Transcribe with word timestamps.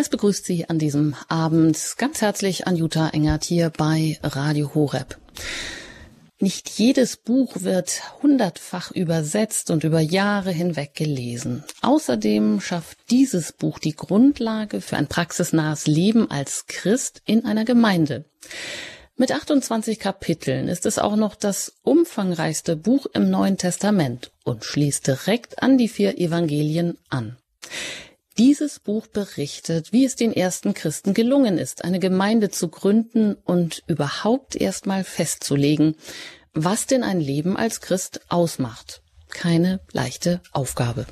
Es 0.00 0.08
begrüßt 0.08 0.46
Sie 0.46 0.66
an 0.66 0.78
diesem 0.78 1.14
Abend 1.28 1.78
ganz 1.98 2.22
herzlich 2.22 2.66
Anjuta 2.66 3.10
Engert 3.10 3.44
hier 3.44 3.68
bei 3.68 4.18
Radio 4.22 4.74
Horeb. 4.74 5.18
Nicht 6.38 6.70
jedes 6.70 7.18
Buch 7.18 7.52
wird 7.56 8.00
hundertfach 8.22 8.92
übersetzt 8.92 9.70
und 9.70 9.84
über 9.84 10.00
Jahre 10.00 10.52
hinweg 10.52 10.94
gelesen. 10.94 11.64
Außerdem 11.82 12.62
schafft 12.62 12.96
dieses 13.10 13.52
Buch 13.52 13.78
die 13.78 13.94
Grundlage 13.94 14.80
für 14.80 14.96
ein 14.96 15.06
praxisnahes 15.06 15.86
Leben 15.86 16.30
als 16.30 16.64
Christ 16.66 17.20
in 17.26 17.44
einer 17.44 17.66
Gemeinde. 17.66 18.24
Mit 19.16 19.32
28 19.32 19.98
Kapiteln 19.98 20.68
ist 20.68 20.86
es 20.86 20.98
auch 20.98 21.16
noch 21.16 21.34
das 21.34 21.74
umfangreichste 21.82 22.74
Buch 22.74 23.04
im 23.12 23.28
Neuen 23.28 23.58
Testament 23.58 24.32
und 24.44 24.64
schließt 24.64 25.06
direkt 25.06 25.62
an 25.62 25.76
die 25.76 25.88
vier 25.88 26.16
Evangelien 26.16 26.96
an. 27.10 27.36
Dieses 28.40 28.80
Buch 28.80 29.06
berichtet, 29.06 29.92
wie 29.92 30.06
es 30.06 30.16
den 30.16 30.32
ersten 30.32 30.72
Christen 30.72 31.12
gelungen 31.12 31.58
ist, 31.58 31.84
eine 31.84 31.98
Gemeinde 31.98 32.48
zu 32.48 32.68
gründen 32.68 33.34
und 33.34 33.82
überhaupt 33.86 34.56
erstmal 34.56 35.04
festzulegen, 35.04 35.94
was 36.54 36.86
denn 36.86 37.02
ein 37.02 37.20
Leben 37.20 37.58
als 37.58 37.82
Christ 37.82 38.22
ausmacht. 38.30 39.02
Keine 39.28 39.80
leichte 39.92 40.40
Aufgabe. 40.52 41.04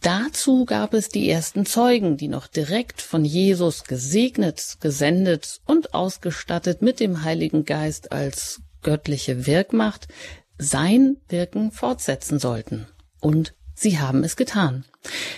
Dazu 0.00 0.64
gab 0.64 0.94
es 0.94 1.10
die 1.10 1.28
ersten 1.28 1.66
Zeugen, 1.66 2.16
die 2.16 2.28
noch 2.28 2.46
direkt 2.46 3.02
von 3.02 3.26
Jesus 3.26 3.84
gesegnet, 3.84 4.78
gesendet 4.80 5.60
und 5.66 5.92
ausgestattet 5.92 6.80
mit 6.80 6.98
dem 6.98 7.24
Heiligen 7.24 7.66
Geist 7.66 8.10
als 8.10 8.62
göttliche 8.80 9.46
Wirkmacht 9.46 10.08
sein 10.56 11.18
Wirken 11.28 11.72
fortsetzen 11.72 12.38
sollten. 12.38 12.86
Und 13.20 13.52
Sie 13.80 14.00
haben 14.00 14.24
es 14.24 14.34
getan. 14.34 14.84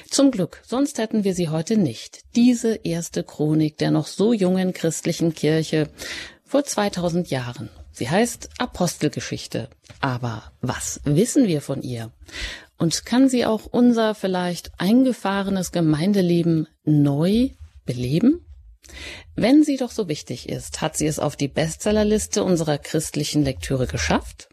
Zum 0.09 0.31
Glück, 0.31 0.63
sonst 0.67 0.97
hätten 0.97 1.25
wir 1.25 1.35
sie 1.35 1.51
heute 1.51 1.77
nicht. 1.77 2.23
Diese 2.37 2.75
erste 2.75 3.23
Chronik 3.23 3.77
der 3.77 3.91
noch 3.91 4.07
so 4.07 4.33
jungen 4.33 4.73
christlichen 4.73 5.35
Kirche 5.35 5.91
vor 6.47 6.65
2000 6.65 7.29
Jahren. 7.29 7.69
Sie 7.93 8.09
heißt 8.09 8.49
Apostelgeschichte. 8.57 9.69
Aber 10.01 10.53
was 10.63 11.03
wissen 11.05 11.49
wir 11.49 11.61
von 11.61 11.83
ihr? 11.83 12.13
Und 12.79 13.05
kann 13.05 13.29
sie 13.29 13.45
auch 13.45 13.67
unser 13.67 14.15
vielleicht 14.15 14.73
eingefahrenes 14.79 15.71
Gemeindeleben 15.71 16.67
neu 16.85 17.51
beleben? 17.85 18.47
Wenn 19.37 19.65
sie 19.65 19.77
doch 19.77 19.91
so 19.91 20.09
wichtig 20.09 20.49
ist, 20.49 20.81
hat 20.81 20.97
sie 20.97 21.07
es 21.07 21.19
auf 21.19 21.37
die 21.37 21.49
Bestsellerliste 21.49 22.43
unserer 22.43 22.79
christlichen 22.79 23.45
Lektüre 23.45 23.87
geschafft? 23.87 24.50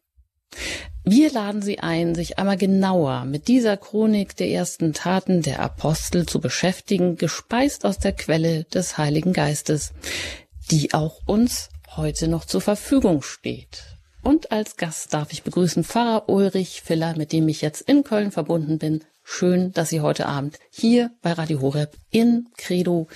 Wir 1.09 1.31
laden 1.31 1.61
Sie 1.61 1.79
ein, 1.79 2.15
sich 2.15 2.37
einmal 2.37 2.57
genauer 2.57 3.23
mit 3.23 3.47
dieser 3.47 3.77
Chronik 3.77 4.35
der 4.35 4.49
ersten 4.49 4.91
Taten 4.91 5.41
der 5.41 5.61
Apostel 5.61 6.25
zu 6.25 6.41
beschäftigen, 6.41 7.15
gespeist 7.15 7.85
aus 7.85 7.97
der 7.97 8.11
Quelle 8.11 8.65
des 8.65 8.97
Heiligen 8.97 9.31
Geistes, 9.31 9.93
die 10.69 10.93
auch 10.93 11.21
uns 11.25 11.69
heute 11.95 12.27
noch 12.27 12.43
zur 12.43 12.59
Verfügung 12.59 13.21
steht. 13.21 13.83
Und 14.21 14.51
als 14.51 14.75
Gast 14.75 15.13
darf 15.13 15.31
ich 15.31 15.43
begrüßen 15.43 15.85
Pfarrer 15.85 16.27
Ulrich 16.27 16.81
Filler, 16.81 17.15
mit 17.15 17.31
dem 17.31 17.47
ich 17.47 17.61
jetzt 17.61 17.81
in 17.81 18.03
Köln 18.03 18.31
verbunden 18.31 18.77
bin. 18.77 19.05
Schön, 19.23 19.71
dass 19.71 19.87
Sie 19.87 20.01
heute 20.01 20.25
Abend 20.25 20.59
hier 20.71 21.11
bei 21.21 21.31
Radio 21.31 21.61
Horeb 21.61 21.95
in 22.09 22.49
Credo 22.57 23.07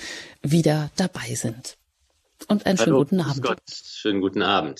wieder 0.41 0.91
dabei 0.95 1.35
sind. 1.35 1.77
Und 2.47 2.65
einen 2.65 2.79
Hallo, 2.79 2.85
schönen 2.85 2.97
guten 2.97 3.19
Abend. 3.19 3.43
Gott, 3.43 3.59
schönen 3.69 4.21
guten 4.21 4.41
Abend. 4.41 4.79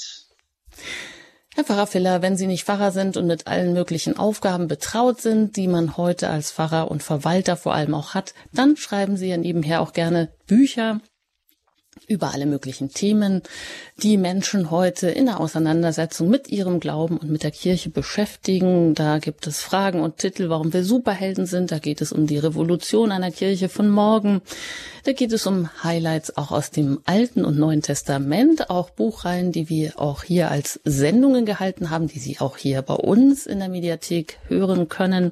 Herr 1.54 1.66
Pfarrer 1.66 1.88
Filler, 1.88 2.22
wenn 2.22 2.38
Sie 2.38 2.48
nicht 2.48 2.64
Pfarrer 2.64 2.92
sind 2.92 3.18
und 3.18 3.28
mit 3.28 3.46
allen 3.48 3.74
möglichen 3.74 4.18
Aufgaben 4.18 4.70
betraut 4.70 5.20
sind, 5.20 5.58
die 5.58 5.68
man 5.68 5.98
heute 5.98 6.30
als 6.30 6.52
Pfarrer 6.52 6.90
und 6.90 7.04
Verwalter 7.04 7.58
vor 7.58 7.74
allem 7.74 7.94
auch 7.94 8.14
hat, 8.14 8.34
dann 8.54 8.78
schreiben 8.78 9.18
Sie 9.18 9.28
ja 9.28 9.36
nebenher 9.36 9.82
auch 9.82 9.92
gerne 9.92 10.30
Bücher 10.48 11.02
über 12.08 12.34
alle 12.34 12.46
möglichen 12.46 12.90
Themen, 12.90 13.42
die 14.02 14.18
Menschen 14.18 14.72
heute 14.72 15.10
in 15.10 15.26
der 15.26 15.40
Auseinandersetzung 15.40 16.30
mit 16.30 16.50
ihrem 16.50 16.80
Glauben 16.80 17.18
und 17.18 17.30
mit 17.30 17.44
der 17.44 17.52
Kirche 17.52 17.90
beschäftigen. 17.90 18.96
Da 18.96 19.20
gibt 19.20 19.48
es 19.48 19.62
Fragen 19.62 20.02
und 20.02 20.18
Titel, 20.18 20.50
warum 20.50 20.74
wir 20.74 20.84
Superhelden 20.84 21.46
sind. 21.46 21.72
Da 21.72 21.80
geht 21.80 22.02
es 22.02 22.12
um 22.12 22.28
die 22.28 22.38
Revolution 22.38 23.12
einer 23.12 23.32
Kirche 23.32 23.70
von 23.70 23.90
morgen. 23.90 24.42
Da 25.04 25.14
geht 25.14 25.32
es 25.32 25.46
um 25.48 25.70
Highlights 25.84 26.38
auch 26.38 26.52
aus 26.52 26.72
dem 26.72 27.02
Alten 27.06 27.46
und 27.46 27.58
Neuen 27.58 27.82
Testament, 27.82 28.70
auch 28.70 28.90
Buchreihen, 28.90 29.52
die 29.52 29.70
wir 29.70 30.00
auch 30.00 30.24
hier 30.24 30.52
als 30.52 30.80
Sendungen 30.84 31.46
gehalten 31.46 31.90
haben, 31.90 32.08
die 32.08 32.20
Sie 32.20 32.40
auch 32.40 32.58
hier 32.58 32.82
bei 32.82 32.96
uns 32.96 33.46
in 33.46 33.60
der 33.60 33.70
Mediathek 33.70 34.40
hören 34.48 34.90
können. 34.90 35.32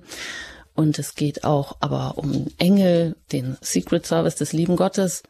Und 0.80 0.98
es 0.98 1.16
geht 1.16 1.44
auch 1.44 1.76
aber 1.82 2.14
um 2.16 2.48
Engel, 2.58 3.18
den 3.34 3.58
Secret 3.60 4.06
Service 4.06 4.36
des 4.36 4.54
lieben 4.54 4.78
Gottes. 4.78 5.24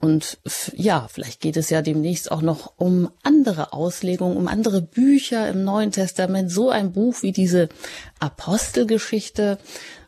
Und 0.00 0.38
ja, 0.74 1.06
vielleicht 1.12 1.42
geht 1.42 1.58
es 1.58 1.68
ja 1.68 1.82
demnächst 1.82 2.32
auch 2.32 2.40
noch 2.40 2.72
um 2.78 3.10
andere 3.22 3.74
Auslegungen, 3.74 4.38
um 4.38 4.48
andere 4.48 4.80
Bücher 4.80 5.50
im 5.50 5.64
Neuen 5.64 5.92
Testament. 5.92 6.50
So 6.50 6.70
ein 6.70 6.92
Buch 6.92 7.16
wie 7.20 7.32
diese 7.32 7.68
Apostelgeschichte. 8.20 9.58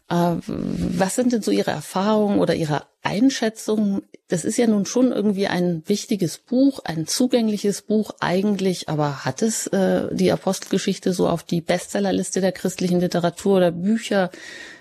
Äh, 0.09 0.37
was 0.47 1.16
sind 1.16 1.34
denn 1.34 1.43
so 1.43 1.50
Ihre 1.50 1.72
Erfahrungen 1.72 2.38
oder 2.38 2.54
Ihre 2.54 2.84
Einschätzungen? 3.03 4.00
Das 4.28 4.47
ist 4.47 4.56
ja 4.56 4.66
nun 4.66 4.87
schon 4.87 5.12
irgendwie 5.12 5.48
ein 5.48 5.82
wichtiges 5.84 6.38
Buch, 6.38 6.81
ein 6.84 7.06
zugängliches 7.06 7.82
Buch 7.82 8.12
eigentlich, 8.21 8.88
aber 8.88 9.27
hat 9.27 9.43
es 9.43 9.66
äh, 9.66 10.09
die 10.15 10.32
Apostelgeschichte 10.32 11.12
so 11.12 11.28
auf 11.28 11.43
die 11.43 11.60
Bestsellerliste 11.60 12.41
der 12.41 12.53
christlichen 12.53 13.00
Literatur 13.00 13.59
oder 13.59 13.71
Bücher 13.71 14.31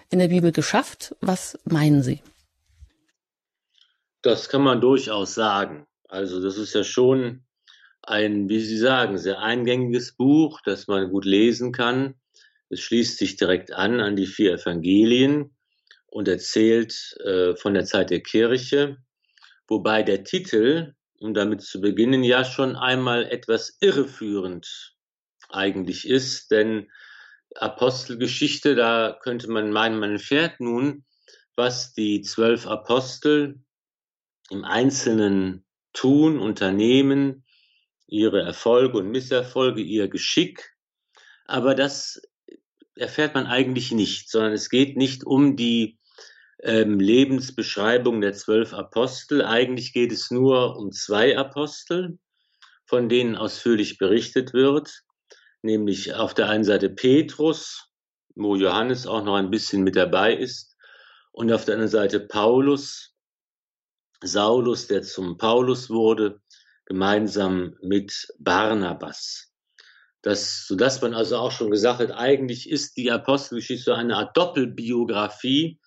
in 0.09 0.19
der 0.19 0.29
Bibel 0.29 0.51
geschafft? 0.51 1.15
Was 1.21 1.59
meinen 1.65 2.03
Sie? 2.03 2.21
Das 4.21 4.49
kann 4.49 4.61
man 4.61 4.81
durchaus 4.81 5.33
sagen. 5.33 5.87
Also 6.07 6.41
das 6.41 6.57
ist 6.57 6.73
ja 6.73 6.83
schon 6.83 7.43
ein, 8.01 8.49
wie 8.49 8.59
Sie 8.59 8.77
sagen, 8.77 9.17
sehr 9.17 9.39
eingängiges 9.39 10.15
Buch, 10.15 10.61
das 10.63 10.87
man 10.87 11.09
gut 11.09 11.25
lesen 11.25 11.71
kann. 11.71 12.15
Es 12.69 12.79
schließt 12.81 13.17
sich 13.17 13.35
direkt 13.35 13.73
an 13.73 13.99
an 13.99 14.15
die 14.15 14.25
vier 14.25 14.53
Evangelien 14.53 15.55
und 16.07 16.27
erzählt 16.27 17.15
äh, 17.23 17.55
von 17.55 17.73
der 17.73 17.85
Zeit 17.85 18.09
der 18.09 18.21
Kirche, 18.21 18.97
wobei 19.67 20.03
der 20.03 20.23
Titel, 20.23 20.95
um 21.19 21.33
damit 21.33 21.61
zu 21.61 21.81
beginnen, 21.81 22.23
ja 22.23 22.43
schon 22.45 22.75
einmal 22.75 23.25
etwas 23.25 23.77
irreführend 23.81 24.95
eigentlich 25.49 26.07
ist, 26.07 26.51
denn 26.51 26.89
Apostelgeschichte, 27.55 28.75
da 28.75 29.17
könnte 29.21 29.49
man 29.49 29.71
meinen, 29.71 29.99
man 29.99 30.11
erfährt 30.13 30.59
nun, 30.59 31.05
was 31.55 31.93
die 31.93 32.21
zwölf 32.21 32.67
Apostel 32.67 33.59
im 34.49 34.63
Einzelnen 34.63 35.65
tun, 35.93 36.39
unternehmen, 36.39 37.45
ihre 38.07 38.41
Erfolge 38.41 38.99
und 38.99 39.09
Misserfolge, 39.09 39.81
ihr 39.81 40.07
Geschick. 40.07 40.73
Aber 41.45 41.75
das 41.75 42.21
erfährt 42.95 43.33
man 43.33 43.47
eigentlich 43.47 43.91
nicht, 43.91 44.29
sondern 44.29 44.53
es 44.53 44.69
geht 44.69 44.95
nicht 44.97 45.25
um 45.25 45.55
die 45.55 45.99
ähm, 46.61 46.99
Lebensbeschreibung 46.99 48.21
der 48.21 48.33
zwölf 48.33 48.73
Apostel. 48.73 49.43
Eigentlich 49.43 49.93
geht 49.93 50.11
es 50.11 50.31
nur 50.31 50.77
um 50.77 50.91
zwei 50.91 51.37
Apostel, 51.37 52.17
von 52.85 53.09
denen 53.09 53.35
ausführlich 53.35 53.97
berichtet 53.97 54.53
wird 54.53 55.03
nämlich 55.61 56.13
auf 56.13 56.33
der 56.33 56.49
einen 56.49 56.63
Seite 56.63 56.89
Petrus, 56.89 57.89
wo 58.35 58.55
Johannes 58.55 59.07
auch 59.07 59.23
noch 59.23 59.35
ein 59.35 59.49
bisschen 59.49 59.83
mit 59.83 59.95
dabei 59.95 60.35
ist, 60.35 60.75
und 61.31 61.51
auf 61.51 61.65
der 61.65 61.75
anderen 61.75 61.91
Seite 61.91 62.19
Paulus, 62.19 63.13
Saulus, 64.23 64.87
der 64.87 65.03
zum 65.03 65.37
Paulus 65.37 65.89
wurde, 65.89 66.41
gemeinsam 66.85 67.75
mit 67.81 68.27
Barnabas. 68.39 69.51
Das, 70.23 70.65
sodass 70.65 70.99
man 71.01 71.13
also 71.13 71.37
auch 71.37 71.51
schon 71.51 71.69
gesagt 71.69 71.99
hat, 71.99 72.11
eigentlich 72.11 72.69
ist 72.69 72.97
die 72.97 73.11
Apostelgeschichte 73.11 73.83
so 73.83 73.93
eine 73.93 74.15
Art 74.15 74.35
Doppelbiografie, 74.35 75.79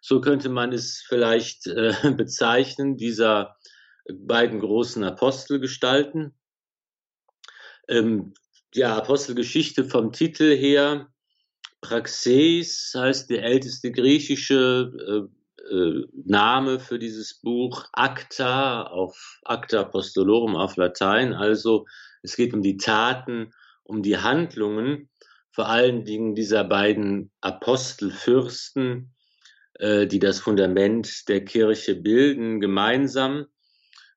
so 0.00 0.20
könnte 0.20 0.48
man 0.48 0.72
es 0.72 1.04
vielleicht 1.06 1.66
äh, 1.68 1.92
bezeichnen, 2.16 2.96
dieser 2.96 3.56
beiden 4.12 4.60
großen 4.60 5.04
Apostelgestalten. 5.04 6.34
Ähm, 7.88 8.34
ja, 8.74 8.96
Apostelgeschichte 8.96 9.84
vom 9.84 10.12
Titel 10.12 10.56
her. 10.56 11.08
Praxeis 11.80 12.92
heißt 12.96 13.30
der 13.30 13.44
älteste 13.44 13.92
griechische 13.92 15.28
äh, 15.68 15.72
äh, 15.72 16.06
Name 16.24 16.80
für 16.80 16.98
dieses 16.98 17.40
Buch. 17.40 17.84
Acta 17.92 18.82
auf 18.82 19.40
Acta 19.44 19.80
Apostolorum 19.80 20.56
auf 20.56 20.76
Latein. 20.76 21.32
Also 21.32 21.86
es 22.22 22.36
geht 22.36 22.54
um 22.54 22.62
die 22.62 22.76
Taten, 22.76 23.52
um 23.82 24.02
die 24.02 24.18
Handlungen, 24.18 25.08
vor 25.52 25.68
allen 25.68 26.04
Dingen 26.04 26.34
dieser 26.34 26.64
beiden 26.64 27.30
Apostelfürsten, 27.40 29.14
äh, 29.74 30.06
die 30.06 30.18
das 30.18 30.40
Fundament 30.40 31.28
der 31.28 31.44
Kirche 31.44 31.94
bilden, 31.94 32.60
gemeinsam. 32.60 33.46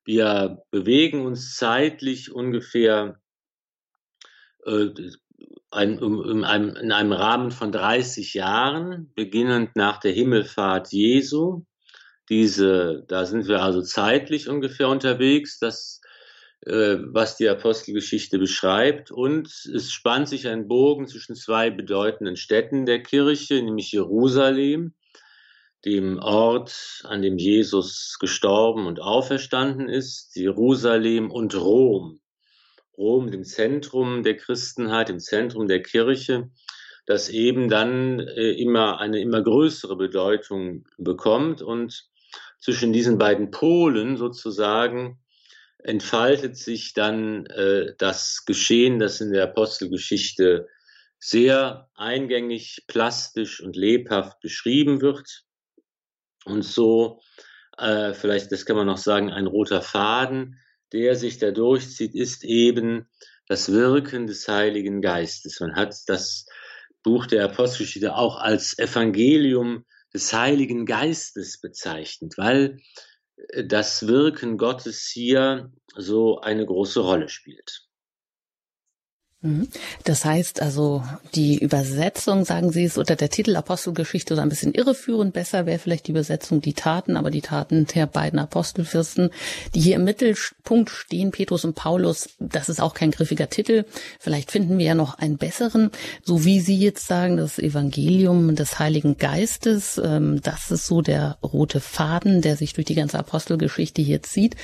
Wir 0.04 0.62
bewegen 0.70 1.24
uns 1.24 1.54
zeitlich 1.54 2.32
ungefähr 2.32 3.16
äh, 3.16 3.19
ein, 4.66 5.98
in, 5.98 6.44
einem, 6.44 6.76
in 6.76 6.92
einem 6.92 7.12
Rahmen 7.12 7.50
von 7.50 7.72
30 7.72 8.34
Jahren, 8.34 9.12
beginnend 9.14 9.76
nach 9.76 9.98
der 9.98 10.12
Himmelfahrt 10.12 10.92
Jesu, 10.92 11.64
diese, 12.28 13.04
da 13.08 13.26
sind 13.26 13.48
wir 13.48 13.62
also 13.62 13.82
zeitlich 13.82 14.48
ungefähr 14.48 14.88
unterwegs, 14.88 15.58
das, 15.58 16.00
äh, 16.64 16.96
was 17.00 17.36
die 17.36 17.48
Apostelgeschichte 17.48 18.38
beschreibt. 18.38 19.10
Und 19.10 19.48
es 19.48 19.90
spannt 19.90 20.28
sich 20.28 20.46
ein 20.46 20.68
Bogen 20.68 21.08
zwischen 21.08 21.34
zwei 21.34 21.70
bedeutenden 21.70 22.36
Städten 22.36 22.86
der 22.86 23.02
Kirche, 23.02 23.54
nämlich 23.54 23.90
Jerusalem, 23.90 24.94
dem 25.84 26.18
Ort, 26.18 27.02
an 27.04 27.22
dem 27.22 27.38
Jesus 27.38 28.18
gestorben 28.20 28.86
und 28.86 29.00
auferstanden 29.00 29.88
ist, 29.88 30.36
Jerusalem 30.36 31.30
und 31.30 31.54
Rom. 31.56 32.19
Rom, 33.00 33.30
dem 33.30 33.44
Zentrum 33.44 34.22
der 34.22 34.36
Christenheit, 34.36 35.08
dem 35.08 35.18
Zentrum 35.18 35.66
der 35.66 35.82
Kirche, 35.82 36.50
das 37.06 37.30
eben 37.30 37.70
dann 37.70 38.20
äh, 38.20 38.52
immer 38.52 39.00
eine 39.00 39.20
immer 39.20 39.42
größere 39.42 39.96
Bedeutung 39.96 40.86
bekommt 40.98 41.62
und 41.62 42.06
zwischen 42.60 42.92
diesen 42.92 43.16
beiden 43.16 43.50
Polen 43.50 44.18
sozusagen 44.18 45.18
entfaltet 45.78 46.58
sich 46.58 46.92
dann 46.92 47.46
äh, 47.46 47.94
das 47.96 48.44
Geschehen, 48.44 48.98
das 48.98 49.22
in 49.22 49.32
der 49.32 49.44
Apostelgeschichte 49.44 50.68
sehr 51.18 51.88
eingängig, 51.94 52.84
plastisch 52.86 53.62
und 53.62 53.76
lebhaft 53.76 54.40
beschrieben 54.40 55.00
wird. 55.00 55.44
Und 56.44 56.62
so, 56.62 57.20
äh, 57.78 58.12
vielleicht, 58.12 58.52
das 58.52 58.66
kann 58.66 58.76
man 58.76 58.86
noch 58.86 58.98
sagen, 58.98 59.30
ein 59.30 59.46
roter 59.46 59.82
Faden, 59.82 60.58
der 60.92 61.16
sich 61.16 61.38
da 61.38 61.50
durchzieht, 61.50 62.14
ist 62.14 62.44
eben 62.44 63.08
das 63.46 63.72
Wirken 63.72 64.26
des 64.26 64.48
Heiligen 64.48 65.00
Geistes. 65.00 65.60
Man 65.60 65.74
hat 65.74 65.94
das 66.06 66.46
Buch 67.02 67.26
der 67.26 67.44
Apostelgeschichte 67.44 68.14
auch 68.14 68.36
als 68.36 68.78
Evangelium 68.78 69.84
des 70.12 70.32
Heiligen 70.32 70.86
Geistes 70.86 71.60
bezeichnet, 71.60 72.34
weil 72.36 72.78
äh, 73.48 73.64
das 73.64 74.06
Wirken 74.06 74.58
Gottes 74.58 75.08
hier 75.12 75.72
so 75.96 76.40
eine 76.40 76.66
große 76.66 77.00
Rolle 77.00 77.28
spielt. 77.28 77.89
Mhm. 79.42 79.68
Das 80.04 80.26
heißt 80.26 80.60
also, 80.60 81.02
die 81.34 81.58
Übersetzung, 81.58 82.44
sagen 82.44 82.72
Sie 82.72 82.84
es 82.84 82.98
unter 82.98 83.16
der 83.16 83.30
Titel 83.30 83.56
Apostelgeschichte 83.56 84.36
so 84.36 84.42
ein 84.42 84.50
bisschen 84.50 84.74
irreführend. 84.74 85.32
Besser 85.32 85.64
wäre 85.64 85.78
vielleicht 85.78 86.08
die 86.08 86.10
Übersetzung 86.10 86.60
die 86.60 86.74
Taten, 86.74 87.16
aber 87.16 87.30
die 87.30 87.40
Taten 87.40 87.86
der 87.86 88.06
beiden 88.06 88.38
Apostelfürsten, 88.38 89.30
die 89.74 89.80
hier 89.80 89.96
im 89.96 90.04
Mittelpunkt 90.04 90.90
stehen, 90.90 91.30
Petrus 91.30 91.64
und 91.64 91.74
Paulus, 91.74 92.28
das 92.38 92.68
ist 92.68 92.82
auch 92.82 92.92
kein 92.92 93.12
griffiger 93.12 93.48
Titel. 93.48 93.86
Vielleicht 94.18 94.50
finden 94.50 94.76
wir 94.76 94.84
ja 94.84 94.94
noch 94.94 95.14
einen 95.18 95.38
besseren. 95.38 95.90
So 96.22 96.44
wie 96.44 96.60
Sie 96.60 96.76
jetzt 96.76 97.06
sagen, 97.06 97.38
das 97.38 97.58
Evangelium 97.58 98.54
des 98.56 98.78
Heiligen 98.78 99.16
Geistes, 99.16 99.98
ähm, 100.04 100.42
das 100.42 100.70
ist 100.70 100.84
so 100.84 101.00
der 101.00 101.38
rote 101.42 101.80
Faden, 101.80 102.42
der 102.42 102.56
sich 102.56 102.74
durch 102.74 102.84
die 102.84 102.94
ganze 102.94 103.18
Apostelgeschichte 103.18 104.02
hier 104.02 104.22
zieht. 104.22 104.56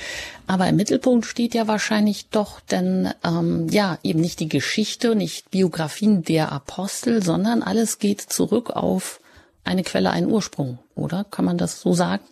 Aber 0.45 0.67
im 0.67 0.75
Mittelpunkt 0.75 1.25
steht 1.25 1.55
ja 1.55 1.67
wahrscheinlich 1.67 2.29
doch 2.29 2.59
denn, 2.61 3.09
ähm, 3.23 3.67
ja, 3.69 3.97
eben 4.03 4.21
nicht 4.21 4.39
die 4.39 4.47
Geschichte, 4.47 4.66
Geschichte, 4.67 5.15
nicht 5.15 5.49
Biografien 5.49 6.23
der 6.23 6.51
Apostel, 6.51 7.23
sondern 7.23 7.63
alles 7.63 7.99
geht 7.99 8.19
zurück 8.19 8.69
auf 8.69 9.21
eine 9.63 9.81
Quelle, 9.81 10.09
einen 10.11 10.29
Ursprung, 10.29 10.77
oder? 10.93 11.23
Kann 11.31 11.45
man 11.45 11.57
das 11.57 11.79
so 11.79 11.93
sagen? 11.93 12.25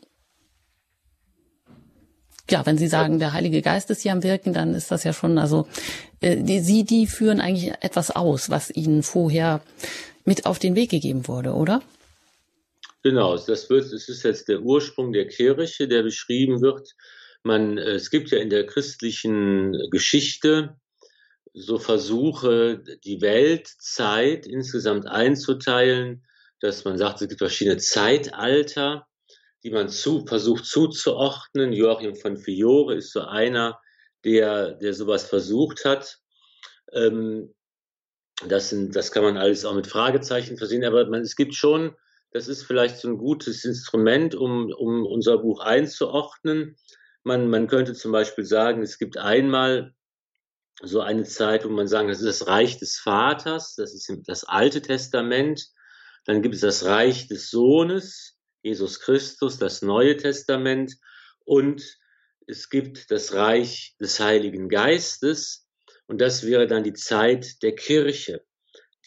Ja, 2.50 2.66
wenn 2.66 2.78
Sie 2.78 2.90
sagen, 2.90 3.20
der 3.20 3.32
Heilige 3.32 3.62
Geist 3.62 3.90
ist 3.90 4.02
hier 4.02 4.12
am 4.12 4.22
Wirken, 4.22 4.52
dann 4.52 4.76
ist 4.76 4.92
das 4.92 5.06
ja 5.06 5.14
schon, 5.14 5.38
also 5.38 5.66
äh, 6.20 6.36
die, 6.36 6.60
Sie, 6.60 6.84
die 6.84 7.08
führen 7.08 7.40
eigentlich 7.40 7.72
etwas 7.80 8.12
aus, 8.12 8.50
was 8.50 8.70
Ihnen 8.70 9.02
vorher 9.02 9.62
mit 10.26 10.46
auf 10.46 10.60
den 10.60 10.76
Weg 10.76 10.90
gegeben 10.90 11.30
wurde, 11.30 11.54
oder? 11.54 11.82
Genau, 13.02 13.38
das 13.38 13.70
wird, 13.70 13.94
es 13.94 14.10
ist 14.10 14.24
jetzt 14.24 14.50
der 14.50 14.62
Ursprung 14.62 15.14
der 15.14 15.30
Kirche, 15.30 15.88
der 15.88 16.04
beschrieben 16.04 16.62
wird. 16.62 16.96
Man, 17.44 17.78
es 17.78 18.10
gibt 18.10 18.30
ja 18.32 18.40
in 18.40 18.50
der 18.50 18.66
christlichen 18.66 19.90
Geschichte 19.90 20.76
so 21.56 21.80
Versuche, 21.80 22.84
die 23.06 23.22
Weltzeit 23.22 24.46
insgesamt 24.46 25.08
einzuteilen, 25.08 26.26
dass 26.60 26.84
man 26.84 26.98
sagt, 26.98 27.22
es 27.22 27.30
gibt 27.30 27.40
verschiedene 27.40 27.78
Zeitalter, 27.78 29.08
die 29.64 29.72
man 29.72 29.88
zu, 29.88 30.26
versucht 30.26 30.66
zuzuordnen. 30.66 31.72
Joachim 31.72 32.16
von 32.16 32.38
Fiore 32.38 32.96
ist 32.96 33.14
so 33.14 33.22
einer, 33.22 33.80
der, 34.26 34.74
der 34.74 34.94
sowas 34.94 35.28
versucht 35.28 35.86
hat. 35.86 36.20
Ähm, 36.92 37.56
das, 38.48 38.70
sind, 38.70 38.96
das 38.96 39.14
kann 39.14 39.24
man 39.24 39.38
alles 39.38 39.64
auch 39.64 39.76
mit 39.76 39.88
Fragezeichen 39.88 40.58
versehen, 40.58 40.84
aber 40.84 41.06
man, 41.08 41.22
es 41.22 41.38
gibt 41.38 41.56
schon, 41.56 41.96
das 42.32 42.50
ist 42.50 42.64
vielleicht 42.64 42.98
so 42.98 43.08
ein 43.08 43.18
gutes 43.18 43.64
Instrument, 43.64 44.36
um, 44.36 44.72
um 44.74 45.06
unser 45.06 45.38
Buch 45.38 45.62
einzuordnen. 45.62 46.76
Man, 47.24 47.50
man 47.50 47.68
könnte 47.68 47.94
zum 47.94 48.12
Beispiel 48.12 48.44
sagen, 48.44 48.82
es 48.82 48.98
gibt 48.98 49.18
einmal 49.18 49.96
so 50.84 51.02
eine 51.02 51.24
Zeit, 51.24 51.66
wo 51.66 51.70
man 51.70 51.88
sagen, 51.88 52.08
das 52.08 52.20
ist 52.22 52.42
das 52.42 52.48
Reich 52.48 52.78
des 52.78 52.98
Vaters, 52.98 53.76
das 53.76 53.94
ist 53.94 54.12
das 54.26 54.44
Alte 54.44 54.82
Testament. 54.82 55.68
Dann 56.26 56.42
gibt 56.42 56.56
es 56.56 56.62
das 56.62 56.86
Reich 56.86 57.28
des 57.28 57.50
Sohnes, 57.50 58.38
Jesus 58.62 59.00
Christus, 59.00 59.58
das 59.58 59.82
Neue 59.82 60.18
Testament. 60.18 60.96
Und 61.46 61.98
es 62.48 62.70
gibt 62.70 63.12
das 63.12 63.34
Reich 63.34 63.96
des 64.00 64.20
Heiligen 64.20 64.70
Geistes. 64.70 65.68
Und 66.08 66.20
das 66.20 66.46
wäre 66.46 66.68
dann 66.68 66.84
die 66.84 66.94
Zeit 66.94 67.62
der 67.64 67.74
Kirche. 67.74 68.44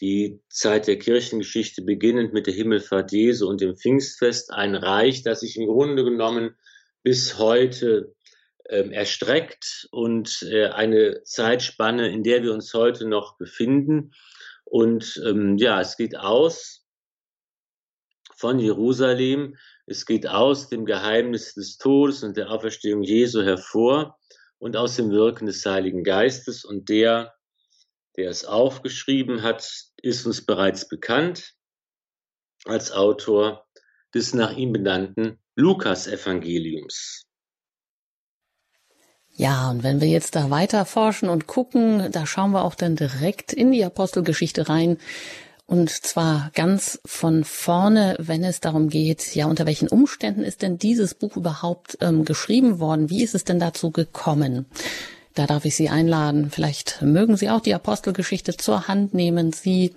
Die 0.01 0.41
Zeit 0.49 0.87
der 0.87 0.97
Kirchengeschichte 0.97 1.81
beginnend 1.81 2.33
mit 2.33 2.47
der 2.47 2.53
Himmelfahrt 2.53 3.11
Jesu 3.11 3.47
und 3.47 3.59
dem 3.59 3.75
Pfingstfest. 3.75 4.51
Ein 4.51 4.75
Reich, 4.75 5.23
das 5.23 5.41
sich 5.41 5.57
im 5.57 5.67
Grunde 5.67 6.05
genommen 6.05 6.55
bis 7.03 7.37
heute 7.37 8.15
erstreckt 8.69 9.87
und 9.91 10.43
äh, 10.43 10.67
eine 10.67 11.23
Zeitspanne, 11.23 12.09
in 12.09 12.23
der 12.23 12.43
wir 12.43 12.53
uns 12.53 12.73
heute 12.73 13.07
noch 13.07 13.37
befinden. 13.37 14.11
Und 14.63 15.21
ähm, 15.25 15.57
ja, 15.57 15.81
es 15.81 15.97
geht 15.97 16.15
aus 16.15 16.85
von 18.35 18.59
Jerusalem, 18.59 19.57
es 19.85 20.05
geht 20.05 20.27
aus 20.27 20.69
dem 20.69 20.85
Geheimnis 20.85 21.55
des 21.55 21.77
Todes 21.77 22.23
und 22.23 22.37
der 22.37 22.51
Auferstehung 22.51 23.01
Jesu 23.01 23.41
hervor 23.41 24.17
und 24.59 24.77
aus 24.77 24.95
dem 24.95 25.09
Wirken 25.09 25.47
des 25.47 25.65
Heiligen 25.65 26.03
Geistes. 26.03 26.63
Und 26.63 26.89
der, 26.89 27.33
der 28.17 28.29
es 28.29 28.45
aufgeschrieben 28.45 29.41
hat, 29.41 29.67
ist 30.01 30.25
uns 30.25 30.45
bereits 30.45 30.87
bekannt 30.87 31.55
als 32.65 32.91
Autor 32.91 33.65
des 34.13 34.33
nach 34.33 34.55
ihm 34.55 34.73
benannten 34.73 35.39
Lukas-Evangeliums. 35.55 37.28
Ja, 39.39 39.69
und 39.69 39.83
wenn 39.83 40.01
wir 40.01 40.09
jetzt 40.09 40.35
da 40.35 40.49
weiter 40.49 40.83
forschen 40.83 41.29
und 41.29 41.47
gucken, 41.47 42.11
da 42.11 42.25
schauen 42.25 42.51
wir 42.51 42.65
auch 42.65 42.75
dann 42.75 42.97
direkt 42.97 43.53
in 43.53 43.71
die 43.71 43.85
Apostelgeschichte 43.85 44.67
rein. 44.67 44.97
Und 45.65 45.89
zwar 45.89 46.51
ganz 46.55 46.99
von 47.05 47.45
vorne, 47.45 48.17
wenn 48.19 48.43
es 48.43 48.59
darum 48.59 48.89
geht, 48.89 49.33
ja, 49.35 49.45
unter 49.45 49.65
welchen 49.65 49.87
Umständen 49.87 50.43
ist 50.43 50.61
denn 50.61 50.77
dieses 50.77 51.13
Buch 51.13 51.37
überhaupt 51.37 51.97
ähm, 52.01 52.25
geschrieben 52.25 52.81
worden? 52.81 53.09
Wie 53.09 53.23
ist 53.23 53.33
es 53.33 53.45
denn 53.45 53.59
dazu 53.59 53.91
gekommen? 53.91 54.65
Da 55.35 55.47
darf 55.47 55.63
ich 55.63 55.77
Sie 55.77 55.87
einladen. 55.87 56.51
Vielleicht 56.51 57.01
mögen 57.01 57.37
Sie 57.37 57.49
auch 57.49 57.61
die 57.61 57.73
Apostelgeschichte 57.73 58.57
zur 58.57 58.89
Hand 58.89 59.13
nehmen. 59.13 59.53
Sie 59.53 59.95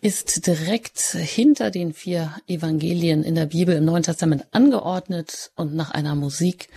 ist 0.00 0.48
direkt 0.48 0.98
hinter 0.98 1.70
den 1.70 1.92
vier 1.92 2.34
Evangelien 2.48 3.22
in 3.22 3.36
der 3.36 3.46
Bibel 3.46 3.76
im 3.76 3.84
Neuen 3.84 4.02
Testament 4.02 4.44
angeordnet 4.50 5.52
und 5.54 5.72
nach 5.76 5.92
einer 5.92 6.16
Musik 6.16 6.68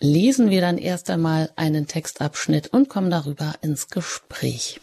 lesen 0.00 0.50
wir 0.50 0.60
dann 0.60 0.78
erst 0.78 1.10
einmal 1.10 1.50
einen 1.56 1.86
Textabschnitt 1.86 2.68
und 2.68 2.88
kommen 2.88 3.10
darüber 3.10 3.54
ins 3.62 3.88
Gespräch. 3.88 4.80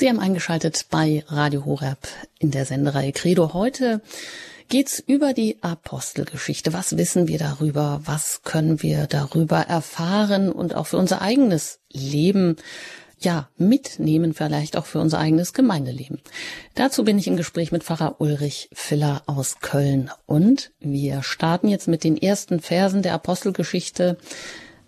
Sie 0.00 0.08
haben 0.08 0.18
eingeschaltet 0.18 0.86
bei 0.90 1.24
Radio 1.28 1.66
Horeb 1.66 1.98
in 2.38 2.50
der 2.50 2.64
Sendereihe 2.64 3.12
Credo. 3.12 3.52
Heute 3.52 4.00
geht's 4.70 4.98
über 4.98 5.34
die 5.34 5.62
Apostelgeschichte. 5.62 6.72
Was 6.72 6.96
wissen 6.96 7.28
wir 7.28 7.38
darüber? 7.38 8.00
Was 8.04 8.40
können 8.42 8.82
wir 8.82 9.06
darüber 9.06 9.58
erfahren 9.58 10.50
und 10.50 10.74
auch 10.74 10.86
für 10.86 10.96
unser 10.96 11.20
eigenes 11.20 11.80
Leben 11.90 12.56
ja, 13.20 13.48
mitnehmen, 13.56 14.34
vielleicht 14.34 14.76
auch 14.76 14.86
für 14.86 14.98
unser 14.98 15.18
eigenes 15.18 15.52
Gemeindeleben. 15.52 16.20
Dazu 16.74 17.04
bin 17.04 17.18
ich 17.18 17.26
im 17.26 17.36
Gespräch 17.36 17.70
mit 17.70 17.84
Pfarrer 17.84 18.20
Ulrich 18.20 18.70
Filler 18.72 19.22
aus 19.26 19.60
Köln. 19.60 20.10
Und 20.26 20.72
wir 20.80 21.22
starten 21.22 21.68
jetzt 21.68 21.88
mit 21.88 22.02
den 22.02 22.16
ersten 22.16 22.60
Versen 22.60 23.02
der 23.02 23.14
Apostelgeschichte, 23.14 24.16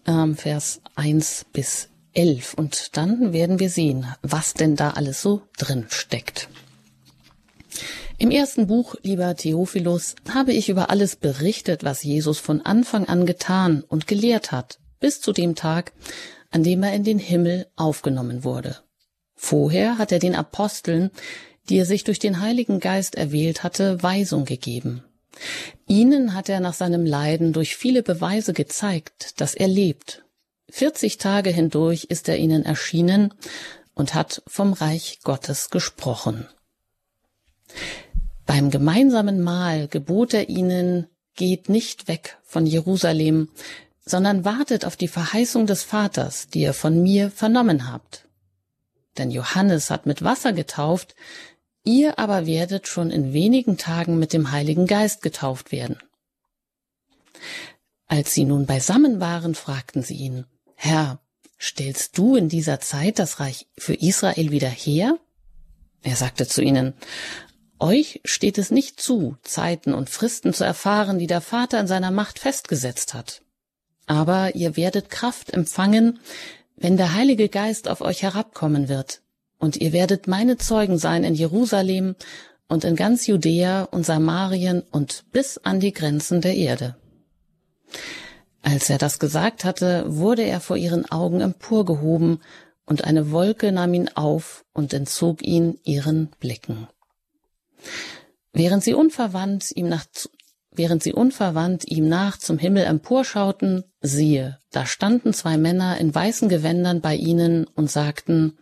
ähm, 0.07 0.35
Vers 0.37 0.81
1 0.95 1.47
bis 1.53 1.89
11. 2.15 2.55
Und 2.55 2.97
dann 2.97 3.33
werden 3.33 3.59
wir 3.59 3.71
sehen, 3.71 4.07
was 4.23 4.55
denn 4.55 4.77
da 4.77 4.91
alles 4.91 5.23
so 5.23 5.43
drin 5.59 5.87
steckt. 5.91 6.49
Im 8.19 8.31
ersten 8.31 8.67
Buch, 8.67 8.95
lieber 9.03 9.35
Theophilus, 9.35 10.15
habe 10.33 10.53
ich 10.53 10.69
über 10.69 10.91
alles 10.91 11.17
berichtet, 11.17 11.85
was 11.85 12.03
Jesus 12.03 12.39
von 12.39 12.61
Anfang 12.61 13.07
an 13.07 13.27
getan 13.27 13.83
und 13.89 14.07
gelehrt 14.07 14.53
hat, 14.53 14.79
bis 15.01 15.21
zu 15.21 15.33
dem 15.33 15.55
Tag, 15.55 15.93
an 16.52 16.62
dem 16.62 16.82
er 16.82 16.94
in 16.94 17.02
den 17.02 17.18
Himmel 17.18 17.66
aufgenommen 17.76 18.44
wurde. 18.44 18.76
Vorher 19.35 19.99
hat 19.99 20.12
er 20.12 20.21
den 20.21 20.37
Aposteln, 20.37 21.11
die 21.68 21.78
er 21.78 21.87
sich 21.87 22.04
durch 22.04 22.18
den 22.18 22.40
Heiligen 22.40 22.78
Geist 22.78 23.16
erwählt 23.16 23.64
hatte, 23.64 24.02
Weisung 24.02 24.44
gegeben. 24.44 25.02
Ihnen 25.87 26.35
hat 26.35 26.49
er 26.49 26.61
nach 26.61 26.75
seinem 26.75 27.06
Leiden 27.06 27.52
durch 27.52 27.76
viele 27.76 28.02
Beweise 28.02 28.52
gezeigt, 28.52 29.40
dass 29.40 29.54
er 29.54 29.68
lebt. 29.68 30.25
40 30.71 31.18
Tage 31.18 31.50
hindurch 31.50 32.04
ist 32.04 32.28
er 32.28 32.37
ihnen 32.37 32.64
erschienen 32.64 33.35
und 33.94 34.14
hat 34.14 34.42
vom 34.47 34.73
Reich 34.73 35.21
Gottes 35.23 35.71
gesprochen. 35.71 36.47
Beim 38.47 38.71
gemeinsamen 38.71 39.40
Mahl 39.42 39.88
gebot 39.88 40.35
er 40.35 40.49
ihnen, 40.49 41.06
geht 41.35 41.68
nicht 41.68 42.09
weg 42.09 42.38
von 42.42 42.66
Jerusalem, 42.66 43.49
sondern 44.04 44.44
wartet 44.44 44.85
auf 44.85 44.97
die 44.97 45.09
Verheißung 45.09 45.66
des 45.66 45.82
Vaters, 45.82 46.49
die 46.49 46.62
ihr 46.62 46.75
von 46.75 47.02
mir 47.02 47.30
vernommen 47.30 47.90
habt. 47.90 48.28
Denn 49.18 49.30
Johannes 49.30 49.90
hat 49.90 50.06
mit 50.06 50.23
Wasser 50.25 50.52
getauft, 50.52 51.14
ihr 51.85 52.18
aber 52.18 52.47
werdet 52.47 52.88
schon 52.88 53.11
in 53.11 53.32
wenigen 53.32 53.76
Tagen 53.76 54.18
mit 54.18 54.32
dem 54.32 54.50
Heiligen 54.50 54.87
Geist 54.87 55.23
getauft 55.23 55.73
werden. 55.73 55.99
Als 58.06 58.35
sie 58.35 58.44
nun 58.44 58.66
beisammen 58.66 59.21
waren, 59.21 59.54
fragten 59.54 60.02
sie 60.02 60.16
ihn, 60.16 60.47
Herr, 60.75 61.21
stellst 61.61 62.18
du 62.18 62.37
in 62.37 62.49
dieser 62.49 62.80
Zeit 62.80 63.18
das 63.18 63.40
Reich 63.40 63.66
für 63.78 63.94
Israel 63.94 64.50
wieder 64.50 64.68
her? 64.68 65.18
Er 66.02 66.16
sagte 66.16 66.47
zu 66.47 66.61
ihnen, 66.62 66.94
euch 67.78 68.21
steht 68.25 68.59
es 68.59 68.71
nicht 68.71 69.00
zu, 69.00 69.37
Zeiten 69.42 69.94
und 69.94 70.11
Fristen 70.11 70.52
zu 70.52 70.64
erfahren, 70.64 71.18
die 71.18 71.26
der 71.26 71.40
Vater 71.40 71.80
in 71.80 71.87
seiner 71.87 72.11
Macht 72.11 72.38
festgesetzt 72.38 73.14
hat. 73.14 73.42
Aber 74.06 74.54
ihr 74.54 74.76
werdet 74.76 75.11
Kraft 75.11 75.52
empfangen, 75.52 76.18
wenn 76.76 76.97
der 76.97 77.14
Heilige 77.14 77.49
Geist 77.49 77.88
auf 77.88 78.00
euch 78.00 78.23
herabkommen 78.23 78.88
wird, 78.88 79.23
und 79.59 79.76
ihr 79.76 79.92
werdet 79.92 80.26
meine 80.26 80.56
Zeugen 80.56 80.99
sein 80.99 81.25
in 81.25 81.35
Jerusalem 81.35 82.16
und 82.68 82.85
in 82.85 82.97
ganz 82.97 83.26
Judäa 83.26 83.85
und 83.85 84.04
Samarien 84.04 84.82
und 84.90 85.25
bis 85.30 85.59
an 85.59 85.78
die 85.78 85.92
Grenzen 85.92 86.40
der 86.40 86.56
Erde. 86.56 86.97
Als 88.62 88.90
er 88.90 88.99
das 88.99 89.18
gesagt 89.18 89.64
hatte, 89.64 90.04
wurde 90.06 90.42
er 90.42 90.61
vor 90.61 90.76
ihren 90.76 91.11
Augen 91.11 91.40
emporgehoben, 91.40 92.40
und 92.85 93.04
eine 93.04 93.30
Wolke 93.30 93.73
nahm 93.73 93.94
ihn 93.94 94.09
auf 94.09 94.64
und 94.73 94.92
entzog 94.92 95.42
ihn 95.42 95.78
ihren 95.85 96.28
Blicken. 96.40 96.88
Während 98.52 98.82
sie 98.82 98.94
unverwandt 98.94 99.71
ihm 99.75 99.88
nach, 99.88 100.04
während 100.75 101.02
sie 101.02 101.12
unverwandt 101.12 101.85
ihm 101.88 102.09
nach 102.09 102.38
zum 102.38 102.59
Himmel 102.59 102.85
emporschauten, 102.85 103.85
siehe, 104.00 104.59
da 104.71 104.87
standen 104.87 105.33
zwei 105.33 105.57
Männer 105.59 105.99
in 105.99 106.14
weißen 106.14 106.49
Gewändern 106.49 107.00
bei 107.00 107.14
ihnen 107.14 107.67
und 107.67 107.91
sagten, 107.91 108.59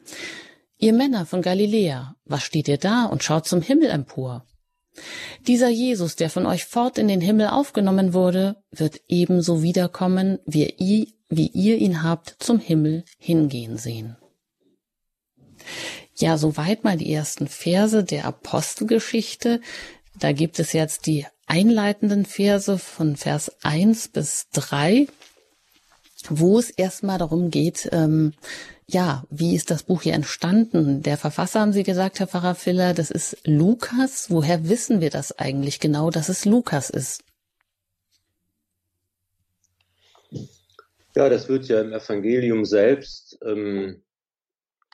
Ihr 0.83 0.95
Männer 0.95 1.27
von 1.27 1.43
Galiläa, 1.43 2.17
was 2.25 2.43
steht 2.43 2.67
ihr 2.67 2.79
da 2.79 3.05
und 3.05 3.23
schaut 3.23 3.47
zum 3.47 3.61
Himmel 3.61 3.91
empor? 3.91 4.47
Dieser 5.47 5.69
Jesus, 5.69 6.17
der 6.17 6.31
von 6.31 6.47
euch 6.47 6.65
fort 6.65 6.97
in 6.97 7.07
den 7.07 7.21
Himmel 7.21 7.49
aufgenommen 7.49 8.15
wurde, 8.15 8.57
wird 8.71 9.01
ebenso 9.07 9.63
wiederkommen, 9.63 10.39
wie 10.47 10.71
ihr, 10.79 11.07
wie 11.29 11.49
ihr 11.49 11.77
ihn 11.77 12.03
habt 12.03 12.37
zum 12.39 12.59
Himmel 12.59 13.05
hingehen 13.19 13.77
sehen. 13.77 14.17
Ja, 16.17 16.39
soweit 16.39 16.83
mal 16.83 16.97
die 16.97 17.13
ersten 17.13 17.47
Verse 17.47 18.03
der 18.03 18.25
Apostelgeschichte. 18.25 19.61
Da 20.19 20.33
gibt 20.33 20.59
es 20.59 20.73
jetzt 20.73 21.07
die 21.07 21.27
einleitenden 21.51 22.25
Verse 22.25 22.79
von 22.79 23.17
Vers 23.17 23.51
1 23.63 24.09
bis 24.09 24.49
3, 24.51 25.09
wo 26.29 26.59
es 26.59 26.71
erstmal 26.71 27.19
darum 27.19 27.51
geht, 27.51 27.89
ähm, 27.93 28.35
ja, 28.87 29.25
wie 29.31 29.55
ist 29.55 29.71
das 29.71 29.83
Buch 29.83 30.03
hier 30.03 30.15
entstanden? 30.15 31.03
Der 31.03 31.17
Verfasser 31.17 31.61
haben 31.61 31.73
Sie 31.73 31.83
gesagt, 31.83 32.21
Herr 32.21 32.29
Pfarrer 32.29 32.55
Filler, 32.55 32.95
das 32.95 33.11
ist 33.11 33.37
Lukas. 33.47 34.31
Woher 34.31 34.69
wissen 34.69 35.01
wir 35.01 35.11
das 35.11 35.39
eigentlich 35.39 35.81
genau, 35.81 36.11
dass 36.11 36.29
es 36.29 36.45
Lukas 36.45 36.91
ist? 36.91 37.25
Ja, 41.17 41.29
das 41.29 41.49
wird 41.49 41.67
ja 41.67 41.81
im 41.81 41.93
Evangelium 41.93 42.65
selbst, 42.65 43.39
ähm, 43.45 44.03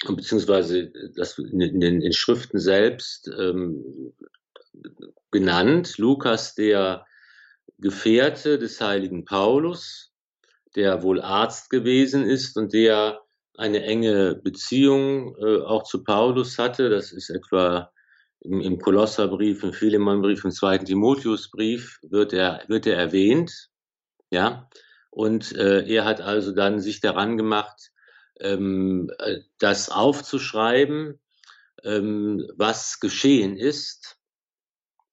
beziehungsweise 0.06 0.90
das 1.14 1.38
in 1.38 1.80
den, 1.80 2.00
in 2.00 2.12
Schriften 2.12 2.58
selbst 2.58 3.30
ähm, 3.38 4.12
genannt. 5.30 5.98
Lukas, 5.98 6.54
der 6.54 7.06
Gefährte 7.78 8.58
des 8.58 8.80
heiligen 8.80 9.24
Paulus, 9.24 10.12
der 10.74 11.02
wohl 11.02 11.20
Arzt 11.20 11.70
gewesen 11.70 12.24
ist 12.24 12.56
und 12.56 12.72
der 12.72 13.20
eine 13.56 13.82
enge 13.82 14.34
Beziehung 14.34 15.36
äh, 15.36 15.62
auch 15.62 15.84
zu 15.84 16.04
Paulus 16.04 16.58
hatte. 16.58 16.90
Das 16.90 17.12
ist 17.12 17.30
etwa 17.30 17.90
im, 18.40 18.60
im 18.60 18.78
Kolosserbrief, 18.78 19.62
im 19.62 19.72
Philemonbrief, 19.72 20.44
im 20.44 20.50
zweiten 20.50 20.84
Timotheusbrief 20.84 21.98
wird 22.02 22.32
er, 22.32 22.62
wird 22.68 22.86
er 22.86 22.96
erwähnt. 22.96 23.68
Ja, 24.30 24.68
und 25.10 25.54
äh, 25.56 25.86
er 25.86 26.04
hat 26.04 26.20
also 26.20 26.52
dann 26.52 26.80
sich 26.80 27.00
daran 27.00 27.36
gemacht, 27.36 27.90
ähm, 28.40 29.10
äh, 29.18 29.40
das 29.58 29.88
aufzuschreiben, 29.88 31.20
ähm, 31.84 32.46
was 32.56 33.00
geschehen 33.00 33.56
ist 33.56 34.15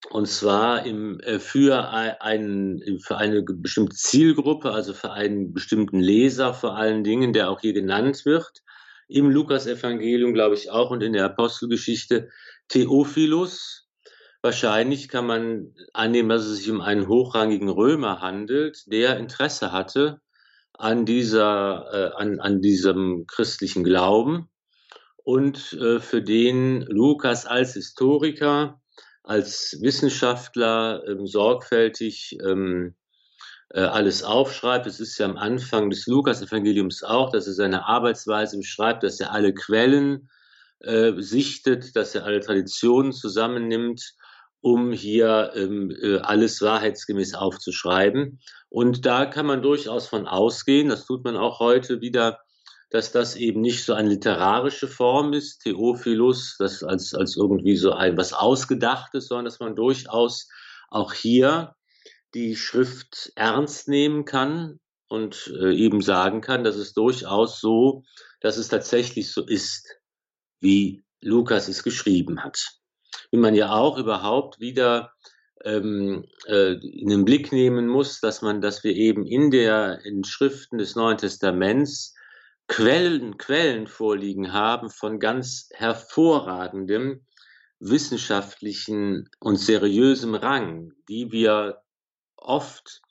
und 0.09 0.27
zwar 0.27 0.85
im, 0.85 1.19
äh, 1.21 1.39
für, 1.39 1.89
ein, 1.89 2.99
für 3.01 3.17
eine 3.17 3.41
bestimmte 3.43 3.95
Zielgruppe, 3.95 4.71
also 4.71 4.93
für 4.93 5.11
einen 5.11 5.53
bestimmten 5.53 5.99
Leser 5.99 6.53
vor 6.53 6.75
allen 6.75 7.03
Dingen, 7.03 7.33
der 7.33 7.49
auch 7.49 7.61
hier 7.61 7.73
genannt 7.73 8.25
wird. 8.25 8.63
Im 9.07 9.29
Lukas-Evangelium, 9.29 10.33
glaube 10.33 10.55
ich, 10.55 10.71
auch 10.71 10.91
und 10.91 11.03
in 11.03 11.13
der 11.13 11.25
Apostelgeschichte 11.25 12.29
Theophilus. 12.67 13.87
Wahrscheinlich 14.41 15.07
kann 15.07 15.25
man 15.25 15.73
annehmen, 15.93 16.29
dass 16.29 16.45
es 16.45 16.57
sich 16.57 16.69
um 16.69 16.81
einen 16.81 17.07
hochrangigen 17.07 17.69
Römer 17.69 18.19
handelt, 18.19 18.83
der 18.87 19.17
Interesse 19.17 19.71
hatte 19.71 20.19
an 20.73 21.05
dieser, 21.05 21.85
äh, 21.93 22.21
an, 22.21 22.39
an 22.39 22.61
diesem 22.61 23.25
christlichen 23.27 23.83
Glauben 23.83 24.49
und 25.23 25.73
äh, 25.73 25.99
für 25.99 26.21
den 26.21 26.81
Lukas 26.81 27.45
als 27.45 27.73
Historiker 27.73 28.81
als 29.23 29.77
Wissenschaftler 29.81 31.03
ähm, 31.07 31.25
sorgfältig 31.25 32.37
ähm, 32.45 32.95
äh, 33.69 33.81
alles 33.81 34.23
aufschreibt. 34.23 34.85
Es 34.85 34.99
ist 34.99 35.17
ja 35.17 35.25
am 35.25 35.37
Anfang 35.37 35.89
des 35.89 36.05
Lukas-Evangeliums 36.07 37.03
auch, 37.03 37.31
dass 37.31 37.47
er 37.47 37.53
seine 37.53 37.85
Arbeitsweise 37.85 38.57
beschreibt, 38.57 39.03
dass 39.03 39.19
er 39.19 39.31
alle 39.31 39.53
Quellen 39.53 40.29
äh, 40.79 41.13
sichtet, 41.17 41.95
dass 41.95 42.13
er 42.13 42.25
alle 42.25 42.41
Traditionen 42.41 43.13
zusammennimmt, 43.13 44.13
um 44.61 44.91
hier 44.91 45.51
ähm, 45.55 45.91
äh, 46.01 46.17
alles 46.19 46.61
wahrheitsgemäß 46.61 47.33
aufzuschreiben. 47.33 48.39
Und 48.69 49.05
da 49.05 49.25
kann 49.25 49.45
man 49.45 49.61
durchaus 49.61 50.07
von 50.07 50.27
ausgehen, 50.27 50.89
das 50.89 51.05
tut 51.05 51.23
man 51.23 51.37
auch 51.37 51.59
heute 51.59 52.01
wieder, 52.01 52.39
dass 52.93 53.11
das 53.11 53.35
eben 53.35 53.61
nicht 53.61 53.83
so 53.83 53.95
eine 53.95 54.09
literarische 54.09 54.87
Form 54.87 55.33
ist, 55.33 55.63
Theophilus, 55.63 56.57
das 56.59 56.83
als, 56.83 57.15
als 57.15 57.35
irgendwie 57.35 57.75
so 57.75 57.91
ein 57.91 58.15
was 58.17 58.33
Ausgedachtes, 58.33 59.29
sondern 59.29 59.45
dass 59.45 59.59
man 59.59 59.75
durchaus 59.75 60.47
auch 60.89 61.11
hier 61.11 61.73
die 62.35 62.55
Schrift 62.55 63.31
ernst 63.35 63.87
nehmen 63.87 64.25
kann 64.25 64.79
und 65.07 65.51
äh, 65.59 65.73
eben 65.73 66.01
sagen 66.01 66.41
kann, 66.41 66.63
dass 66.63 66.75
es 66.75 66.93
durchaus 66.93 67.59
so, 67.59 68.03
dass 68.41 68.57
es 68.57 68.67
tatsächlich 68.67 69.31
so 69.31 69.43
ist, 69.43 69.87
wie 70.59 71.03
Lukas 71.19 71.69
es 71.69 71.81
geschrieben 71.81 72.43
hat. 72.43 72.77
Wie 73.31 73.39
man 73.39 73.55
ja 73.55 73.71
auch 73.71 73.97
überhaupt 73.97 74.59
wieder 74.59 75.13
ähm, 75.63 76.25
äh, 76.45 76.73
in 76.73 77.09
den 77.09 77.25
Blick 77.25 77.51
nehmen 77.51 77.87
muss, 77.87 78.19
dass 78.19 78.43
man, 78.43 78.61
dass 78.61 78.83
wir 78.83 78.95
eben 78.95 79.25
in 79.25 79.49
der 79.49 80.05
in 80.05 80.23
Schriften 80.23 80.77
des 80.77 80.95
Neuen 80.95 81.17
Testaments 81.17 82.13
Quellen, 82.67 83.37
Quellen 83.37 83.87
vorliegen 83.87 84.53
haben 84.53 84.89
von 84.89 85.19
ganz 85.19 85.69
hervorragendem 85.73 87.25
wissenschaftlichen 87.79 89.29
und 89.39 89.57
seriösem 89.57 90.35
Rang, 90.35 90.93
die 91.09 91.31
wir 91.31 91.81
oft 92.37 93.01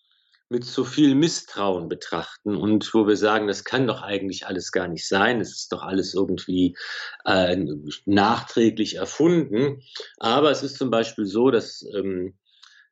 mit 0.49 0.65
so 0.65 0.85
viel 0.85 1.15
Misstrauen 1.15 1.89
betrachten 1.89 2.57
und 2.57 2.93
wo 2.93 3.07
wir 3.07 3.17
sagen, 3.17 3.49
das 3.49 3.65
kann 3.65 3.87
doch 3.87 4.03
eigentlich 4.03 4.47
alles 4.47 4.71
gar 4.71 4.87
nicht 4.87 5.09
sein, 5.09 5.41
es 5.41 5.53
ist 5.53 5.73
doch 5.73 5.83
alles 5.83 6.15
irgendwie 6.15 6.77
äh, 7.25 7.57
nachträglich 8.05 8.97
erfunden. 8.97 9.83
Aber 10.19 10.51
es 10.51 10.63
ist 10.63 10.77
zum 10.77 10.91
Beispiel 10.91 11.25
so, 11.25 11.51
dass 11.51 11.85
ähm, 11.95 12.35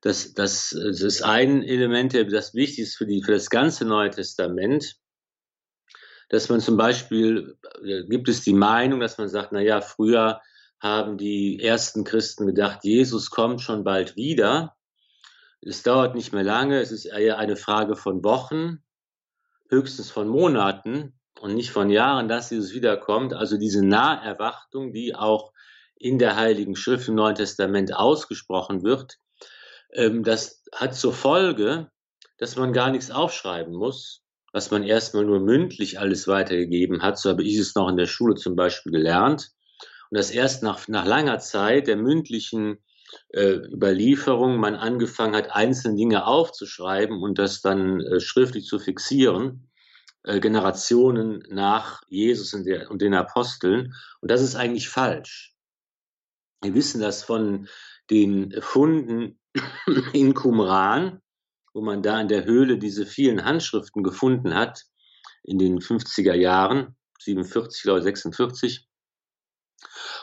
das, 0.00 0.32
das, 0.32 0.70
das 0.70 1.02
ist 1.02 1.22
ein 1.22 1.62
Element, 1.62 2.14
das 2.14 2.54
wichtig 2.54 2.84
ist 2.84 2.96
für, 2.96 3.06
die, 3.06 3.22
für 3.22 3.32
das 3.32 3.50
ganze 3.50 3.84
Neue 3.84 4.10
Testament, 4.10 4.96
dass 6.30 6.48
man 6.48 6.60
zum 6.60 6.76
Beispiel, 6.76 7.58
äh, 7.84 8.04
gibt 8.04 8.28
es 8.28 8.42
die 8.42 8.54
Meinung, 8.54 9.00
dass 9.00 9.18
man 9.18 9.28
sagt, 9.28 9.52
na 9.52 9.60
ja, 9.60 9.80
früher 9.80 10.40
haben 10.80 11.18
die 11.18 11.60
ersten 11.60 12.04
Christen 12.04 12.46
gedacht, 12.46 12.84
Jesus 12.84 13.30
kommt 13.30 13.60
schon 13.60 13.84
bald 13.84 14.16
wieder. 14.16 14.76
Es 15.60 15.82
dauert 15.82 16.14
nicht 16.14 16.32
mehr 16.32 16.44
lange, 16.44 16.80
es 16.80 16.92
ist 16.92 17.04
eher 17.04 17.38
eine 17.38 17.56
Frage 17.56 17.96
von 17.96 18.24
Wochen, 18.24 18.82
höchstens 19.68 20.10
von 20.10 20.28
Monaten. 20.28 21.14
und 21.40 21.54
nicht 21.54 21.70
von 21.70 21.88
Jahren, 21.88 22.28
dass 22.28 22.50
Jesus 22.50 22.74
wiederkommt. 22.74 23.32
Also 23.32 23.56
diese 23.56 23.82
Naherwartung, 23.82 24.92
die 24.92 25.14
auch 25.14 25.52
in 25.96 26.18
der 26.18 26.36
Heiligen 26.36 26.76
Schrift 26.76 27.08
im 27.08 27.14
Neuen 27.14 27.34
Testament 27.34 27.94
ausgesprochen 27.94 28.82
wird, 28.82 29.18
ähm, 29.92 30.22
das 30.22 30.62
hat 30.72 30.94
zur 30.94 31.14
Folge, 31.14 31.90
dass 32.36 32.56
man 32.56 32.74
gar 32.74 32.90
nichts 32.90 33.10
aufschreiben 33.10 33.74
muss, 33.74 34.19
was 34.52 34.70
man 34.70 34.82
erstmal 34.82 35.24
nur 35.24 35.40
mündlich 35.40 35.98
alles 35.98 36.26
weitergegeben 36.26 37.02
hat. 37.02 37.18
So 37.18 37.30
habe 37.30 37.44
ich 37.44 37.56
es 37.56 37.74
noch 37.74 37.88
in 37.88 37.96
der 37.96 38.06
Schule 38.06 38.34
zum 38.34 38.56
Beispiel 38.56 38.92
gelernt. 38.92 39.50
Und 40.10 40.18
dass 40.18 40.30
erst 40.30 40.62
nach, 40.62 40.88
nach 40.88 41.06
langer 41.06 41.38
Zeit 41.38 41.86
der 41.86 41.96
mündlichen 41.96 42.78
äh, 43.30 43.54
Überlieferung 43.72 44.56
man 44.56 44.74
angefangen 44.74 45.36
hat, 45.36 45.52
einzelne 45.52 45.96
Dinge 45.96 46.26
aufzuschreiben 46.26 47.22
und 47.22 47.38
das 47.38 47.60
dann 47.60 48.00
äh, 48.00 48.20
schriftlich 48.20 48.66
zu 48.66 48.78
fixieren, 48.78 49.68
äh, 50.24 50.40
Generationen 50.40 51.44
nach 51.48 52.02
Jesus 52.08 52.52
und, 52.54 52.64
der, 52.64 52.90
und 52.90 53.02
den 53.02 53.14
Aposteln. 53.14 53.94
Und 54.20 54.30
das 54.30 54.42
ist 54.42 54.56
eigentlich 54.56 54.88
falsch. 54.88 55.54
Wir 56.62 56.74
wissen 56.74 57.00
das 57.00 57.22
von 57.22 57.68
den 58.10 58.60
Funden 58.60 59.38
in 60.12 60.34
Qumran, 60.34 61.20
wo 61.72 61.80
man 61.80 62.02
da 62.02 62.20
in 62.20 62.28
der 62.28 62.44
Höhle 62.44 62.78
diese 62.78 63.06
vielen 63.06 63.44
Handschriften 63.44 64.02
gefunden 64.02 64.54
hat, 64.54 64.84
in 65.42 65.58
den 65.58 65.78
50er 65.78 66.34
Jahren, 66.34 66.96
47 67.20 67.90
oder 67.90 68.02
46. 68.02 68.86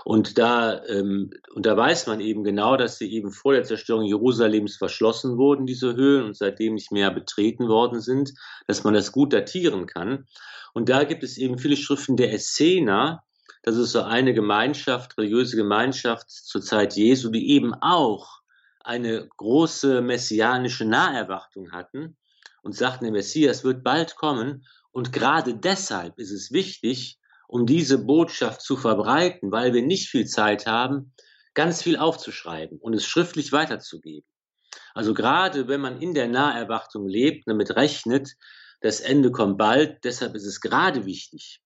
Und 0.05 0.37
da, 0.37 0.83
ähm, 0.85 1.31
und 1.53 1.65
da 1.65 1.75
weiß 1.75 2.07
man 2.07 2.19
eben 2.19 2.43
genau, 2.43 2.77
dass 2.77 2.97
sie 2.97 3.11
eben 3.11 3.31
vor 3.31 3.53
der 3.53 3.63
Zerstörung 3.63 4.05
Jerusalems 4.05 4.77
verschlossen 4.77 5.37
wurden, 5.37 5.65
diese 5.65 5.95
Höhlen, 5.95 6.25
und 6.25 6.37
seitdem 6.37 6.75
nicht 6.75 6.91
mehr 6.91 7.11
betreten 7.11 7.67
worden 7.67 7.99
sind, 7.99 8.33
dass 8.67 8.83
man 8.83 8.93
das 8.93 9.11
gut 9.11 9.33
datieren 9.33 9.87
kann. 9.87 10.25
Und 10.73 10.89
da 10.89 11.03
gibt 11.03 11.23
es 11.23 11.37
eben 11.37 11.57
viele 11.57 11.75
Schriften 11.75 12.17
der 12.17 12.33
Essener, 12.33 13.23
das 13.63 13.75
ist 13.75 13.91
so 13.91 14.03
eine 14.03 14.33
Gemeinschaft, 14.33 15.17
religiöse 15.17 15.57
Gemeinschaft 15.57 16.29
zur 16.29 16.61
Zeit 16.61 16.95
Jesu, 16.95 17.29
die 17.29 17.49
eben 17.49 17.73
auch 17.73 18.36
eine 18.87 19.27
große 19.35 20.01
messianische 20.01 20.85
Naherwartung 20.85 21.71
hatten 21.73 22.15
und 22.63 22.73
sagten, 22.73 23.03
der 23.03 23.11
Messias 23.11 23.65
wird 23.65 23.83
bald 23.83 24.15
kommen. 24.15 24.65
Und 24.91 25.11
gerade 25.11 25.55
deshalb 25.55 26.17
ist 26.17 26.31
es 26.31 26.51
wichtig, 26.51 27.19
um 27.49 27.65
diese 27.65 27.97
Botschaft 27.97 28.61
zu 28.61 28.77
verbreiten, 28.77 29.51
weil 29.51 29.73
wir 29.73 29.81
nicht 29.81 30.09
viel 30.09 30.25
Zeit 30.25 30.65
haben, 30.67 31.13
ganz 31.53 31.81
viel 31.81 31.97
aufzuschreiben 31.97 32.77
und 32.79 32.93
es 32.93 33.05
schriftlich 33.05 33.51
weiterzugeben. 33.51 34.27
Also 34.93 35.13
gerade 35.13 35.67
wenn 35.67 35.81
man 35.81 36.01
in 36.01 36.13
der 36.13 36.27
Naherwartung 36.29 37.07
lebt, 37.07 37.47
damit 37.47 37.75
rechnet, 37.75 38.35
das 38.79 39.01
Ende 39.01 39.31
kommt 39.31 39.57
bald, 39.57 40.03
deshalb 40.05 40.33
ist 40.35 40.45
es 40.45 40.61
gerade 40.61 41.05
wichtig, 41.05 41.61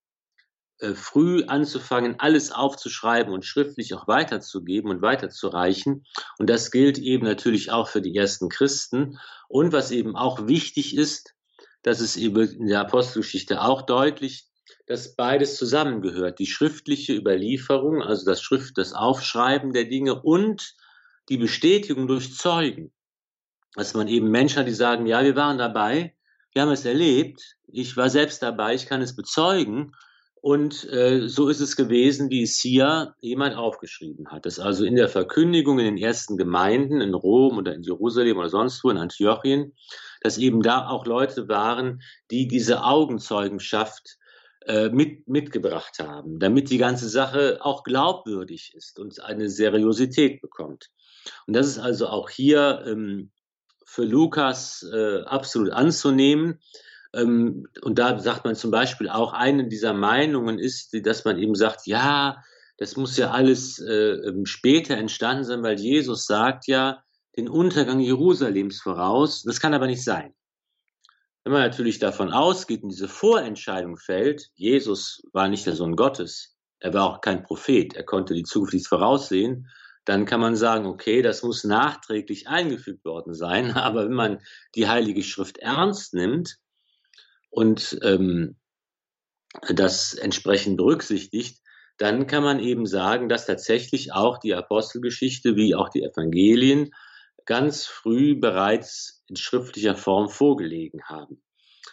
früh 0.95 1.43
anzufangen, 1.45 2.15
alles 2.19 2.51
aufzuschreiben 2.51 3.33
und 3.33 3.45
schriftlich 3.45 3.93
auch 3.93 4.07
weiterzugeben 4.07 4.89
und 4.89 5.01
weiterzureichen. 5.01 6.05
Und 6.39 6.50
das 6.50 6.71
gilt 6.71 6.97
eben 6.97 7.25
natürlich 7.25 7.71
auch 7.71 7.88
für 7.88 8.01
die 8.01 8.15
ersten 8.15 8.50
Christen. 8.50 9.19
Und 9.47 9.73
was 9.73 9.91
eben 9.91 10.15
auch 10.15 10.47
wichtig 10.47 10.97
ist, 10.97 11.35
das 11.83 12.00
ist 12.01 12.17
eben 12.17 12.41
in 12.41 12.67
der 12.67 12.81
Apostelgeschichte 12.81 13.61
auch 13.61 13.83
deutlich, 13.83 14.47
dass 14.88 15.15
beides 15.15 15.57
zusammengehört. 15.57 16.39
Die 16.39 16.47
schriftliche 16.47 17.13
Überlieferung, 17.13 18.01
also 18.01 18.25
das 18.25 18.41
Schrift, 18.41 18.77
das 18.77 18.93
Aufschreiben 18.93 19.73
der 19.73 19.85
Dinge 19.85 20.21
und 20.21 20.75
die 21.29 21.38
Bestätigung 21.38 22.07
durch 22.07 22.35
Zeugen. 22.35 22.91
Dass 23.75 23.93
man 23.93 24.07
eben 24.07 24.29
Menschen 24.31 24.59
hat, 24.59 24.67
die 24.67 24.73
sagen, 24.73 25.05
ja, 25.05 25.23
wir 25.23 25.35
waren 25.35 25.57
dabei, 25.57 26.15
wir 26.53 26.63
haben 26.63 26.71
es 26.71 26.85
erlebt, 26.85 27.55
ich 27.67 27.95
war 27.95 28.09
selbst 28.09 28.41
dabei, 28.41 28.73
ich 28.73 28.88
kann 28.88 29.01
es 29.01 29.15
bezeugen 29.15 29.93
und 30.41 30.91
äh, 30.91 31.29
so 31.29 31.50
ist 31.50 31.60
es 31.60 31.75
gewesen, 31.75 32.31
wie 32.31 32.41
es 32.41 32.60
hier 32.60 33.15
jemand 33.21 33.55
aufgeschrieben 33.55 34.29
hat. 34.31 34.48
Das 34.48 34.60
also 34.60 34.83
in 34.83 34.95
der 34.95 35.07
Verkündigung 35.07 35.77
in 35.77 35.86
den 35.86 35.98
ersten 35.98 36.36
Gemeinden 36.36 37.00
in 37.00 37.13
Rom 37.13 37.59
oder 37.59 37.75
in 37.75 37.83
Jerusalem 37.83 38.37
oder 38.37 38.50
sonst 38.50 38.83
wo 38.83 38.89
in 38.89 38.98
Antiochien, 38.98 39.74
dass 40.22 40.39
eben 40.39 40.63
da 40.63 40.87
auch 40.87 41.05
Leute 41.05 41.48
waren, 41.48 42.01
die 42.31 42.48
diese 42.48 42.83
Augenzeugenschaft 42.83 44.18
äh, 44.66 44.89
mit, 44.89 45.27
mitgebracht 45.27 46.00
haben, 46.00 46.39
damit 46.39 46.72
die 46.72 46.79
ganze 46.79 47.07
Sache 47.07 47.59
auch 47.61 47.83
glaubwürdig 47.83 48.74
ist 48.75 49.00
und 49.00 49.24
eine 49.24 49.48
Seriosität 49.48 50.42
bekommt. 50.42 50.89
Und 51.46 51.55
das 51.55 51.68
ist 51.68 51.77
also 51.77 52.07
auch 52.07 52.31
hier 52.31 52.83
ähm, 52.87 53.29
für 53.85 54.05
Lukas 54.05 54.83
äh, 54.92 55.22
absolut 55.22 55.70
anzunehmen 55.70 56.59
und 57.13 57.67
da 57.83 58.19
sagt 58.19 58.45
man 58.45 58.55
zum 58.55 58.71
Beispiel 58.71 59.09
auch, 59.09 59.33
eine 59.33 59.67
dieser 59.67 59.93
Meinungen 59.93 60.59
ist, 60.59 60.95
dass 61.05 61.25
man 61.25 61.37
eben 61.37 61.55
sagt, 61.55 61.85
ja, 61.85 62.41
das 62.77 62.95
muss 62.95 63.17
ja 63.17 63.31
alles 63.31 63.79
äh, 63.79 64.13
ähm, 64.27 64.45
später 64.45 64.95
entstanden 64.97 65.43
sein, 65.43 65.61
weil 65.61 65.79
Jesus 65.79 66.25
sagt 66.25 66.67
ja 66.67 67.03
den 67.37 67.50
Untergang 67.50 68.00
Jerusalems 68.00 68.81
voraus. 68.81 69.43
Das 69.43 69.59
kann 69.59 69.74
aber 69.74 69.87
nicht 69.87 70.03
sein. 70.03 70.33
Wenn 71.43 71.53
man 71.53 71.61
natürlich 71.61 72.00
davon 72.00 72.31
ausgeht 72.31 72.83
und 72.83 72.89
diese 72.89 73.07
Vorentscheidung 73.07 73.97
fällt, 73.97 74.50
Jesus 74.55 75.24
war 75.33 75.47
nicht 75.47 75.65
der 75.65 75.75
Sohn 75.75 75.95
Gottes, 75.95 76.55
er 76.79 76.93
war 76.93 77.05
auch 77.05 77.21
kein 77.21 77.43
Prophet, 77.43 77.95
er 77.95 78.03
konnte 78.03 78.33
die 78.33 78.43
Zukunft 78.43 78.74
nicht 78.74 78.87
voraussehen, 78.87 79.67
dann 80.05 80.25
kann 80.25 80.39
man 80.39 80.55
sagen, 80.55 80.85
okay, 80.87 81.21
das 81.21 81.43
muss 81.43 81.63
nachträglich 81.63 82.47
eingefügt 82.47 83.05
worden 83.05 83.33
sein. 83.33 83.71
Aber 83.75 84.05
wenn 84.05 84.13
man 84.13 84.39
die 84.75 84.87
Heilige 84.87 85.24
Schrift 85.24 85.57
ernst 85.59 86.13
nimmt, 86.13 86.57
und 87.51 88.00
ähm, 88.01 88.55
das 89.70 90.14
entsprechend 90.14 90.77
berücksichtigt, 90.77 91.59
dann 91.98 92.25
kann 92.25 92.44
man 92.44 92.59
eben 92.59 92.87
sagen, 92.87 93.29
dass 93.29 93.46
tatsächlich 93.46 94.14
auch 94.14 94.40
die 94.40 94.55
Apostelgeschichte 94.55 95.55
wie 95.55 95.75
auch 95.75 95.90
die 95.90 96.01
Evangelien 96.01 96.92
ganz 97.46 97.85
früh 97.85 98.40
bereits 98.40 99.24
in 99.27 99.35
schriftlicher 99.35 99.96
Form 99.96 100.29
vorgelegen 100.29 101.03
haben. 101.03 101.44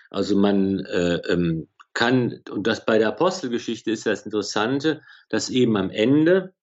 Also 0.09 0.37
man 0.37 0.81
äh, 0.87 1.17
ähm, 1.29 1.69
kann, 1.93 2.43
und 2.49 2.67
das 2.67 2.87
bei 2.87 2.99
der 2.99 3.09
Apostelgeschichte 3.09 3.91
ist 3.91 4.07
das 4.07 4.23
Interessante, 4.23 5.03
dass 5.29 5.51
eben 5.51 5.77
am 5.77 5.91
Ende, 5.91 6.55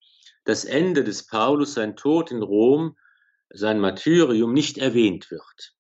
das 0.46 0.64
Ende 0.64 1.04
des 1.04 1.28
Paulus, 1.28 1.74
sein 1.74 1.96
Tod 1.96 2.32
in 2.32 2.42
Rom, 2.42 2.96
sein 3.50 3.80
Martyrium 3.80 4.54
nicht 4.54 4.78
erwähnt 4.78 5.30
wird 5.30 5.75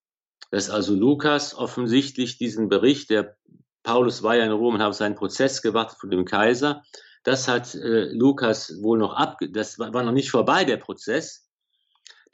dass 0.55 0.69
also 0.69 0.95
Lukas 0.95 1.53
offensichtlich 1.53 2.37
diesen 2.37 2.69
Bericht, 2.69 3.09
der 3.09 3.35
Paulus 3.83 4.23
war 4.23 4.37
ja 4.37 4.45
in 4.45 4.53
Rom 4.53 4.75
und 4.75 4.81
hat 4.81 4.95
seinen 4.95 5.15
Prozess 5.15 5.61
gewartet 5.61 5.99
von 5.99 6.09
dem 6.09 6.23
Kaiser, 6.23 6.81
das 7.25 7.49
hat 7.49 7.75
äh, 7.75 8.05
Lukas 8.13 8.81
wohl 8.81 8.97
noch 8.97 9.15
ab, 9.15 9.37
das 9.49 9.77
war, 9.79 9.93
war 9.93 10.03
noch 10.03 10.13
nicht 10.13 10.31
vorbei, 10.31 10.63
der 10.63 10.77
Prozess. 10.77 11.49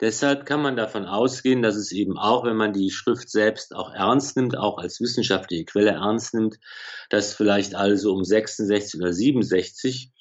Deshalb 0.00 0.46
kann 0.46 0.62
man 0.62 0.76
davon 0.76 1.04
ausgehen, 1.04 1.62
dass 1.62 1.74
es 1.74 1.90
eben 1.90 2.16
auch, 2.16 2.44
wenn 2.44 2.54
man 2.54 2.72
die 2.72 2.92
Schrift 2.92 3.28
selbst 3.28 3.74
auch 3.74 3.92
ernst 3.92 4.36
nimmt, 4.36 4.56
auch 4.56 4.78
als 4.78 5.00
wissenschaftliche 5.00 5.64
Quelle 5.64 5.90
ernst 5.90 6.32
nimmt, 6.32 6.60
dass 7.10 7.34
vielleicht 7.34 7.74
also 7.74 8.12
um 8.12 8.22
66 8.22 9.00
oder 9.00 9.12
67, 9.12 10.12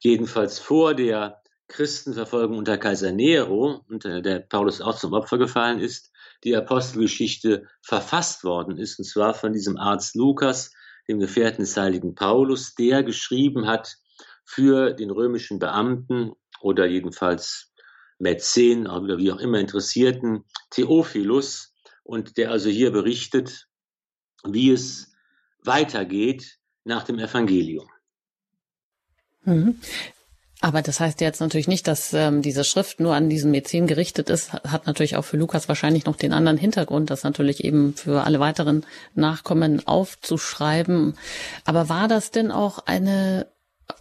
jedenfalls 0.00 0.58
vor 0.58 0.92
der 0.92 1.40
Christenverfolgung 1.68 2.58
unter 2.58 2.76
Kaiser 2.76 3.12
Nero, 3.12 3.82
unter 3.88 4.20
der 4.20 4.40
Paulus 4.40 4.82
auch 4.82 4.98
zum 4.98 5.14
Opfer 5.14 5.38
gefallen 5.38 5.80
ist, 5.80 6.12
die 6.46 6.56
Apostelgeschichte 6.56 7.66
verfasst 7.82 8.44
worden 8.44 8.78
ist, 8.78 8.98
und 8.98 9.04
zwar 9.04 9.34
von 9.34 9.52
diesem 9.52 9.76
Arzt 9.76 10.14
Lukas, 10.14 10.72
dem 11.08 11.18
Gefährten 11.18 11.62
des 11.62 11.76
heiligen 11.76 12.14
Paulus, 12.14 12.74
der 12.74 13.02
geschrieben 13.02 13.66
hat 13.66 13.96
für 14.44 14.92
den 14.92 15.10
römischen 15.10 15.58
Beamten 15.58 16.32
oder 16.60 16.86
jedenfalls 16.86 17.72
Mäzen 18.18 18.86
oder 18.86 19.18
wie 19.18 19.32
auch 19.32 19.40
immer 19.40 19.58
Interessierten 19.58 20.44
Theophilus 20.70 21.74
und 22.04 22.36
der 22.36 22.52
also 22.52 22.70
hier 22.70 22.92
berichtet, 22.92 23.66
wie 24.44 24.70
es 24.70 25.12
weitergeht 25.64 26.58
nach 26.84 27.02
dem 27.02 27.18
Evangelium. 27.18 27.90
Aber 30.62 30.80
das 30.80 31.00
heißt 31.00 31.20
jetzt 31.20 31.40
natürlich 31.40 31.68
nicht, 31.68 31.86
dass 31.86 32.14
ähm, 32.14 32.40
diese 32.40 32.64
Schrift 32.64 32.98
nur 32.98 33.14
an 33.14 33.28
diesen 33.28 33.50
Mäzen 33.50 33.86
gerichtet 33.86 34.30
ist. 34.30 34.52
Hat 34.52 34.86
natürlich 34.86 35.16
auch 35.16 35.24
für 35.24 35.36
Lukas 35.36 35.68
wahrscheinlich 35.68 36.06
noch 36.06 36.16
den 36.16 36.32
anderen 36.32 36.56
Hintergrund, 36.56 37.10
das 37.10 37.24
natürlich 37.24 37.62
eben 37.62 37.94
für 37.94 38.24
alle 38.24 38.40
weiteren 38.40 38.86
Nachkommen 39.14 39.86
aufzuschreiben. 39.86 41.14
Aber 41.66 41.88
war 41.90 42.08
das 42.08 42.30
denn 42.30 42.50
auch 42.50 42.78
eine 42.86 43.48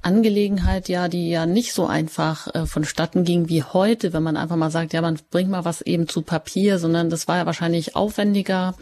Angelegenheit, 0.02 0.88
ja, 0.88 1.08
die 1.08 1.30
ja 1.30 1.46
nicht 1.46 1.74
so 1.74 1.88
einfach 1.88 2.54
äh, 2.56 2.66
vonstatten 2.66 3.24
ging 3.24 3.50
wie 3.50 3.64
heute, 3.64 4.14
wenn 4.14 4.24
man 4.24 4.38
einfach 4.38 4.56
mal 4.56 4.72
sagt, 4.72 4.94
ja, 4.94 5.02
man 5.02 5.20
bringt 5.30 5.50
mal 5.50 5.66
was 5.66 5.82
eben 5.82 6.08
zu 6.08 6.22
Papier, 6.22 6.80
sondern 6.80 7.10
das 7.10 7.28
war 7.28 7.38
ja 7.38 7.46
wahrscheinlich 7.46 7.96
aufwendiger 7.96 8.76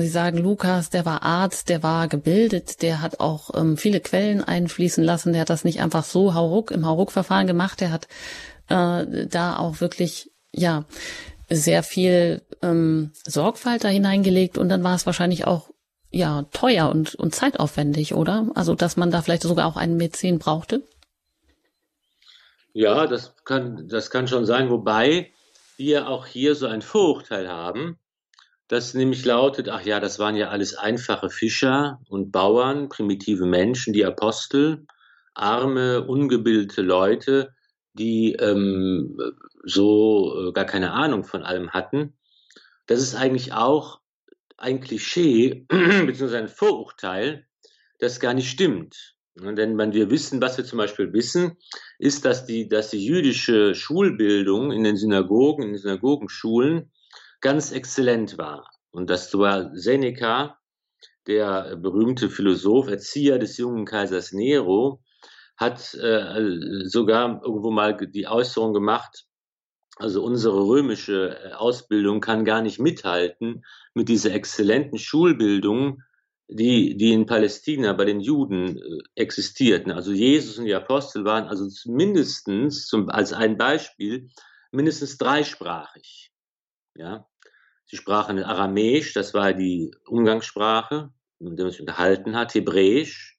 Sie 0.00 0.08
sagen, 0.08 0.38
Lukas, 0.38 0.90
der 0.90 1.04
war 1.04 1.22
Arzt, 1.22 1.68
der 1.68 1.82
war 1.82 2.08
gebildet, 2.08 2.82
der 2.82 3.00
hat 3.00 3.20
auch 3.20 3.50
ähm, 3.54 3.76
viele 3.76 4.00
Quellen 4.00 4.42
einfließen 4.42 5.02
lassen, 5.02 5.32
der 5.32 5.42
hat 5.42 5.50
das 5.50 5.64
nicht 5.64 5.80
einfach 5.80 6.04
so 6.04 6.34
hauruck 6.34 6.70
im 6.70 6.86
Hauruck-Verfahren 6.86 7.46
gemacht, 7.46 7.80
der 7.80 7.92
hat 7.92 8.08
äh, 8.68 9.26
da 9.26 9.58
auch 9.58 9.80
wirklich, 9.80 10.30
ja, 10.52 10.84
sehr 11.48 11.82
viel 11.82 12.42
ähm, 12.62 13.12
Sorgfalt 13.26 13.84
da 13.84 13.88
hineingelegt 13.88 14.56
und 14.56 14.68
dann 14.68 14.84
war 14.84 14.94
es 14.94 15.06
wahrscheinlich 15.06 15.46
auch 15.46 15.70
ja 16.10 16.44
teuer 16.52 16.90
und, 16.90 17.14
und 17.14 17.34
zeitaufwendig, 17.34 18.14
oder? 18.14 18.48
Also, 18.54 18.74
dass 18.74 18.96
man 18.96 19.10
da 19.10 19.22
vielleicht 19.22 19.42
sogar 19.42 19.66
auch 19.66 19.76
einen 19.76 19.96
Mäzen 19.96 20.38
brauchte? 20.38 20.82
Ja, 22.72 23.06
das 23.06 23.34
kann, 23.44 23.88
das 23.88 24.10
kann 24.10 24.28
schon 24.28 24.46
sein, 24.46 24.70
wobei 24.70 25.32
wir 25.76 26.08
auch 26.08 26.26
hier 26.26 26.54
so 26.54 26.66
ein 26.66 26.82
Vorurteil 26.82 27.48
haben, 27.48 27.98
das 28.70 28.94
nämlich 28.94 29.24
lautet, 29.24 29.68
ach 29.68 29.84
ja, 29.84 29.98
das 29.98 30.20
waren 30.20 30.36
ja 30.36 30.50
alles 30.50 30.76
einfache 30.76 31.28
Fischer 31.28 32.00
und 32.08 32.30
Bauern, 32.30 32.88
primitive 32.88 33.44
Menschen, 33.44 33.92
die 33.92 34.04
Apostel, 34.04 34.86
arme, 35.34 36.06
ungebildete 36.06 36.80
Leute, 36.80 37.52
die 37.94 38.34
ähm, 38.34 39.18
so 39.64 40.50
äh, 40.50 40.52
gar 40.52 40.66
keine 40.66 40.92
Ahnung 40.92 41.24
von 41.24 41.42
allem 41.42 41.70
hatten. 41.70 42.14
Das 42.86 43.02
ist 43.02 43.16
eigentlich 43.16 43.52
auch 43.52 43.98
ein 44.56 44.80
Klischee 44.80 45.66
beziehungsweise 45.68 46.38
ein 46.38 46.48
Vorurteil, 46.48 47.48
das 47.98 48.20
gar 48.20 48.34
nicht 48.34 48.50
stimmt. 48.50 49.16
Denn 49.34 49.78
wenn 49.78 49.92
wir 49.94 50.10
wissen, 50.10 50.40
was 50.40 50.58
wir 50.58 50.64
zum 50.64 50.78
Beispiel 50.78 51.12
wissen, 51.12 51.56
ist, 51.98 52.24
dass 52.24 52.46
die, 52.46 52.68
dass 52.68 52.90
die 52.90 53.04
jüdische 53.04 53.74
Schulbildung 53.74 54.70
in 54.70 54.84
den 54.84 54.96
Synagogen, 54.96 55.64
in 55.64 55.68
den 55.70 55.78
Synagogenschulen 55.78 56.92
ganz 57.40 57.72
exzellent 57.72 58.38
war. 58.38 58.68
Und 58.90 59.10
das 59.10 59.32
war 59.36 59.74
Seneca, 59.74 60.58
der 61.26 61.76
berühmte 61.76 62.28
Philosoph, 62.28 62.88
Erzieher 62.88 63.38
des 63.38 63.56
jungen 63.56 63.84
Kaisers 63.84 64.32
Nero, 64.32 65.02
hat 65.56 65.94
äh, 65.94 66.84
sogar 66.84 67.42
irgendwo 67.44 67.70
mal 67.70 67.94
die 67.94 68.26
Äußerung 68.26 68.72
gemacht, 68.72 69.26
also 70.00 70.24
unsere 70.24 70.66
römische 70.66 71.38
äh, 71.38 71.52
Ausbildung 71.52 72.20
kann 72.20 72.46
gar 72.46 72.62
nicht 72.62 72.80
mithalten 72.80 73.64
mit 73.92 74.08
dieser 74.08 74.32
exzellenten 74.32 74.98
Schulbildung, 74.98 76.02
die, 76.48 76.96
die 76.96 77.12
in 77.12 77.26
Palästina 77.26 77.92
bei 77.92 78.06
den 78.06 78.20
Juden 78.20 78.78
äh, 78.78 78.98
existierten. 79.14 79.92
Also 79.92 80.12
Jesus 80.12 80.58
und 80.58 80.64
die 80.64 80.74
Apostel 80.74 81.24
waren 81.24 81.48
also 81.48 81.68
mindestens, 81.84 82.86
zum, 82.86 83.10
als 83.10 83.34
ein 83.34 83.58
Beispiel, 83.58 84.30
mindestens 84.72 85.18
dreisprachig. 85.18 86.32
Ja, 86.96 87.26
sie 87.90 87.96
sprachen 87.96 88.42
Aramäisch, 88.42 89.12
das 89.12 89.34
war 89.34 89.52
die 89.52 89.90
Umgangssprache, 90.06 91.10
mit 91.40 91.58
der 91.58 91.64
man 91.64 91.72
sich 91.72 91.80
unterhalten 91.80 92.36
hat, 92.36 92.54
Hebräisch. 92.54 93.36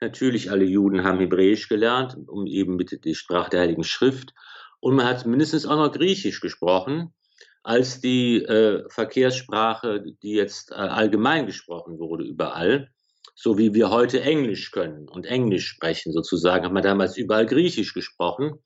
Natürlich, 0.00 0.50
alle 0.50 0.64
Juden 0.64 1.04
haben 1.04 1.20
Hebräisch 1.20 1.68
gelernt, 1.68 2.16
um 2.26 2.46
eben 2.46 2.74
mit 2.74 3.04
der 3.04 3.14
Sprache 3.14 3.50
der 3.50 3.60
Heiligen 3.60 3.84
Schrift. 3.84 4.34
Und 4.80 4.96
man 4.96 5.06
hat 5.06 5.24
mindestens 5.26 5.64
auch 5.64 5.76
noch 5.76 5.92
Griechisch 5.92 6.40
gesprochen, 6.40 7.14
als 7.62 8.00
die 8.00 8.42
äh, 8.42 8.84
Verkehrssprache, 8.90 10.02
die 10.22 10.34
jetzt 10.34 10.72
äh, 10.72 10.74
allgemein 10.74 11.46
gesprochen 11.46 11.98
wurde 11.98 12.24
überall. 12.24 12.90
So 13.36 13.58
wie 13.58 13.74
wir 13.74 13.90
heute 13.90 14.20
Englisch 14.20 14.72
können 14.72 15.08
und 15.08 15.24
Englisch 15.24 15.68
sprechen 15.68 16.12
sozusagen, 16.12 16.64
hat 16.64 16.72
man 16.72 16.82
damals 16.82 17.16
überall 17.16 17.46
Griechisch 17.46 17.94
gesprochen. 17.94 18.58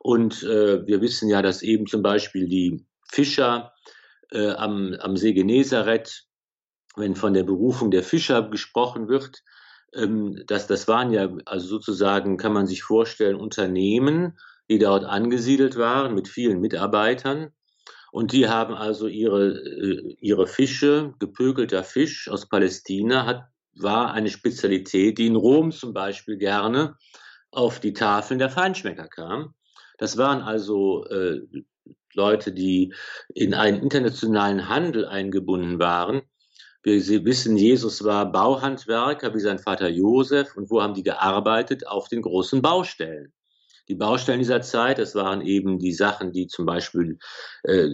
Und 0.00 0.42
äh, 0.42 0.84
wir 0.86 1.00
wissen 1.02 1.28
ja, 1.28 1.42
dass 1.42 1.62
eben 1.62 1.86
zum 1.86 2.02
Beispiel 2.02 2.48
die 2.48 2.84
Fischer 3.08 3.72
äh, 4.32 4.50
am, 4.52 4.94
am 5.00 5.16
See 5.16 5.32
Genezareth, 5.32 6.24
wenn 6.96 7.14
von 7.14 7.34
der 7.34 7.44
Berufung 7.44 7.90
der 7.90 8.02
Fischer 8.02 8.42
gesprochen 8.42 9.08
wird, 9.08 9.42
ähm, 9.94 10.42
das, 10.46 10.66
das 10.66 10.88
waren 10.88 11.12
ja 11.12 11.30
also 11.44 11.66
sozusagen, 11.66 12.36
kann 12.36 12.52
man 12.52 12.66
sich 12.66 12.82
vorstellen, 12.82 13.36
Unternehmen, 13.36 14.38
die 14.70 14.78
dort 14.78 15.04
angesiedelt 15.04 15.76
waren 15.76 16.14
mit 16.14 16.28
vielen 16.28 16.60
Mitarbeitern. 16.60 17.50
Und 18.10 18.32
die 18.32 18.48
haben 18.48 18.74
also 18.74 19.06
ihre, 19.06 19.58
äh, 19.58 20.16
ihre 20.20 20.46
Fische, 20.46 21.14
gepökelter 21.18 21.82
Fisch 21.82 22.28
aus 22.28 22.48
Palästina, 22.48 23.26
hat, 23.26 23.44
war 23.74 24.12
eine 24.12 24.28
Spezialität, 24.28 25.18
die 25.18 25.26
in 25.26 25.36
Rom 25.36 25.72
zum 25.72 25.94
Beispiel 25.94 26.36
gerne 26.36 26.96
auf 27.50 27.80
die 27.80 27.94
Tafeln 27.94 28.38
der 28.38 28.50
Feinschmecker 28.50 29.08
kam. 29.08 29.54
Das 29.98 30.16
waren 30.16 30.42
also 30.42 31.06
äh, 31.06 31.40
Leute, 32.14 32.52
die 32.52 32.94
in 33.34 33.54
einen 33.54 33.82
internationalen 33.82 34.68
Handel 34.68 35.06
eingebunden 35.06 35.78
waren. 35.78 36.22
Wir 36.82 37.24
wissen, 37.24 37.56
Jesus 37.56 38.02
war 38.04 38.30
Bauhandwerker 38.30 39.34
wie 39.34 39.40
sein 39.40 39.58
Vater 39.58 39.88
Josef. 39.88 40.56
Und 40.56 40.70
wo 40.70 40.82
haben 40.82 40.94
die 40.94 41.04
gearbeitet? 41.04 41.86
Auf 41.86 42.08
den 42.08 42.22
großen 42.22 42.60
Baustellen 42.60 43.32
die 43.88 43.94
Baustellen 43.94 44.38
dieser 44.38 44.62
Zeit. 44.62 44.98
Das 44.98 45.14
waren 45.14 45.42
eben 45.42 45.78
die 45.78 45.92
Sachen, 45.92 46.32
die 46.32 46.46
zum 46.46 46.66
Beispiel 46.66 47.18
äh, 47.64 47.88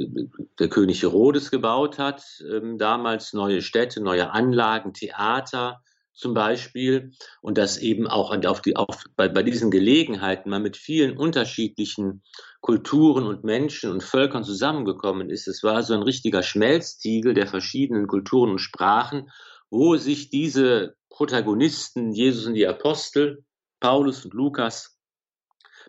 der 0.59 0.69
König 0.69 1.03
Herodes 1.03 1.51
gebaut 1.51 1.99
hat, 1.99 2.23
ähm, 2.51 2.79
damals 2.79 3.33
neue 3.33 3.63
Städte, 3.63 4.03
neue 4.03 4.31
Anlagen, 4.31 4.93
Theater 4.93 5.83
zum 6.19 6.35
Beispiel. 6.35 7.13
Und 7.41 7.59
dass 7.59 7.79
eben 7.79 8.07
auch 8.07 8.37
auf 8.45 8.61
die, 8.61 8.77
auf, 8.77 9.05
bei, 9.17 9.29
bei 9.29 9.43
diesen 9.43 9.71
Gelegenheiten 9.71 10.51
man 10.51 10.63
mit 10.63 10.77
vielen 10.77 11.17
unterschiedlichen 11.17 12.23
Kulturen 12.61 13.25
und 13.25 13.45
Menschen 13.45 13.91
und 13.91 14.03
Völkern 14.03 14.45
zusammengekommen 14.45 15.31
ist. 15.31 15.49
Es 15.49 15.63
war 15.63 15.83
so 15.83 15.95
ein 15.95 16.03
richtiger 16.03 16.43
Schmelztiegel 16.43 17.35
der 17.35 17.47
verschiedenen 17.47 18.07
Kulturen 18.07 18.51
und 18.51 18.59
Sprachen, 18.59 19.31
wo 19.71 19.97
sich 19.97 20.29
diese 20.29 20.97
Protagonisten, 21.09 22.13
Jesus 22.13 22.47
und 22.47 22.55
die 22.55 22.67
Apostel, 22.67 23.45
Paulus 23.81 24.25
und 24.25 24.35
Lukas, 24.35 24.99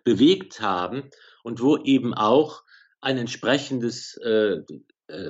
bewegt 0.03 0.61
haben 0.61 1.09
und 1.43 1.61
wo 1.61 1.77
eben 1.77 2.13
auch 2.13 2.63
ein 3.01 3.17
entsprechendes 3.17 4.17
äh, 4.17 4.57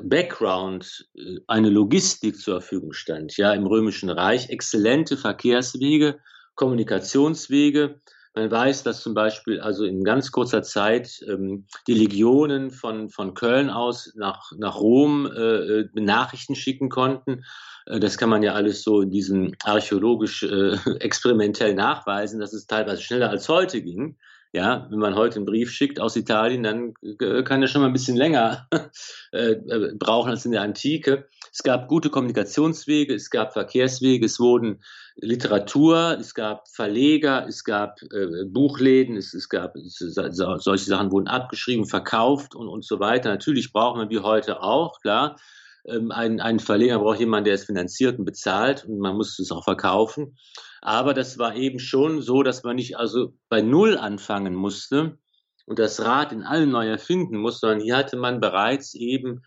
Background, 0.04 1.08
äh, 1.16 1.38
eine 1.48 1.70
Logistik 1.70 2.38
zur 2.38 2.62
Verfügung 2.62 2.94
stand. 2.94 3.38
Ja, 3.38 3.54
im 3.54 3.66
Römischen 3.66 4.10
Reich 4.10 4.50
exzellente 4.50 5.18
Verkehrswege, 5.18 6.20
Kommunikationswege. 6.56 8.02
Man 8.36 8.52
weiß, 8.52 8.84
dass 8.84 9.02
zum 9.02 9.14
Beispiel 9.14 9.60
also 9.60 9.86
in 9.86 10.04
ganz 10.04 10.32
kurzer 10.32 10.62
Zeit 10.62 11.22
ähm, 11.28 11.66
die 11.88 11.94
Legionen 11.94 12.72
von, 12.72 13.10
von 13.10 13.34
Köln 13.34 13.70
aus 13.70 14.14
nach, 14.16 14.52
nach 14.58 14.76
Rom 14.76 15.26
äh, 15.26 15.80
äh 15.82 15.90
Nachrichten 15.96 16.56
schicken 16.56 16.90
konnten. 16.90 17.44
das 17.86 18.18
kann 18.18 18.30
man 18.30 18.44
ja 18.44 18.54
alles 18.54 18.84
so 18.84 19.02
in 19.02 19.10
diesem 19.10 19.56
archäologisch 19.64 20.44
äh, 20.44 20.76
experimentell 21.00 21.74
nachweisen, 21.74 22.40
dass 22.40 22.54
es 22.54 22.68
teilweise 22.68 23.02
schneller 23.02 23.30
als 23.30 23.50
heute 23.50 23.82
ging. 23.82 24.18
Ja, 24.52 24.88
wenn 24.90 24.98
man 24.98 25.16
heute 25.16 25.36
einen 25.36 25.46
Brief 25.46 25.72
schickt 25.72 26.00
aus 26.00 26.16
Italien, 26.16 26.64
dann 26.64 26.94
äh, 27.04 27.44
kann 27.44 27.62
er 27.62 27.68
schon 27.68 27.82
mal 27.82 27.88
ein 27.88 27.94
bisschen 27.94 28.18
länger 28.18 28.68
äh, 29.32 29.52
äh, 29.52 29.94
brauchen 29.94 30.32
als 30.32 30.44
in 30.44 30.52
der 30.52 30.64
Antike. 30.64 31.28
Es 31.52 31.62
gab 31.62 31.88
gute 31.88 32.10
Kommunikationswege, 32.10 33.14
es 33.14 33.30
gab 33.30 33.54
Verkehrswege, 33.54 34.26
es 34.26 34.40
wurden 34.40 34.82
Literatur, 35.18 36.18
es 36.20 36.34
gab 36.34 36.68
Verleger, 36.68 37.46
es 37.48 37.64
gab 37.64 38.02
äh, 38.02 38.46
Buchläden, 38.46 39.18
es, 39.18 39.36
es 39.36 39.50
gab 39.50 39.74
solche 39.76 40.86
Sachen 40.86 41.12
wurden 41.12 41.28
abgeschrieben, 41.28 41.86
verkauft 41.86 42.56
und, 42.56 42.68
und 42.68 42.84
so 42.84 43.00
weiter. 43.00 43.30
Natürlich 43.30 43.72
braucht 43.72 43.98
man 43.98 44.10
wie 44.10 44.20
heute 44.20 44.64
auch, 44.64 45.00
klar. 45.02 45.38
Ähm, 45.86 46.12
ein, 46.12 46.40
ein 46.40 46.60
Verleger 46.60 46.98
braucht 46.98 47.20
jemanden, 47.20 47.46
der 47.46 47.54
es 47.54 47.66
finanziert 47.66 48.18
und 48.18 48.26
bezahlt 48.26 48.86
und 48.86 48.98
man 48.98 49.16
muss 49.16 49.38
es 49.38 49.52
auch 49.52 49.64
verkaufen. 49.64 50.38
Aber 50.82 51.14
das 51.14 51.38
war 51.38 51.56
eben 51.56 51.80
schon 51.80 52.22
so, 52.22 52.44
dass 52.44 52.64
man 52.64 52.76
nicht 52.76 52.98
also 52.98 53.34
bei 53.50 53.62
Null 53.62 53.98
anfangen 53.98 54.56
musste 54.56 55.18
und 55.66 55.80
das 55.80 56.02
Rad 56.02 56.32
in 56.32 56.44
allen 56.44 56.72
neu 56.72 56.88
erfinden 56.88 57.38
musste, 57.38 57.68
sondern 57.68 57.82
hier 57.82 57.98
hatte 57.98 58.18
man 58.18 58.40
bereits 58.40 58.94
eben 58.96 59.42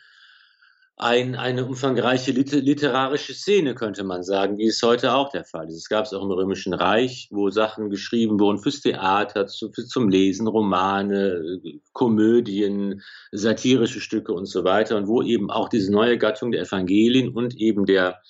ein, 0.97 1.35
eine 1.35 1.65
umfangreiche 1.67 2.31
literarische 2.33 3.35
Szene, 3.35 3.75
könnte 3.75 4.05
man 4.05 4.23
sagen, 4.23 4.59
wie 4.59 4.67
es 4.67 4.83
heute 4.83 5.15
auch 5.15 5.31
der 5.31 5.45
Fall 5.45 5.69
ist. 5.69 5.77
Es 5.77 5.89
gab 5.89 6.05
es 6.05 6.13
auch 6.13 6.23
im 6.23 6.31
Römischen 6.31 6.75
Reich, 6.75 7.29
wo 7.33 7.51
Sachen 7.51 7.91
geschrieben 7.91 8.39
wurden 8.39 8.59
fürs 8.59 8.81
Theater, 8.81 9.47
zu, 9.47 9.73
für, 9.73 9.85
zum 9.85 10.09
Lesen, 10.09 10.47
Romane, 10.47 11.61
Komödien, 11.93 13.03
satirische 13.33 14.01
Stücke 14.01 14.33
und 14.33 14.47
so 14.47 14.65
weiter, 14.65 14.97
und 14.97 15.09
wo 15.09 15.23
eben 15.23 15.51
auch 15.51 15.69
diese 15.69 15.91
neue 15.91 16.19
Gattung 16.19 16.53
der 16.53 16.63
Evangelien 16.63 17.35
und 17.35 17.57
eben 17.57 17.85
der 17.85 18.21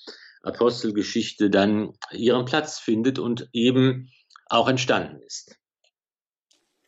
Apostelgeschichte 0.42 1.50
dann 1.50 1.94
ihren 2.10 2.44
Platz 2.44 2.78
findet 2.78 3.18
und 3.18 3.48
eben 3.52 4.10
auch 4.48 4.68
entstanden 4.68 5.20
ist. 5.22 5.56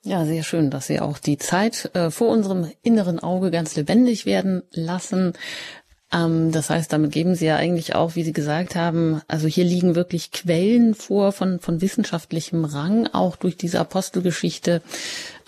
Ja, 0.06 0.26
sehr 0.26 0.42
schön, 0.42 0.70
dass 0.70 0.86
Sie 0.86 1.00
auch 1.00 1.18
die 1.18 1.38
Zeit 1.38 1.90
äh, 1.94 2.10
vor 2.10 2.28
unserem 2.28 2.70
inneren 2.82 3.20
Auge 3.20 3.50
ganz 3.50 3.74
lebendig 3.74 4.26
werden 4.26 4.62
lassen. 4.70 5.32
Ähm, 6.12 6.52
das 6.52 6.68
heißt, 6.68 6.92
damit 6.92 7.12
geben 7.12 7.34
Sie 7.34 7.46
ja 7.46 7.56
eigentlich 7.56 7.94
auch, 7.94 8.14
wie 8.14 8.22
Sie 8.22 8.34
gesagt 8.34 8.76
haben, 8.76 9.22
also 9.28 9.48
hier 9.48 9.64
liegen 9.64 9.94
wirklich 9.94 10.30
Quellen 10.30 10.94
vor 10.94 11.32
von, 11.32 11.58
von 11.58 11.80
wissenschaftlichem 11.80 12.66
Rang, 12.66 13.06
auch 13.14 13.36
durch 13.36 13.56
diese 13.56 13.80
Apostelgeschichte, 13.80 14.82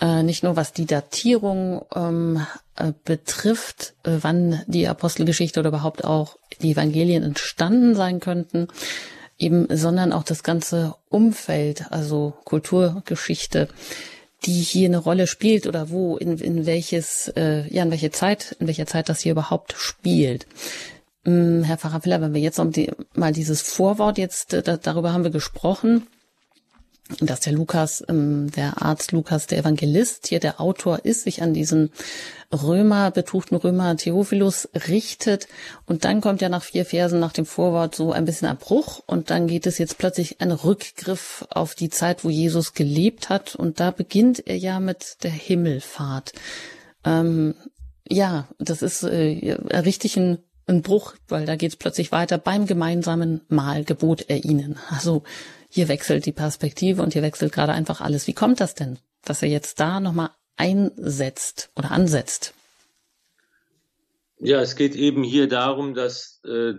äh, 0.01 0.23
nicht 0.23 0.43
nur 0.43 0.55
was 0.55 0.73
die 0.73 0.87
Datierung 0.87 1.85
ähm, 1.95 2.37
äh, 2.37 2.66
betrifft, 3.03 3.93
äh, 4.03 4.17
wann 4.21 4.61
die 4.67 4.87
Apostelgeschichte 4.87 5.59
oder 5.59 5.69
überhaupt 5.69 6.03
auch 6.03 6.37
die 6.61 6.71
Evangelien 6.71 7.23
entstanden 7.23 7.95
sein 7.95 8.19
könnten, 8.19 8.67
eben, 9.37 9.67
sondern 9.75 10.13
auch 10.13 10.23
das 10.23 10.43
ganze 10.43 10.95
Umfeld, 11.09 11.91
also 11.91 12.33
Kulturgeschichte, 12.43 13.67
die 14.45 14.61
hier 14.61 14.87
eine 14.87 14.99
Rolle 14.99 15.27
spielt 15.27 15.67
oder 15.67 15.89
wo, 15.89 16.17
in, 16.17 16.37
in 16.37 16.65
welches, 16.65 17.27
äh, 17.35 17.67
ja, 17.73 17.83
in 17.83 17.91
welche 17.91 18.11
Zeit, 18.11 18.55
in 18.59 18.67
welcher 18.67 18.85
Zeit 18.85 19.09
das 19.09 19.21
hier 19.21 19.31
überhaupt 19.31 19.73
spielt. 19.77 20.45
Mm, 21.23 21.63
Herr 21.63 21.77
Pfarrer 21.77 22.01
Filler, 22.01 22.21
wenn 22.21 22.33
wir 22.33 22.41
jetzt 22.41 22.61
mal 23.15 23.33
dieses 23.33 23.61
Vorwort 23.61 24.17
jetzt, 24.17 24.53
da, 24.53 24.77
darüber 24.77 25.13
haben 25.13 25.23
wir 25.23 25.31
gesprochen, 25.31 26.07
dass 27.19 27.39
der 27.39 27.53
Lukas, 27.53 28.03
ähm, 28.07 28.51
der 28.51 28.81
Arzt 28.81 29.11
Lukas, 29.11 29.47
der 29.47 29.59
Evangelist, 29.59 30.27
hier 30.27 30.39
der 30.39 30.59
Autor 30.59 31.05
ist, 31.05 31.23
sich 31.23 31.41
an 31.41 31.53
diesen 31.53 31.91
Römer, 32.51 33.11
betuchten 33.11 33.57
Römer 33.57 33.95
Theophilus 33.97 34.69
richtet. 34.87 35.47
Und 35.85 36.05
dann 36.05 36.21
kommt 36.21 36.41
ja 36.41 36.49
nach 36.49 36.63
vier 36.63 36.85
Versen 36.85 37.19
nach 37.19 37.33
dem 37.33 37.45
Vorwort 37.45 37.95
so 37.95 38.11
ein 38.11 38.25
bisschen 38.25 38.47
ein 38.47 38.57
Bruch. 38.57 39.01
Und 39.05 39.29
dann 39.29 39.47
geht 39.47 39.65
es 39.65 39.77
jetzt 39.77 39.97
plötzlich 39.97 40.41
ein 40.41 40.51
Rückgriff 40.51 41.45
auf 41.49 41.75
die 41.75 41.89
Zeit, 41.89 42.23
wo 42.23 42.29
Jesus 42.29 42.73
gelebt 42.73 43.29
hat. 43.29 43.55
Und 43.55 43.79
da 43.79 43.91
beginnt 43.91 44.45
er 44.47 44.57
ja 44.57 44.79
mit 44.79 45.23
der 45.23 45.31
Himmelfahrt. 45.31 46.33
Ähm, 47.05 47.55
ja, 48.09 48.47
das 48.59 48.81
ist 48.81 49.03
äh, 49.03 49.57
richtig 49.71 50.17
ein 50.17 50.39
ein 50.67 50.81
Bruch, 50.81 51.15
weil 51.27 51.45
da 51.45 51.55
geht 51.55 51.71
es 51.71 51.77
plötzlich 51.77 52.11
weiter. 52.11 52.37
Beim 52.37 52.65
gemeinsamen 52.65 53.41
Mahl 53.47 53.85
gebot 53.85 54.25
er 54.27 54.43
ihnen. 54.43 54.77
Also 54.89 55.23
hier 55.69 55.87
wechselt 55.87 56.25
die 56.25 56.31
Perspektive 56.31 57.01
und 57.01 57.13
hier 57.13 57.21
wechselt 57.21 57.51
gerade 57.51 57.73
einfach 57.73 58.01
alles. 58.01 58.27
Wie 58.27 58.33
kommt 58.33 58.59
das 58.59 58.75
denn, 58.75 58.99
dass 59.23 59.41
er 59.41 59.49
jetzt 59.49 59.79
da 59.79 59.99
nochmal 59.99 60.31
einsetzt 60.55 61.69
oder 61.75 61.91
ansetzt? 61.91 62.53
Ja, 64.39 64.61
es 64.61 64.75
geht 64.75 64.95
eben 64.95 65.23
hier 65.23 65.47
darum, 65.47 65.95
dass 65.95 66.41
äh, 66.45 66.73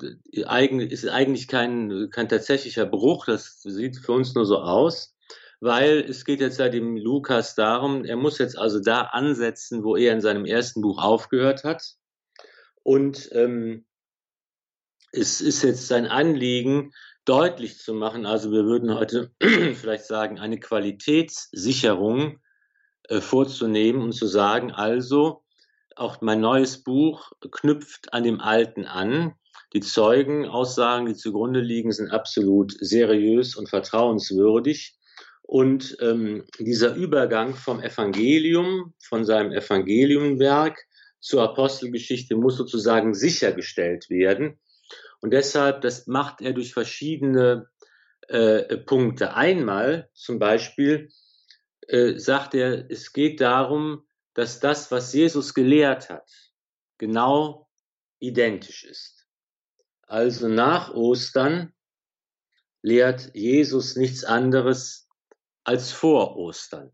eigentlich, 0.47 0.93
ist 0.93 1.09
eigentlich 1.09 1.49
kein, 1.49 2.09
kein 2.11 2.29
tatsächlicher 2.29 2.87
Bruch, 2.87 3.27
das 3.27 3.63
sieht 3.63 3.97
für 3.97 4.13
uns 4.13 4.35
nur 4.35 4.47
so 4.47 4.59
aus, 4.59 5.17
weil 5.61 6.05
es 6.09 6.25
geht 6.25 6.41
jetzt 6.41 6.61
ja 6.61 6.69
dem 6.69 6.97
Lukas 6.97 7.57
darum, 7.57 8.05
er 8.05 8.17
muss 8.17 8.39
jetzt 8.39 8.57
also 8.57 8.79
da 8.81 9.03
ansetzen, 9.03 9.83
wo 9.83 9.97
er 9.97 10.13
in 10.13 10.21
seinem 10.21 10.45
ersten 10.45 10.83
Buch 10.83 11.03
aufgehört 11.03 11.65
hat. 11.65 11.97
Und 12.85 13.29
ähm, 13.33 13.85
es 15.11 15.41
ist 15.41 15.63
jetzt 15.63 15.89
sein 15.89 16.07
Anliegen, 16.07 16.93
deutlich 17.29 17.79
zu 17.79 17.93
machen, 17.93 18.25
also 18.25 18.51
wir 18.51 18.65
würden 18.65 18.95
heute 18.95 19.31
vielleicht 19.41 20.07
sagen, 20.07 20.39
eine 20.39 20.59
Qualitätssicherung 20.59 22.39
äh, 23.09 23.21
vorzunehmen 23.21 24.01
und 24.01 24.13
zu 24.13 24.27
sagen, 24.27 24.73
also 24.73 25.43
auch 25.95 26.23
mein 26.23 26.41
neues 26.41 26.83
Buch 26.83 27.33
knüpft 27.51 28.15
an 28.15 28.23
dem 28.23 28.41
alten 28.41 28.87
an. 28.87 29.35
Die 29.75 29.81
Zeugenaussagen, 29.81 31.07
die 31.07 31.17
zugrunde 31.17 31.61
liegen, 31.61 31.93
sind 31.93 32.11
absolut 32.11 32.73
seriös 32.81 33.57
und 33.57 33.69
vertrauenswürdig. 33.69 34.97
Und 35.43 35.99
ähm, 36.01 36.45
dieser 36.59 36.95
Übergang 36.95 37.55
vom 37.55 37.81
Evangelium, 37.81 38.95
von 39.03 39.27
seinem 39.27 39.53
Evangeliumwerk 39.53 40.79
zur 41.21 41.43
Apostelgeschichte 41.43 42.37
muss 42.37 42.57
sozusagen 42.57 43.13
sichergestellt 43.13 44.09
werden. 44.09 44.59
Und 45.21 45.33
deshalb, 45.33 45.81
das 45.81 46.07
macht 46.07 46.41
er 46.41 46.53
durch 46.53 46.73
verschiedene 46.73 47.69
äh, 48.29 48.77
Punkte. 48.79 49.35
Einmal 49.35 50.11
zum 50.13 50.39
Beispiel 50.39 51.11
äh, 51.89 52.19
sagt 52.19 52.55
er, 52.55 52.91
es 52.91 53.13
geht 53.13 53.41
darum, 53.41 54.07
dass 54.35 54.61
das, 54.61 54.91
was 54.91 55.13
Jesus 55.13 55.55
gelehrt 55.55 56.11
hat, 56.11 56.31
genau 56.99 57.69
identisch 58.21 58.85
ist. 58.85 59.27
Also 60.03 60.49
nach 60.49 60.95
Ostern 60.95 61.75
lehrt 62.83 63.35
Jesus 63.35 63.97
nichts 63.97 64.25
anderes 64.25 65.09
als 65.65 65.91
vor 65.93 66.37
Ostern. 66.37 66.93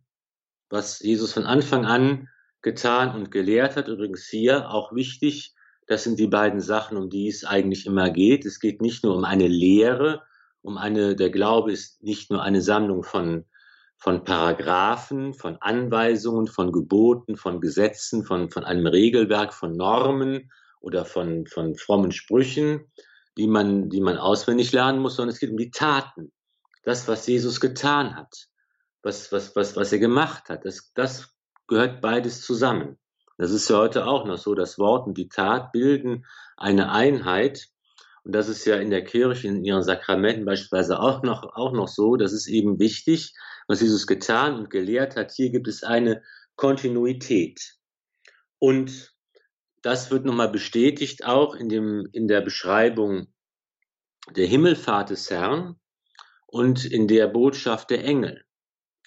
Was 0.70 1.00
Jesus 1.00 1.32
von 1.32 1.44
Anfang 1.44 1.84
an 1.84 2.28
getan 2.62 3.14
und 3.14 3.30
gelehrt 3.30 3.76
hat, 3.76 3.88
übrigens 3.88 4.26
hier 4.26 4.70
auch 4.70 4.94
wichtig, 4.94 5.54
das 5.86 6.04
sind 6.04 6.18
die 6.18 6.26
beiden 6.26 6.60
Sachen, 6.60 6.96
um 6.96 7.10
die 7.10 7.28
es 7.28 7.44
eigentlich 7.44 7.86
immer 7.86 8.10
geht. 8.10 8.44
Es 8.44 8.60
geht 8.60 8.80
nicht 8.80 9.04
nur 9.04 9.14
um 9.16 9.24
eine 9.24 9.48
Lehre, 9.48 10.22
um 10.62 10.78
eine, 10.78 11.14
der 11.14 11.30
Glaube 11.30 11.72
ist 11.72 12.02
nicht 12.02 12.30
nur 12.30 12.42
eine 12.42 12.62
Sammlung 12.62 13.02
von, 13.02 13.44
von 13.96 14.24
Paragraphen, 14.24 15.34
von 15.34 15.56
Anweisungen, 15.60 16.46
von 16.46 16.72
Geboten, 16.72 17.36
von 17.36 17.60
Gesetzen, 17.60 18.24
von, 18.24 18.50
von 18.50 18.64
einem 18.64 18.86
Regelwerk, 18.86 19.52
von 19.52 19.76
Normen 19.76 20.50
oder 20.80 21.04
von, 21.04 21.46
von 21.46 21.74
frommen 21.76 22.12
Sprüchen, 22.12 22.90
die 23.36 23.46
man, 23.46 23.90
die 23.90 24.00
man 24.00 24.16
auswendig 24.16 24.72
lernen 24.72 25.00
muss, 25.00 25.16
sondern 25.16 25.34
es 25.34 25.40
geht 25.40 25.50
um 25.50 25.56
die 25.56 25.70
Taten. 25.70 26.32
Das, 26.82 27.08
was 27.08 27.26
Jesus 27.26 27.60
getan 27.60 28.14
hat, 28.14 28.48
was, 29.02 29.32
was, 29.32 29.54
was, 29.56 29.76
was 29.76 29.92
er 29.92 29.98
gemacht 29.98 30.48
hat, 30.48 30.64
das, 30.64 30.92
das 30.94 31.34
gehört 31.66 32.00
beides 32.00 32.42
zusammen. 32.42 32.98
Das 33.36 33.50
ist 33.50 33.68
ja 33.68 33.78
heute 33.78 34.06
auch 34.06 34.24
noch 34.26 34.38
so. 34.38 34.54
Das 34.54 34.78
Wort 34.78 35.06
und 35.06 35.18
die 35.18 35.28
Tat 35.28 35.72
bilden 35.72 36.26
eine 36.56 36.90
Einheit. 36.92 37.68
Und 38.22 38.34
das 38.34 38.48
ist 38.48 38.64
ja 38.64 38.76
in 38.76 38.90
der 38.90 39.04
Kirche, 39.04 39.48
in 39.48 39.64
ihren 39.64 39.82
Sakramenten 39.82 40.44
beispielsweise 40.44 41.00
auch 41.00 41.22
noch, 41.22 41.42
auch 41.54 41.72
noch 41.72 41.88
so. 41.88 42.16
Das 42.16 42.32
ist 42.32 42.46
eben 42.46 42.78
wichtig, 42.78 43.34
was 43.66 43.80
Jesus 43.80 44.06
getan 44.06 44.54
und 44.54 44.70
gelehrt 44.70 45.16
hat. 45.16 45.32
Hier 45.32 45.50
gibt 45.50 45.68
es 45.68 45.82
eine 45.82 46.22
Kontinuität. 46.56 47.74
Und 48.58 49.12
das 49.82 50.10
wird 50.10 50.24
nochmal 50.24 50.48
bestätigt 50.48 51.26
auch 51.26 51.54
in, 51.54 51.68
dem, 51.68 52.08
in 52.12 52.28
der 52.28 52.40
Beschreibung 52.40 53.26
der 54.34 54.46
Himmelfahrt 54.46 55.10
des 55.10 55.30
Herrn 55.30 55.78
und 56.46 56.84
in 56.84 57.08
der 57.08 57.26
Botschaft 57.26 57.90
der 57.90 58.04
Engel. 58.04 58.44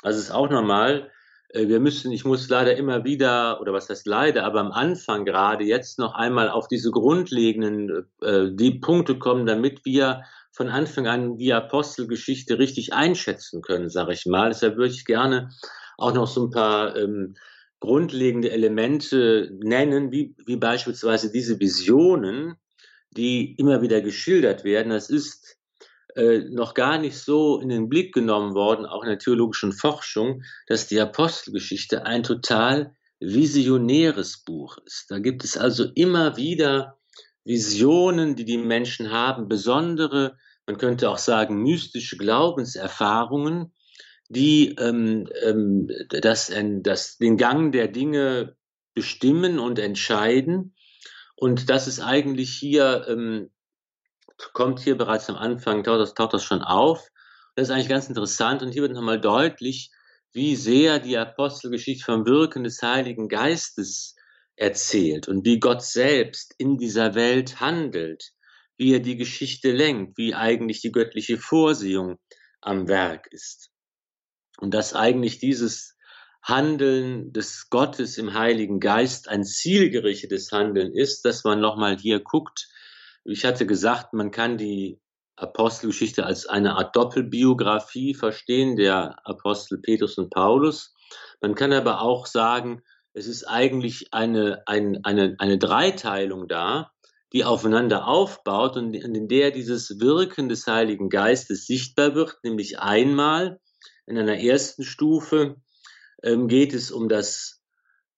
Es 0.04 0.18
ist 0.18 0.30
auch 0.30 0.50
nochmal 0.50 1.12
wir 1.54 1.80
müssen, 1.80 2.12
ich 2.12 2.26
muss 2.26 2.50
leider 2.50 2.76
immer 2.76 3.06
wieder, 3.06 3.62
oder 3.62 3.74
was 3.74 3.90
heißt 3.90 4.06
leider, 4.06 4.44
aber 4.44 4.60
am 4.60 4.72
Anfang 4.72 5.26
gerade 5.26 5.64
jetzt 5.64 5.98
noch 6.00 6.14
einmal 6.14 6.50
auf 6.50 6.68
diese 6.68 6.92
grundlegenden 6.92 8.06
äh, 8.22 8.50
die 8.52 8.80
Punkte 8.80 9.18
kommen, 9.18 9.46
damit 9.46 9.86
wir 9.86 10.24
von 10.52 10.70
Anfang 10.70 11.08
an 11.08 11.38
die 11.38 11.54
Apostelgeschichte 11.54 12.60
richtig 12.60 12.94
einschätzen 12.94 13.62
können, 13.62 13.90
sage 13.90 14.14
ich 14.14 14.26
mal. 14.26 14.50
Deshalb 14.50 14.76
würde 14.76 14.94
ich 14.94 15.06
gerne 15.06 15.50
auch 15.98 16.14
noch 16.14 16.28
so 16.28 16.46
ein 16.46 16.52
paar 16.52 16.96
ähm, 16.96 17.36
grundlegende 17.80 18.52
Elemente 18.52 19.52
nennen, 19.62 20.12
wie, 20.12 20.36
wie 20.46 20.58
beispielsweise 20.58 21.32
diese 21.32 21.60
Visionen, 21.60 22.56
die 23.12 23.56
immer 23.56 23.82
wieder 23.82 24.02
geschildert 24.02 24.64
werden. 24.64 24.90
Das 24.90 25.10
ist 25.10 25.57
äh, 26.18 26.40
noch 26.50 26.74
gar 26.74 26.98
nicht 26.98 27.18
so 27.18 27.60
in 27.60 27.70
den 27.70 27.90
Blick 27.90 28.14
genommen 28.14 28.56
worden, 28.56 28.86
auch 28.86 29.04
in 29.04 29.10
der 29.10 29.20
theologischen 29.20 29.72
Forschung, 29.72 30.44
dass 30.68 30.88
die 30.88 31.00
Apostelgeschichte 31.00 32.06
ein 32.06 32.24
total 32.24 32.96
visionäres 33.20 34.44
Buch 34.44 34.78
ist. 34.86 35.06
Da 35.10 35.20
gibt 35.20 35.44
es 35.44 35.58
also 35.58 35.86
immer 35.96 36.36
wieder 36.36 36.98
Visionen, 37.46 38.36
die 38.36 38.46
die 38.46 38.58
Menschen 38.58 39.12
haben, 39.12 39.48
besondere, 39.48 40.38
man 40.66 40.78
könnte 40.78 41.10
auch 41.10 41.20
sagen, 41.20 41.62
mystische 41.62 42.18
Glaubenserfahrungen, 42.18 43.74
die 44.28 44.76
ähm, 44.80 45.30
ähm, 45.44 45.88
das, 46.10 46.52
das, 46.82 47.18
den 47.18 47.38
Gang 47.38 47.72
der 47.72 47.88
Dinge 47.88 48.58
bestimmen 48.94 49.60
und 49.60 49.80
entscheiden. 49.80 50.76
Und 51.36 51.70
das 51.70 51.88
ist 51.88 52.00
eigentlich 52.00 52.50
hier 52.50 53.06
ähm, 53.08 53.52
kommt 54.54 54.80
hier 54.80 54.98
bereits 54.98 55.30
am 55.30 55.36
Anfang, 55.36 55.84
taucht 55.84 56.00
das, 56.00 56.14
taucht 56.14 56.34
das 56.34 56.44
schon 56.44 56.62
auf. 56.62 57.08
Das 57.56 57.68
ist 57.68 57.74
eigentlich 57.74 57.90
ganz 57.90 58.08
interessant 58.08 58.62
und 58.62 58.72
hier 58.72 58.84
wird 58.84 58.94
nochmal 58.94 59.20
deutlich, 59.20 59.92
wie 60.34 60.56
sehr 60.56 61.00
die 61.00 61.18
Apostelgeschichte 61.18 62.06
vom 62.06 62.26
Wirken 62.26 62.64
des 62.64 62.82
Heiligen 62.82 63.28
Geistes 63.28 64.16
erzählt 64.56 65.28
und 65.28 65.46
wie 65.46 65.60
Gott 65.60 65.84
selbst 65.84 66.54
in 66.58 66.78
dieser 66.78 67.16
Welt 67.16 67.60
handelt, 67.60 68.32
wie 68.78 68.94
er 68.94 69.00
die 69.00 69.18
Geschichte 69.18 69.72
lenkt, 69.72 70.18
wie 70.18 70.36
eigentlich 70.36 70.82
die 70.82 70.92
göttliche 70.92 71.38
Vorsehung 71.38 72.20
am 72.62 72.88
Werk 72.88 73.28
ist. 73.32 73.72
Und 74.60 74.74
dass 74.74 74.94
eigentlich 74.94 75.40
dieses 75.40 75.96
Handeln 76.44 77.34
des 77.34 77.70
Gottes 77.70 78.18
im 78.18 78.34
Heiligen 78.34 78.80
Geist 78.80 79.28
ein 79.28 79.44
zielgerichtetes 79.44 80.52
Handeln 80.52 80.94
ist, 80.94 81.26
dass 81.26 81.44
man 81.44 81.60
nochmal 81.60 81.98
hier 81.98 82.20
guckt, 82.20 82.70
ich 83.28 83.46
hatte 83.46 83.66
gesagt, 83.66 84.14
man 84.14 84.32
kann 84.32 84.58
die 84.58 85.00
Apostelgeschichte 85.36 86.26
als 86.26 86.48
eine 86.48 86.76
Art 86.78 86.96
Doppelbiografie 86.96 88.16
verstehen, 88.16 88.76
der 88.76 89.18
Apostel 89.26 89.80
Petrus 89.80 90.18
und 90.18 90.32
Paulus. 90.32 90.96
Man 91.42 91.54
kann 91.54 91.74
aber 91.74 92.02
auch 92.02 92.26
sagen, 92.26 92.82
es 93.14 93.28
ist 93.28 93.44
eigentlich 93.44 94.14
eine, 94.14 94.64
eine, 94.66 95.00
eine, 95.04 95.36
eine 95.40 95.58
Dreiteilung 95.58 96.48
da, 96.48 96.92
die 97.34 97.44
aufeinander 97.44 98.08
aufbaut 98.08 98.78
und 98.78 98.94
in 98.94 99.28
der 99.28 99.52
dieses 99.52 100.00
Wirken 100.00 100.50
des 100.50 100.66
Heiligen 100.66 101.10
Geistes 101.10 101.66
sichtbar 101.66 102.16
wird, 102.16 102.38
nämlich 102.44 102.80
einmal 102.80 103.60
in 104.06 104.18
einer 104.18 104.40
ersten 104.40 104.84
Stufe 104.84 105.58
ähm, 106.24 106.48
geht 106.48 106.74
es 106.74 106.92
um 106.92 107.10
das, 107.10 107.62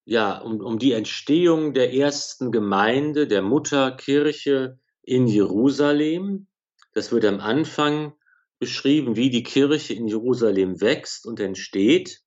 ja, 0.05 0.37
um, 0.37 0.61
um 0.61 0.77
die 0.77 0.93
Entstehung 0.93 1.73
der 1.73 1.93
ersten 1.93 2.51
Gemeinde, 2.51 3.27
der 3.27 3.41
Mutterkirche 3.41 4.77
in 5.09 5.25
Jerusalem. 5.25 6.45
Das 6.93 7.11
wird 7.11 7.25
am 7.25 7.39
Anfang 7.39 8.13
beschrieben, 8.59 9.15
wie 9.15 9.31
die 9.31 9.41
Kirche 9.41 9.95
in 9.95 10.07
Jerusalem 10.07 10.81
wächst 10.81 11.25
und 11.25 11.39
entsteht. 11.39 12.21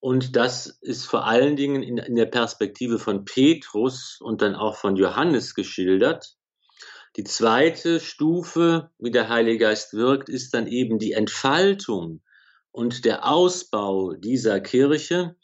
Und 0.00 0.34
das 0.34 0.66
ist 0.80 1.04
vor 1.04 1.26
allen 1.26 1.54
Dingen 1.54 1.82
in, 1.82 1.98
in, 1.98 2.14
der 2.14 2.24
Perspektive 2.26 2.98
von 2.98 3.26
Petrus 3.26 4.18
und 4.22 4.40
dann 4.40 4.54
auch 4.54 4.76
von 4.76 4.96
Johannes 4.96 5.54
geschildert. 5.54 6.36
Die 7.16 7.24
zweite 7.24 8.00
Stufe, 8.00 8.90
wie 8.98 9.10
der 9.10 9.28
Heilige 9.28 9.58
Geist 9.58 9.92
wirkt, 9.92 10.30
ist 10.30 10.54
dann 10.54 10.66
eben 10.66 10.98
die 10.98 11.12
Entfaltung 11.12 12.22
und 12.70 13.04
der 13.04 13.28
Ausbau 13.28 14.14
dieser 14.14 14.60
Kirche, 14.60 15.36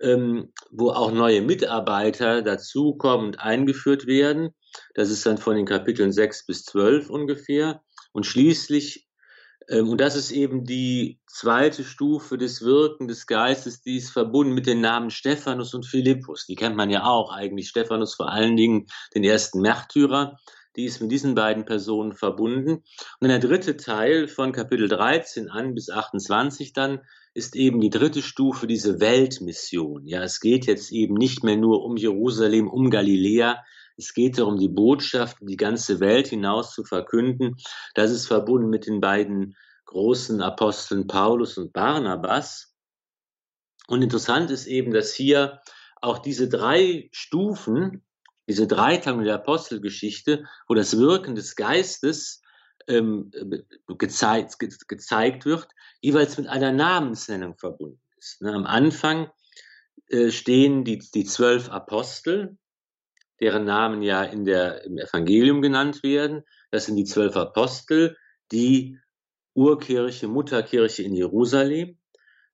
ähm, 0.00 0.52
wo 0.72 0.90
auch 0.90 1.12
neue 1.12 1.40
Mitarbeiter 1.40 2.42
dazukommen 2.42 3.26
und 3.26 3.40
eingeführt 3.40 4.06
werden. 4.06 4.54
Das 4.94 5.10
ist 5.10 5.24
dann 5.26 5.38
von 5.38 5.56
den 5.56 5.66
Kapiteln 5.66 6.12
6 6.12 6.46
bis 6.46 6.64
12 6.64 7.10
ungefähr. 7.10 7.82
Und 8.12 8.26
schließlich, 8.26 9.06
ähm, 9.68 9.88
und 9.88 10.00
das 10.00 10.16
ist 10.16 10.30
eben 10.30 10.64
die 10.64 11.20
zweite 11.26 11.84
Stufe 11.84 12.38
des 12.38 12.62
Wirken 12.62 13.08
des 13.08 13.26
Geistes, 13.26 13.82
die 13.82 13.96
ist 13.96 14.10
verbunden 14.10 14.54
mit 14.54 14.66
den 14.66 14.80
Namen 14.80 15.10
Stephanus 15.10 15.74
und 15.74 15.86
Philippus. 15.86 16.46
Die 16.46 16.54
kennt 16.54 16.76
man 16.76 16.90
ja 16.90 17.04
auch 17.04 17.32
eigentlich. 17.32 17.68
Stephanus 17.68 18.14
vor 18.14 18.30
allen 18.30 18.56
Dingen 18.56 18.86
den 19.14 19.24
ersten 19.24 19.60
Märtyrer 19.60 20.38
die 20.76 20.84
ist 20.84 21.00
mit 21.00 21.10
diesen 21.10 21.34
beiden 21.34 21.64
Personen 21.64 22.12
verbunden. 22.12 22.84
Und 23.20 23.28
der 23.28 23.38
dritte 23.38 23.76
Teil 23.76 24.28
von 24.28 24.52
Kapitel 24.52 24.88
13 24.88 25.48
an 25.48 25.74
bis 25.74 25.90
28 25.90 26.72
dann 26.72 27.00
ist 27.34 27.56
eben 27.56 27.80
die 27.80 27.90
dritte 27.90 28.22
Stufe, 28.22 28.66
diese 28.66 29.00
Weltmission. 29.00 30.06
Ja, 30.06 30.22
es 30.22 30.40
geht 30.40 30.66
jetzt 30.66 30.92
eben 30.92 31.14
nicht 31.14 31.44
mehr 31.44 31.56
nur 31.56 31.82
um 31.82 31.96
Jerusalem, 31.96 32.68
um 32.68 32.90
Galiläa. 32.90 33.62
Es 33.96 34.12
geht 34.12 34.38
darum, 34.38 34.58
die 34.58 34.68
Botschaft 34.68 35.40
in 35.40 35.46
die 35.46 35.56
ganze 35.56 36.00
Welt 36.00 36.28
hinaus 36.28 36.74
zu 36.74 36.84
verkünden. 36.84 37.56
Das 37.94 38.10
ist 38.10 38.26
verbunden 38.26 38.68
mit 38.68 38.86
den 38.86 39.00
beiden 39.00 39.56
großen 39.86 40.42
Aposteln 40.42 41.06
Paulus 41.06 41.56
und 41.58 41.72
Barnabas. 41.72 42.74
Und 43.86 44.02
interessant 44.02 44.50
ist 44.50 44.66
eben, 44.66 44.92
dass 44.92 45.14
hier 45.14 45.60
auch 46.02 46.18
diese 46.18 46.48
drei 46.48 47.08
Stufen 47.12 48.02
diese 48.48 48.66
Dreiteilung 48.66 49.24
der 49.24 49.34
Apostelgeschichte, 49.36 50.44
wo 50.68 50.74
das 50.74 50.96
Wirken 50.98 51.34
des 51.34 51.56
Geistes 51.56 52.42
ähm, 52.86 53.30
gezeigt, 53.98 54.58
ge 54.58 54.70
gezeigt 54.86 55.44
wird, 55.44 55.68
jeweils 56.00 56.38
mit 56.38 56.46
einer 56.46 56.72
Namensnennung 56.72 57.56
verbunden 57.58 58.00
ist. 58.18 58.40
Ne, 58.42 58.52
am 58.52 58.66
Anfang 58.66 59.30
äh, 60.08 60.30
stehen 60.30 60.84
die, 60.84 60.98
die 60.98 61.24
zwölf 61.24 61.68
Apostel, 61.70 62.56
deren 63.40 63.64
Namen 63.64 64.02
ja 64.02 64.22
in 64.22 64.44
der, 64.44 64.84
im 64.84 64.98
Evangelium 64.98 65.62
genannt 65.62 66.02
werden. 66.02 66.42
Das 66.70 66.86
sind 66.86 66.96
die 66.96 67.04
zwölf 67.04 67.36
Apostel, 67.36 68.16
die 68.52 68.98
Urkirche, 69.54 70.28
Mutterkirche 70.28 71.02
in 71.02 71.14
Jerusalem. 71.14 71.98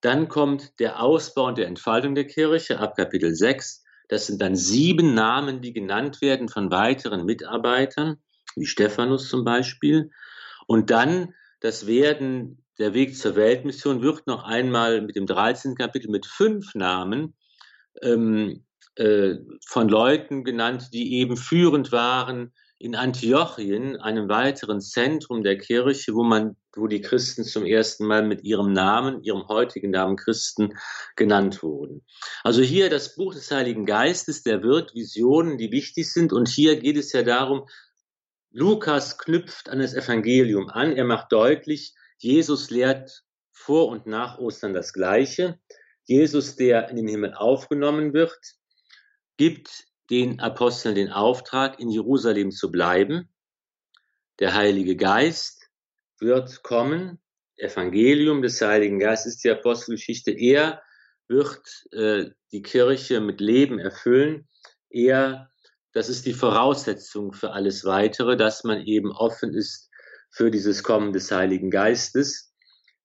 Dann 0.01 0.27
kommt 0.27 0.79
der 0.79 1.01
Ausbau 1.01 1.47
und 1.47 1.57
der 1.57 1.67
Entfaltung 1.67 2.15
der 2.15 2.27
Kirche 2.27 2.79
ab 2.79 2.95
Kapitel 2.95 3.33
6 3.33 3.83
das 4.07 4.27
sind 4.27 4.41
dann 4.41 4.55
sieben 4.55 5.13
Namen, 5.13 5.61
die 5.61 5.73
genannt 5.73 6.21
werden 6.21 6.49
von 6.49 6.71
weiteren 6.71 7.25
Mitarbeitern, 7.25 8.17
wie 8.55 8.65
Stephanus 8.65 9.29
zum 9.29 9.43
Beispiel. 9.43 10.11
Und 10.67 10.91
dann 10.91 11.33
das 11.59 11.87
Werden, 11.87 12.63
der 12.77 12.93
Weg 12.93 13.17
zur 13.17 13.35
Weltmission 13.35 14.01
wird 14.01 14.27
noch 14.27 14.43
einmal 14.43 15.01
mit 15.01 15.15
dem 15.15 15.25
13. 15.25 15.75
Kapitel 15.75 16.11
mit 16.11 16.25
fünf 16.25 16.75
Namen 16.75 17.35
ähm, 18.01 18.65
äh, 18.95 19.35
von 19.65 19.89
Leuten 19.89 20.43
genannt, 20.43 20.89
die 20.93 21.15
eben 21.15 21.37
führend 21.37 21.91
waren 21.91 22.53
in 22.83 22.95
Antiochien, 22.95 23.95
einem 23.95 24.27
weiteren 24.27 24.81
Zentrum 24.81 25.41
der 25.41 25.57
Kirche, 25.57 26.13
wo 26.13 26.23
man, 26.23 26.57
wo 26.75 26.87
die 26.87 26.99
Christen 26.99 27.45
zum 27.45 27.65
ersten 27.65 28.05
Mal 28.05 28.27
mit 28.27 28.43
ihrem 28.43 28.73
Namen, 28.73 29.23
ihrem 29.23 29.47
heutigen 29.47 29.91
Namen 29.91 30.17
Christen 30.17 30.73
genannt 31.15 31.63
wurden. 31.63 32.05
Also 32.43 32.61
hier 32.61 32.89
das 32.89 33.15
Buch 33.15 33.33
des 33.33 33.49
Heiligen 33.51 33.85
Geistes, 33.85 34.43
der 34.43 34.63
wirkt 34.63 34.95
Visionen, 34.95 35.57
die 35.57 35.71
wichtig 35.71 36.11
sind. 36.11 36.33
Und 36.33 36.49
hier 36.49 36.77
geht 36.77 36.97
es 36.97 37.13
ja 37.13 37.23
darum, 37.23 37.67
Lukas 38.51 39.17
knüpft 39.17 39.69
an 39.69 39.79
das 39.79 39.93
Evangelium 39.93 40.69
an. 40.69 40.91
Er 40.91 41.05
macht 41.05 41.31
deutlich, 41.31 41.93
Jesus 42.17 42.69
lehrt 42.69 43.23
vor 43.53 43.87
und 43.87 44.07
nach 44.07 44.39
Ostern 44.39 44.73
das 44.73 44.91
Gleiche. 44.91 45.57
Jesus, 46.03 46.57
der 46.57 46.89
in 46.89 46.97
den 46.97 47.07
Himmel 47.07 47.33
aufgenommen 47.33 48.13
wird, 48.13 48.37
gibt 49.37 49.85
den 50.09 50.39
Aposteln 50.39 50.95
den 50.95 51.11
Auftrag, 51.11 51.79
in 51.79 51.89
Jerusalem 51.89 52.51
zu 52.51 52.71
bleiben. 52.71 53.29
Der 54.39 54.53
Heilige 54.53 54.95
Geist 54.95 55.69
wird 56.19 56.63
kommen. 56.63 57.19
Evangelium 57.55 58.41
des 58.41 58.61
Heiligen 58.61 58.99
Geistes 58.99 59.35
ist 59.35 59.43
die 59.43 59.51
Apostelgeschichte. 59.51 60.31
Er 60.31 60.81
wird 61.27 61.61
äh, 61.91 62.31
die 62.51 62.61
Kirche 62.61 63.21
mit 63.21 63.39
Leben 63.39 63.79
erfüllen. 63.79 64.47
Er, 64.89 65.51
das 65.93 66.09
ist 66.09 66.25
die 66.25 66.33
Voraussetzung 66.33 67.33
für 67.33 67.51
alles 67.51 67.85
Weitere, 67.85 68.35
dass 68.35 68.63
man 68.63 68.81
eben 68.81 69.11
offen 69.11 69.53
ist 69.53 69.89
für 70.29 70.51
dieses 70.51 70.83
Kommen 70.83 71.13
des 71.13 71.31
Heiligen 71.31 71.69
Geistes. 71.69 72.53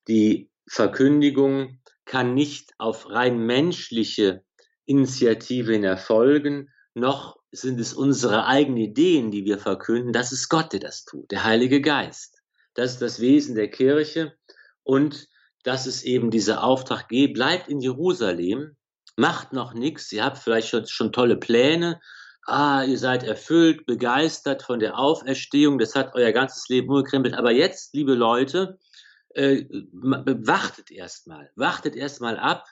Die 0.09 0.51
Verkündigung 0.67 1.81
kann 2.05 2.35
nicht 2.35 2.73
auf 2.79 3.11
rein 3.11 3.39
menschliche 3.39 4.45
Initiative 4.89 5.73
hin 5.73 5.85
erfolgen, 5.85 6.71
noch 6.95 7.37
sind 7.53 7.79
es 7.79 7.93
unsere 7.93 8.47
eigenen 8.47 8.79
Ideen, 8.79 9.31
die 9.31 9.45
wir 9.45 9.59
verkünden. 9.59 10.13
Das 10.13 10.33
ist 10.33 10.49
Gott, 10.49 10.73
der 10.73 10.81
das 10.81 11.05
tut, 11.05 11.31
der 11.31 11.45
Heilige 11.45 11.81
Geist. 11.81 12.39
Das 12.75 12.93
ist 12.93 13.03
das 13.03 13.21
Wesen 13.21 13.55
der 13.55 13.71
Kirche. 13.71 14.35
Und 14.83 15.29
dass 15.63 15.87
es 15.87 16.03
eben 16.03 16.31
dieser 16.31 16.65
Auftrag 16.65 17.09
gibt, 17.09 17.35
bleibt 17.35 17.69
in 17.69 17.81
Jerusalem, 17.81 18.77
macht 19.17 19.53
noch 19.53 19.75
nichts, 19.75 20.11
ihr 20.13 20.25
habt 20.25 20.39
vielleicht 20.39 20.69
schon, 20.69 20.87
schon 20.87 21.13
tolle 21.13 21.37
Pläne, 21.37 22.01
ah, 22.47 22.83
ihr 22.85 22.99
seid 22.99 23.25
erfüllt, 23.25 23.85
begeistert 23.85 24.63
von 24.63 24.79
der 24.79 24.99
Auferstehung, 24.99 25.79
das 25.79 25.95
hat 25.95 26.15
euer 26.15 26.33
ganzes 26.33 26.69
Leben 26.69 26.89
umgekrempelt, 26.89 27.35
aber 27.35 27.51
jetzt, 27.51 27.93
liebe 27.95 28.15
Leute, 28.15 28.79
äh, 29.35 29.67
wartet 29.93 30.91
erstmal, 30.91 31.51
wartet 31.57 31.95
erstmal 31.97 32.39
ab, 32.39 32.65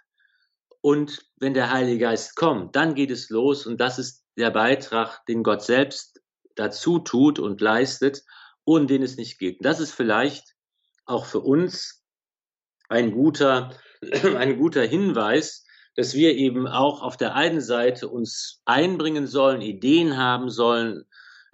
und 0.86 1.26
wenn 1.40 1.52
der 1.52 1.72
Heilige 1.72 1.98
Geist 1.98 2.36
kommt, 2.36 2.76
dann 2.76 2.94
geht 2.94 3.10
es 3.10 3.28
los 3.28 3.66
und 3.66 3.80
das 3.80 3.98
ist 3.98 4.22
der 4.36 4.52
Beitrag, 4.52 5.26
den 5.26 5.42
Gott 5.42 5.62
selbst 5.62 6.20
dazu 6.54 7.00
tut 7.00 7.40
und 7.40 7.60
leistet, 7.60 8.22
ohne 8.64 8.86
den 8.86 9.02
es 9.02 9.16
nicht 9.16 9.40
geht. 9.40 9.58
Und 9.58 9.66
das 9.66 9.80
ist 9.80 9.90
vielleicht 9.90 10.54
auch 11.04 11.24
für 11.26 11.40
uns 11.40 12.04
ein 12.88 13.10
guter, 13.10 13.76
ein 14.36 14.60
guter 14.60 14.82
Hinweis, 14.82 15.66
dass 15.96 16.14
wir 16.14 16.36
eben 16.36 16.68
auch 16.68 17.02
auf 17.02 17.16
der 17.16 17.34
einen 17.34 17.60
Seite 17.60 18.06
uns 18.06 18.62
einbringen 18.64 19.26
sollen, 19.26 19.62
Ideen 19.62 20.16
haben 20.16 20.50
sollen 20.50 21.02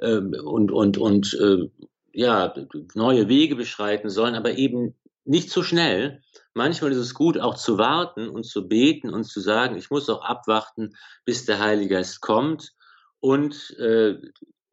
ähm, 0.03 0.37
und, 0.45 0.71
und, 0.71 0.99
und 0.99 1.33
äh, 1.41 1.71
ja, 2.13 2.53
neue 2.93 3.31
Wege 3.31 3.57
beschreiten 3.57 4.11
sollen, 4.11 4.35
aber 4.35 4.59
eben 4.59 4.95
nicht 5.25 5.49
zu 5.49 5.63
schnell. 5.63 6.21
Manchmal 6.55 6.93
ist 6.93 6.99
es 6.99 7.15
gut, 7.15 7.39
auch 7.39 7.55
zu 7.57 7.79
warten 7.79 8.29
und 8.29 8.45
zu 8.45 8.69
beten 8.69 9.11
und 9.11 9.25
zu 9.25 9.41
sagen, 9.41 9.77
ich 9.77 9.91
muss 9.91 10.11
auch 10.11 10.23
abwarten, 10.23 10.95
bis 11.25 11.47
der 11.47 11.59
Heilige 11.59 11.95
Geist 11.95 12.21
kommt 12.21 12.73
und 13.21 13.71
äh, 13.79 14.17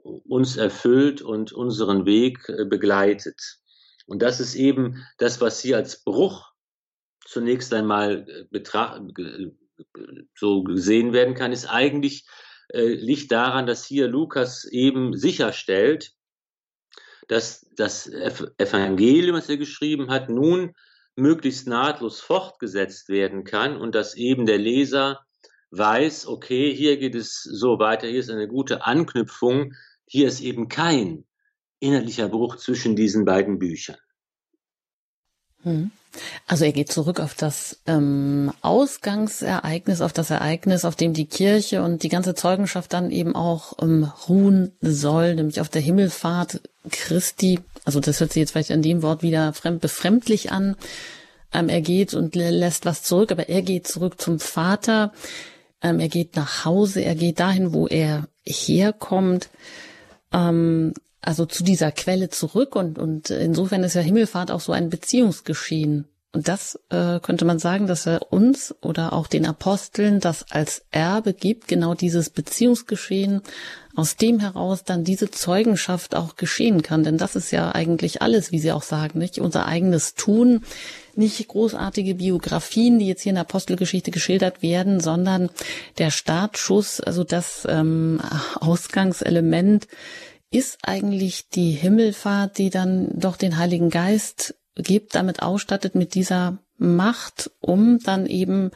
uns 0.04 0.58
erfüllt 0.58 1.22
und 1.22 1.54
unseren 1.54 2.06
Weg 2.06 2.50
äh, 2.50 2.66
begleitet. 2.66 3.60
Und 4.08 4.22
das 4.22 4.40
ist 4.40 4.56
eben 4.56 5.06
das, 5.18 5.40
was 5.40 5.62
hier 5.62 5.78
als 5.78 6.04
Bruch 6.04 6.52
zunächst 7.26 7.74
einmal 7.74 8.28
äh, 8.52 9.52
so 10.36 10.64
gesehen 10.64 11.14
werden 11.14 11.36
kann, 11.36 11.54
ist 11.54 11.68
eigentlich 11.68 12.26
äh, 12.74 12.86
liegt 12.86 13.32
daran, 13.32 13.68
dass 13.68 13.86
hier 13.86 14.08
Lukas 14.08 14.66
eben 14.66 15.16
sicherstellt, 15.16 16.14
dass 17.28 17.70
das 17.76 18.08
Evangelium, 18.08 19.36
das 19.36 19.50
er 19.50 19.58
geschrieben 19.58 20.10
hat, 20.10 20.30
nun 20.30 20.74
möglichst 21.20 21.68
nahtlos 21.68 22.20
fortgesetzt 22.20 23.10
werden 23.10 23.44
kann 23.44 23.78
und 23.78 23.96
dass 23.96 24.16
eben 24.16 24.46
der 24.46 24.58
Leser 24.58 25.26
weiß, 25.72 26.28
okay, 26.28 26.74
hier 26.74 26.98
geht 26.98 27.16
es 27.16 27.44
so 27.44 27.80
weiter, 27.80 28.08
hier 28.08 28.20
ist 28.20 28.30
eine 28.30 28.48
gute 28.48 28.86
Anknüpfung, 28.86 29.74
hier 30.06 30.28
ist 30.28 30.42
eben 30.42 30.68
kein 30.68 31.26
inhaltlicher 31.80 32.30
Bruch 32.30 32.56
zwischen 32.58 32.96
diesen 32.96 33.26
beiden 33.26 33.60
Büchern. 33.60 33.98
Hm. 35.64 35.92
Also 36.48 36.66
er 36.66 36.72
geht 36.72 36.92
zurück 36.92 37.20
auf 37.20 37.36
das 37.36 37.80
ähm, 37.86 38.52
Ausgangsereignis, 38.62 40.02
auf 40.02 40.14
das 40.14 40.32
Ereignis, 40.32 40.84
auf 40.84 40.96
dem 40.96 41.14
die 41.14 41.28
Kirche 41.28 41.84
und 41.84 42.02
die 42.02 42.10
ganze 42.10 42.34
Zeugenschaft 42.34 42.94
dann 42.94 43.12
eben 43.12 43.36
auch 43.36 43.74
ähm, 43.82 44.12
ruhen 44.28 44.72
soll, 44.82 45.36
nämlich 45.36 45.62
auf 45.62 45.70
der 45.70 45.82
Himmelfahrt 45.82 46.62
Christi. 46.90 47.60
Also 47.90 48.02
das 48.02 48.20
hört 48.20 48.34
sich 48.34 48.42
jetzt 48.42 48.52
vielleicht 48.52 48.70
an 48.70 48.84
dem 48.84 49.02
Wort 49.02 49.24
wieder 49.24 49.52
fremd, 49.52 49.82
befremdlich 49.82 50.52
an. 50.52 50.76
Ähm, 51.52 51.70
er 51.70 51.82
geht 51.82 52.14
und 52.14 52.36
lässt 52.36 52.86
was 52.86 53.02
zurück, 53.02 53.32
aber 53.32 53.50
er 53.50 53.64
geht 53.64 53.88
zurück 53.88 54.22
zum 54.22 54.40
Vater. 54.40 55.12
Ähm, 55.82 56.00
er 56.00 56.08
geht 56.08 56.36
nach 56.36 56.66
Hause, 56.66 57.02
er 57.02 57.16
geht 57.16 57.40
dahin, 57.40 57.74
wo 57.74 57.88
er 57.88 58.28
herkommt. 58.46 59.50
Ähm, 60.32 60.94
also 61.20 61.48
zu 61.48 61.64
dieser 61.64 61.92
Quelle 61.92 62.30
zurück 62.30 62.76
und, 62.76 63.00
und 63.00 63.32
insofern 63.32 63.84
ist 63.84 63.96
ja 63.96 64.02
Himmelfahrt 64.02 64.52
auch 64.52 64.62
so 64.62 64.72
ein 64.72 64.92
Beziehungsgeschehen 64.92 66.06
Und 66.32 66.48
das 66.48 66.80
äh, 66.90 67.20
könnte 67.20 67.44
man 67.44 67.58
sagen, 67.58 67.88
dass 67.88 68.06
er 68.06 68.32
uns 68.32 68.76
oder 68.82 69.14
auch 69.14 69.26
den 69.26 69.48
Aposteln 69.48 70.20
das 70.20 70.46
als 70.52 70.86
Erbe 70.92 71.34
gibt, 71.34 71.68
genau 71.68 71.96
dieses 71.96 72.30
Beziehungsgeschehen, 72.30 73.42
aus 73.96 74.16
dem 74.16 74.40
heraus 74.40 74.84
dann 74.84 75.04
diese 75.04 75.32
Zeugenschaft 75.32 76.14
auch 76.14 76.36
geschehen 76.36 76.84
kann. 76.84 77.04
Denn 77.04 77.18
das 77.18 77.36
ist 77.36 77.50
ja 77.50 77.72
eigentlich 77.74 78.22
alles, 78.22 78.52
wie 78.52 78.60
Sie 78.60 78.72
auch 78.72 78.84
sagen, 78.84 79.18
nicht? 79.18 79.40
Unser 79.40 79.66
eigenes 79.66 80.14
Tun, 80.14 80.62
nicht 81.16 81.48
großartige 81.48 82.14
Biografien, 82.14 83.00
die 83.00 83.08
jetzt 83.08 83.24
hier 83.24 83.32
in 83.32 83.36
der 83.36 83.46
Apostelgeschichte 83.46 84.12
geschildert 84.12 84.62
werden, 84.62 85.00
sondern 85.00 85.50
der 85.98 86.12
Startschuss, 86.12 87.02
also 87.02 87.24
das 87.24 87.66
ähm, 87.68 88.22
Ausgangselement 88.60 89.88
ist 90.52 90.78
eigentlich 90.84 91.50
die 91.50 91.72
Himmelfahrt, 91.72 92.58
die 92.58 92.70
dann 92.70 93.10
doch 93.20 93.36
den 93.36 93.58
Heiligen 93.58 93.90
Geist 93.90 94.56
gibt, 94.84 95.16
damit 95.16 95.42
ausstattet 95.42 95.96
mit 95.96 96.16
dieser 96.16 96.60
Macht, 96.78 97.52
um 97.60 98.00
dann 98.00 98.26
eben, 98.26 98.72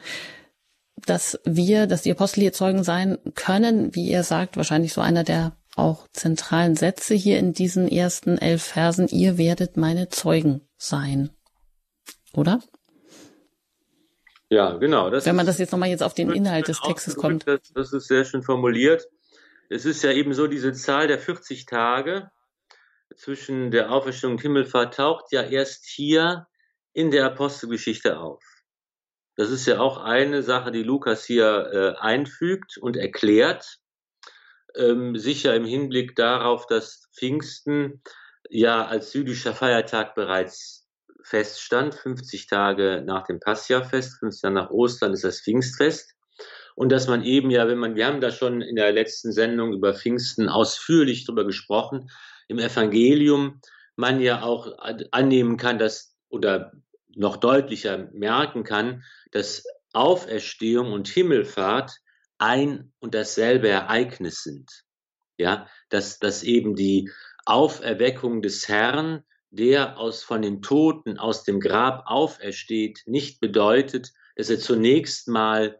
dass 1.05 1.39
wir, 1.45 1.87
dass 1.87 2.01
die 2.01 2.11
Apostel 2.11 2.41
hier 2.41 2.53
Zeugen 2.53 2.83
sein 2.83 3.17
können, 3.35 3.95
wie 3.95 4.11
er 4.11 4.23
sagt, 4.23 4.57
wahrscheinlich 4.57 4.93
so 4.93 5.01
einer 5.01 5.23
der 5.23 5.55
auch 5.75 6.07
zentralen 6.13 6.75
Sätze 6.75 7.15
hier 7.15 7.39
in 7.39 7.53
diesen 7.53 7.87
ersten 7.87 8.37
elf 8.37 8.63
Versen, 8.63 9.07
ihr 9.07 9.37
werdet 9.37 9.77
meine 9.77 10.09
Zeugen 10.09 10.61
sein. 10.77 11.31
Oder? 12.33 12.61
Ja, 14.49 14.77
genau. 14.77 15.11
Wenn 15.11 15.35
man 15.35 15.45
das 15.45 15.57
jetzt 15.57 15.71
nochmal 15.71 15.89
jetzt 15.89 16.03
auf 16.03 16.13
den 16.13 16.29
Inhalt 16.29 16.67
des 16.67 16.79
Textes 16.79 17.15
kommt. 17.15 17.47
Das, 17.47 17.61
das 17.73 17.93
ist 17.93 18.07
sehr 18.07 18.23
schön 18.23 18.43
formuliert. 18.43 19.07
Es 19.69 19.85
ist 19.85 20.03
ja 20.03 20.11
eben 20.11 20.33
so 20.33 20.45
diese 20.45 20.73
Zahl 20.73 21.07
der 21.07 21.17
40 21.17 21.65
Tage, 21.65 22.29
zwischen 23.15 23.71
der 23.71 23.91
Auferstehung 23.91 24.33
und 24.33 24.41
Himmelfahrt 24.41 24.95
taucht 24.95 25.31
ja 25.31 25.41
erst 25.41 25.85
hier 25.85 26.47
in 26.93 27.11
der 27.11 27.25
Apostelgeschichte 27.25 28.19
auf. 28.19 28.43
Das 29.35 29.49
ist 29.49 29.65
ja 29.65 29.79
auch 29.79 29.97
eine 29.97 30.43
Sache, 30.43 30.71
die 30.71 30.83
Lukas 30.83 31.25
hier 31.25 31.69
äh, 31.73 31.99
einfügt 31.99 32.77
und 32.77 32.97
erklärt, 32.97 33.79
ähm, 34.75 35.15
sicher 35.15 35.55
im 35.55 35.65
Hinblick 35.65 36.15
darauf, 36.15 36.67
dass 36.67 37.09
Pfingsten 37.15 38.01
ja 38.49 38.85
als 38.85 39.13
jüdischer 39.13 39.53
Feiertag 39.53 40.15
bereits 40.15 40.87
feststand, 41.23 41.95
50 41.95 42.47
Tage 42.47 43.01
nach 43.05 43.25
dem 43.25 43.39
Passiafest, 43.39 44.19
50 44.19 44.41
Tage 44.41 44.53
nach 44.53 44.69
Ostern 44.69 45.13
ist 45.13 45.23
das 45.23 45.41
Pfingstfest. 45.41 46.13
Und 46.75 46.91
dass 46.91 47.07
man 47.07 47.23
eben 47.23 47.49
ja, 47.51 47.67
wenn 47.67 47.77
man, 47.77 47.95
wir 47.95 48.07
haben 48.07 48.21
da 48.21 48.31
schon 48.31 48.61
in 48.61 48.75
der 48.75 48.91
letzten 48.91 49.31
Sendung 49.31 49.73
über 49.73 49.93
Pfingsten 49.93 50.49
ausführlich 50.49 51.25
drüber 51.25 51.45
gesprochen, 51.45 52.09
im 52.53 52.59
Evangelium 52.59 53.59
man 53.95 54.21
ja 54.21 54.43
auch 54.43 54.77
annehmen 55.11 55.57
kann, 55.57 55.79
dass 55.79 56.15
oder 56.29 56.71
noch 57.15 57.37
deutlicher 57.37 58.09
merken 58.13 58.63
kann, 58.63 59.03
dass 59.31 59.65
Auferstehung 59.93 60.91
und 60.91 61.07
Himmelfahrt 61.07 61.97
ein 62.37 62.91
und 62.99 63.13
dasselbe 63.13 63.69
Ereignis 63.69 64.43
sind. 64.43 64.71
Ja, 65.37 65.67
dass, 65.89 66.19
dass 66.19 66.43
eben 66.43 66.75
die 66.75 67.11
Auferweckung 67.45 68.41
des 68.41 68.67
Herrn, 68.67 69.23
der 69.49 69.97
aus 69.97 70.23
von 70.23 70.41
den 70.41 70.61
Toten 70.61 71.17
aus 71.17 71.43
dem 71.43 71.59
Grab 71.59 72.03
aufersteht, 72.07 73.01
nicht 73.05 73.39
bedeutet, 73.39 74.11
dass 74.35 74.49
er 74.49 74.59
zunächst 74.59 75.27
mal 75.27 75.79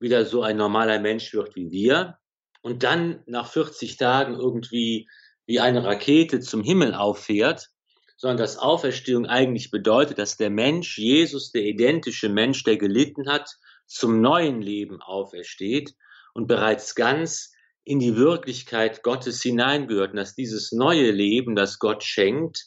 wieder 0.00 0.24
so 0.24 0.42
ein 0.42 0.56
normaler 0.56 0.98
Mensch 0.98 1.32
wird 1.32 1.54
wie 1.54 1.70
wir 1.70 2.18
und 2.62 2.82
dann 2.82 3.22
nach 3.26 3.48
40 3.48 3.96
Tagen 3.96 4.34
irgendwie 4.34 5.08
wie 5.46 5.60
eine 5.60 5.84
Rakete 5.84 6.40
zum 6.40 6.62
Himmel 6.62 6.94
auffährt, 6.94 7.68
sondern 8.16 8.38
dass 8.38 8.56
Auferstehung 8.56 9.26
eigentlich 9.26 9.70
bedeutet, 9.70 10.18
dass 10.18 10.36
der 10.36 10.50
Mensch, 10.50 10.98
Jesus, 10.98 11.50
der 11.50 11.62
identische 11.62 12.28
Mensch, 12.28 12.62
der 12.64 12.76
gelitten 12.76 13.28
hat, 13.28 13.50
zum 13.86 14.20
neuen 14.20 14.62
Leben 14.62 15.02
aufersteht 15.02 15.94
und 16.32 16.46
bereits 16.46 16.94
ganz 16.94 17.52
in 17.84 17.98
die 17.98 18.16
Wirklichkeit 18.16 19.02
Gottes 19.02 19.42
hineingehört 19.42 20.12
und 20.12 20.16
dass 20.16 20.34
dieses 20.34 20.72
neue 20.72 21.10
Leben, 21.10 21.56
das 21.56 21.78
Gott 21.78 22.04
schenkt, 22.04 22.66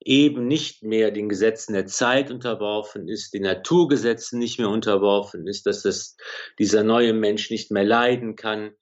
eben 0.00 0.46
nicht 0.46 0.82
mehr 0.82 1.10
den 1.10 1.28
Gesetzen 1.28 1.72
der 1.72 1.86
Zeit 1.86 2.30
unterworfen 2.30 3.08
ist, 3.08 3.34
den 3.34 3.42
Naturgesetzen 3.42 4.38
nicht 4.38 4.58
mehr 4.58 4.68
unterworfen 4.68 5.46
ist, 5.46 5.66
dass 5.66 5.82
das, 5.82 6.16
dieser 6.58 6.82
neue 6.82 7.12
Mensch 7.12 7.50
nicht 7.50 7.70
mehr 7.70 7.84
leiden 7.84 8.36
kann, 8.36 8.72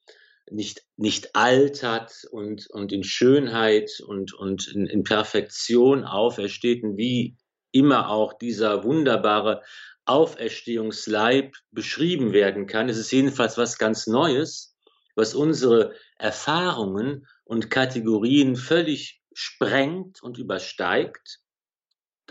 nicht, 0.51 0.83
nicht 0.97 1.35
altert 1.35 2.25
und, 2.31 2.69
und 2.71 2.93
in 2.93 3.05
Schönheit 3.05 3.91
und, 4.07 4.35
und 4.35 4.69
in, 4.69 4.87
in 4.87 5.05
Perfektion 5.05 6.05
aufersteht 6.05 6.83
und 6.83 6.97
wie 6.97 7.37
immer 7.71 8.11
auch 8.11 8.35
dieser 8.35 8.85
wunderbare 8.85 9.63
Auferstehungsleib 10.05 11.55
beschrieben 11.71 12.33
werden 12.33 12.67
kann. 12.67 12.89
Es 12.89 12.99
ist 12.99 13.13
jedenfalls 13.13 13.57
was 13.57 13.79
ganz 13.79 14.07
Neues, 14.07 14.77
was 15.15 15.35
unsere 15.35 15.95
Erfahrungen 16.19 17.27
und 17.45 17.71
Kategorien 17.71 18.57
völlig 18.57 19.23
sprengt 19.33 20.23
und 20.23 20.39
übersteigt. 20.39 21.42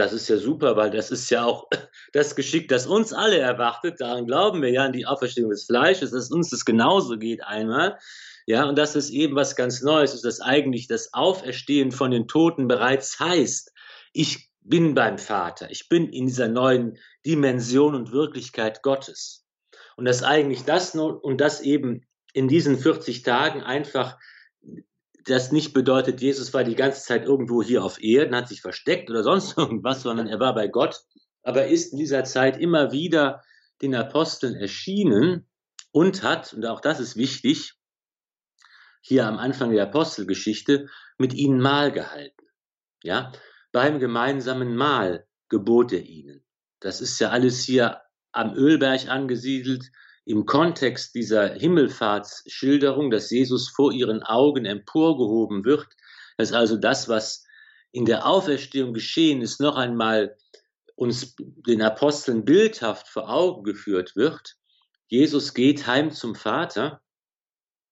Das 0.01 0.13
ist 0.13 0.27
ja 0.29 0.37
super, 0.37 0.75
weil 0.77 0.89
das 0.89 1.11
ist 1.11 1.29
ja 1.29 1.45
auch 1.45 1.69
das 2.11 2.35
Geschick, 2.35 2.67
das 2.69 2.87
uns 2.87 3.13
alle 3.13 3.37
erwartet. 3.37 4.01
Daran 4.01 4.25
glauben 4.25 4.63
wir 4.63 4.71
ja 4.71 4.83
an 4.83 4.93
die 4.93 5.05
Auferstehung 5.05 5.51
des 5.51 5.65
Fleisches, 5.65 6.09
dass 6.09 6.31
uns 6.31 6.49
das 6.49 6.65
genauso 6.65 7.19
geht 7.19 7.43
einmal. 7.43 7.99
Ja, 8.47 8.67
und 8.67 8.79
dass 8.79 8.95
es 8.95 9.11
eben 9.11 9.35
was 9.35 9.55
ganz 9.55 9.83
Neues 9.83 10.15
ist, 10.15 10.25
dass 10.25 10.41
eigentlich 10.41 10.87
das 10.87 11.13
Auferstehen 11.13 11.91
von 11.91 12.09
den 12.09 12.27
Toten 12.27 12.67
bereits 12.67 13.19
heißt, 13.19 13.71
ich 14.11 14.49
bin 14.61 14.95
beim 14.95 15.19
Vater, 15.19 15.69
ich 15.69 15.87
bin 15.87 16.09
in 16.09 16.25
dieser 16.25 16.47
neuen 16.47 16.97
Dimension 17.23 17.93
und 17.93 18.11
Wirklichkeit 18.11 18.81
Gottes. 18.81 19.45
Und 19.97 20.05
dass 20.05 20.23
eigentlich 20.23 20.63
das 20.63 20.95
und 20.95 21.39
das 21.39 21.61
eben 21.61 22.07
in 22.33 22.47
diesen 22.47 22.79
40 22.79 23.21
Tagen 23.21 23.61
einfach 23.61 24.17
das 25.25 25.51
nicht 25.51 25.73
bedeutet, 25.73 26.21
Jesus 26.21 26.53
war 26.53 26.63
die 26.63 26.75
ganze 26.75 27.03
Zeit 27.03 27.25
irgendwo 27.25 27.61
hier 27.61 27.83
auf 27.83 28.01
Erden, 28.01 28.35
hat 28.35 28.47
sich 28.47 28.61
versteckt 28.61 29.09
oder 29.09 29.23
sonst 29.23 29.57
irgendwas, 29.57 30.01
sondern 30.01 30.27
er 30.27 30.39
war 30.39 30.55
bei 30.55 30.67
Gott, 30.67 31.01
aber 31.43 31.67
ist 31.67 31.93
in 31.93 31.99
dieser 31.99 32.23
Zeit 32.23 32.59
immer 32.59 32.91
wieder 32.91 33.41
den 33.81 33.95
Aposteln 33.95 34.55
erschienen 34.55 35.47
und 35.91 36.23
hat, 36.23 36.53
und 36.53 36.65
auch 36.65 36.81
das 36.81 36.99
ist 36.99 37.15
wichtig, 37.15 37.73
hier 39.01 39.25
am 39.25 39.37
Anfang 39.37 39.71
der 39.71 39.83
Apostelgeschichte 39.83 40.87
mit 41.17 41.33
ihnen 41.33 41.59
Mahl 41.59 41.91
gehalten. 41.91 42.45
Ja, 43.03 43.31
beim 43.71 43.99
gemeinsamen 43.99 44.75
Mahl 44.75 45.27
gebot 45.49 45.91
er 45.91 46.03
ihnen. 46.03 46.45
Das 46.79 47.01
ist 47.01 47.19
ja 47.19 47.29
alles 47.29 47.63
hier 47.63 48.01
am 48.31 48.53
Ölberg 48.53 49.09
angesiedelt 49.09 49.91
im 50.25 50.45
Kontext 50.45 51.15
dieser 51.15 51.53
Himmelfahrtsschilderung, 51.53 53.11
dass 53.11 53.29
Jesus 53.31 53.69
vor 53.69 53.91
ihren 53.91 54.23
Augen 54.23 54.65
emporgehoben 54.65 55.65
wird, 55.65 55.87
dass 56.37 56.53
also 56.53 56.77
das, 56.77 57.09
was 57.09 57.45
in 57.91 58.05
der 58.05 58.25
Auferstehung 58.25 58.93
geschehen 58.93 59.41
ist, 59.41 59.59
noch 59.59 59.75
einmal 59.75 60.37
uns 60.95 61.35
den 61.37 61.81
Aposteln 61.81 62.45
bildhaft 62.45 63.07
vor 63.07 63.29
Augen 63.29 63.63
geführt 63.63 64.15
wird. 64.15 64.55
Jesus 65.07 65.53
geht 65.53 65.87
heim 65.87 66.11
zum 66.11 66.35
Vater 66.35 67.01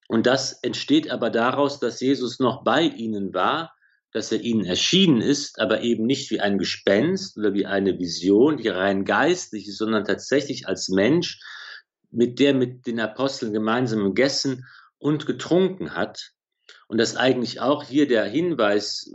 und 0.07 0.25
das 0.25 0.53
entsteht 0.63 1.09
aber 1.09 1.29
daraus, 1.29 1.79
dass 1.79 1.99
Jesus 1.99 2.39
noch 2.39 2.63
bei 2.63 2.83
ihnen 2.83 3.33
war, 3.33 3.75
dass 4.11 4.31
er 4.31 4.41
ihnen 4.41 4.65
erschienen 4.65 5.21
ist, 5.21 5.59
aber 5.59 5.81
eben 5.81 6.05
nicht 6.05 6.31
wie 6.31 6.39
ein 6.39 6.57
Gespenst 6.57 7.37
oder 7.37 7.53
wie 7.53 7.65
eine 7.65 7.99
Vision, 7.99 8.57
die 8.57 8.69
rein 8.69 9.05
geistlich 9.05 9.67
ist, 9.67 9.77
sondern 9.77 10.05
tatsächlich 10.05 10.67
als 10.67 10.89
Mensch, 10.89 11.39
mit 12.11 12.39
der 12.39 12.53
mit 12.53 12.87
den 12.87 12.99
Aposteln 12.99 13.53
gemeinsam 13.53 14.03
gegessen 14.03 14.65
und 14.97 15.25
getrunken 15.25 15.95
hat. 15.95 16.31
Und 16.87 16.97
dass 16.97 17.15
eigentlich 17.15 17.61
auch 17.61 17.83
hier 17.83 18.07
der 18.07 18.25
Hinweis 18.25 19.11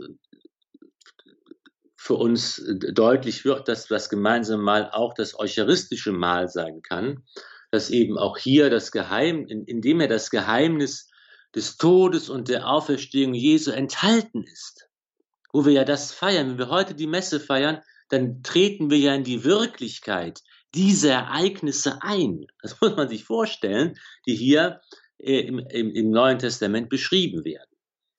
für 1.97 2.15
uns 2.15 2.61
deutlich 2.93 3.45
wird, 3.45 3.67
dass 3.67 3.87
das 3.87 4.09
gemeinsame 4.09 4.61
Mahl 4.61 4.89
auch 4.91 5.13
das 5.13 5.37
eucharistische 5.37 6.11
Mahl 6.11 6.47
sein 6.47 6.81
kann, 6.81 7.23
dass 7.71 7.89
eben 7.89 8.17
auch 8.17 8.37
hier 8.37 8.69
das 8.69 8.91
Geheim, 8.91 9.45
indem 9.47 10.01
er 10.01 10.07
das 10.07 10.29
Geheimnis 10.29 11.09
des 11.55 11.77
Todes 11.77 12.29
und 12.29 12.49
der 12.49 12.67
Auferstehung 12.67 13.33
Jesu 13.33 13.71
enthalten 13.71 14.43
ist, 14.43 14.87
wo 15.51 15.65
wir 15.65 15.73
ja 15.73 15.83
das 15.83 16.11
feiern, 16.11 16.51
wenn 16.51 16.57
wir 16.59 16.69
heute 16.69 16.93
die 16.93 17.07
Messe 17.07 17.39
feiern, 17.39 17.81
dann 18.09 18.43
treten 18.43 18.91
wir 18.91 18.99
ja 18.99 19.15
in 19.15 19.23
die 19.23 19.43
Wirklichkeit 19.43 20.41
diese 20.75 21.09
Ereignisse 21.09 22.01
ein. 22.01 22.45
Das 22.61 22.79
muss 22.81 22.95
man 22.95 23.09
sich 23.09 23.23
vorstellen, 23.23 23.97
die 24.27 24.35
hier 24.35 24.81
äh, 25.17 25.39
im, 25.39 25.59
im, 25.59 25.91
im, 25.91 26.11
Neuen 26.11 26.39
Testament 26.39 26.89
beschrieben 26.89 27.45
werden. 27.45 27.69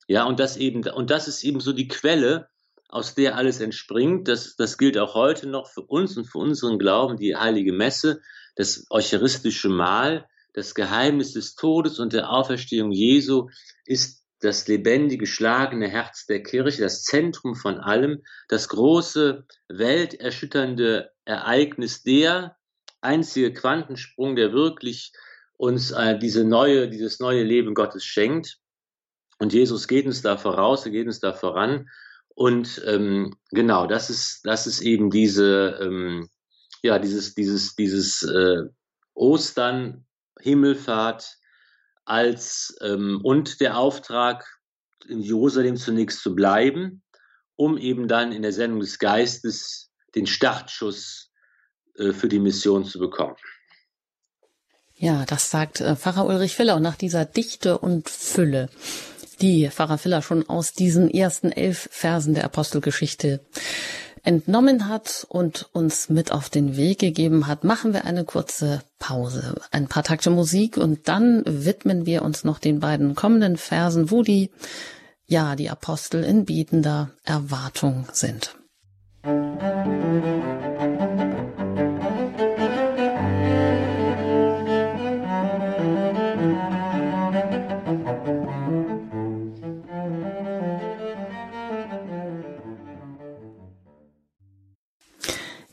Ja, 0.07 0.25
und 0.25 0.39
das 0.39 0.57
eben, 0.57 0.87
und 0.87 1.09
das 1.09 1.27
ist 1.27 1.43
eben 1.43 1.59
so 1.59 1.73
die 1.73 1.87
Quelle, 1.87 2.47
aus 2.89 3.15
der 3.15 3.35
alles 3.35 3.59
entspringt. 3.59 4.27
Das, 4.27 4.55
das 4.55 4.77
gilt 4.77 4.97
auch 4.97 5.13
heute 5.13 5.47
noch 5.47 5.67
für 5.67 5.81
uns 5.81 6.17
und 6.17 6.25
für 6.25 6.39
unseren 6.39 6.79
Glauben, 6.79 7.17
die 7.17 7.35
heilige 7.35 7.73
Messe, 7.73 8.21
das 8.55 8.85
eucharistische 8.89 9.69
Mahl, 9.69 10.25
das 10.53 10.73
Geheimnis 10.73 11.33
des 11.33 11.55
Todes 11.55 11.99
und 11.99 12.13
der 12.13 12.31
Auferstehung 12.31 12.91
Jesu 12.91 13.49
ist 13.85 14.23
das 14.39 14.67
lebendige, 14.67 15.25
schlagende 15.25 15.87
Herz 15.87 16.25
der 16.25 16.43
Kirche, 16.43 16.81
das 16.81 17.03
Zentrum 17.03 17.55
von 17.55 17.79
allem, 17.79 18.23
das 18.49 18.69
große, 18.69 19.45
welterschütternde 19.67 21.11
Ereignis, 21.25 22.03
der 22.03 22.57
einzige 23.01 23.53
Quantensprung, 23.53 24.35
der 24.35 24.53
wirklich 24.53 25.11
uns 25.57 25.91
äh, 25.91 26.17
diese 26.17 26.43
neue, 26.43 26.89
dieses 26.89 27.19
neue 27.19 27.43
Leben 27.43 27.73
Gottes 27.73 28.05
schenkt. 28.05 28.59
Und 29.39 29.53
Jesus 29.53 29.87
geht 29.87 30.05
uns 30.05 30.21
da 30.21 30.37
voraus, 30.37 30.85
er 30.85 30.91
geht 30.91 31.07
uns 31.07 31.19
da 31.19 31.33
voran. 31.33 31.89
Und 32.29 32.81
ähm, 32.85 33.35
genau, 33.49 33.87
das 33.87 34.09
ist, 34.09 34.41
das 34.43 34.67
ist 34.67 34.81
eben 34.81 35.09
diese, 35.09 35.79
ähm, 35.81 36.29
ja, 36.83 36.99
dieses, 36.99 37.33
dieses, 37.33 37.75
dieses 37.75 38.21
äh, 38.23 38.63
Ostern, 39.15 40.05
Himmelfahrt 40.39 41.37
als 42.07 42.75
ähm, 42.81 43.19
und 43.21 43.59
der 43.59 43.77
Auftrag, 43.77 44.45
in 45.07 45.21
Jerusalem 45.21 45.77
zunächst 45.77 46.21
zu 46.21 46.35
bleiben, 46.35 47.03
um 47.55 47.77
eben 47.77 48.07
dann 48.07 48.31
in 48.31 48.41
der 48.41 48.53
Sendung 48.53 48.79
des 48.79 48.99
Geistes 48.99 49.89
den 50.15 50.27
Startschuss 50.27 51.31
äh, 51.97 52.13
für 52.13 52.27
die 52.27 52.39
Mission 52.39 52.85
zu 52.85 52.99
bekommen. 52.99 53.35
Ja, 54.95 55.25
das 55.25 55.51
sagt 55.51 55.81
äh, 55.81 55.95
Pfarrer 55.95 56.25
Ulrich 56.25 56.55
Filler 56.55 56.75
und 56.75 56.81
nach 56.81 56.95
dieser 56.95 57.25
Dichte 57.25 57.77
und 57.77 58.09
Fülle, 58.09 58.69
die 59.41 59.69
Pfarrer 59.69 59.97
Filler 59.97 60.21
schon 60.21 60.47
aus 60.49 60.73
diesen 60.73 61.09
ersten 61.09 61.51
elf 61.51 61.89
Versen 61.91 62.33
der 62.33 62.45
Apostelgeschichte 62.45 63.41
entnommen 64.27 64.89
hat 64.89 65.25
und 65.29 65.69
uns 65.71 66.09
mit 66.09 66.33
auf 66.33 66.49
den 66.49 66.75
Weg 66.75 66.99
gegeben 66.99 67.47
hat, 67.47 67.63
machen 67.63 67.93
wir 67.93 68.03
eine 68.03 68.25
kurze 68.25 68.83
Pause, 68.99 69.55
ein 69.71 69.87
paar 69.87 70.03
Takte 70.03 70.29
Musik 70.29 70.75
und 70.75 71.07
dann 71.07 71.43
widmen 71.45 72.05
wir 72.05 72.23
uns 72.23 72.43
noch 72.43 72.59
den 72.59 72.81
beiden 72.81 73.15
kommenden 73.15 73.55
Versen, 73.55 74.11
wo 74.11 74.23
die, 74.23 74.51
ja, 75.27 75.55
die 75.55 75.69
Apostel 75.69 76.25
in 76.25 76.43
bietender 76.43 77.09
Erwartung 77.23 78.05
sind. 78.11 78.55
Musik 79.23 80.66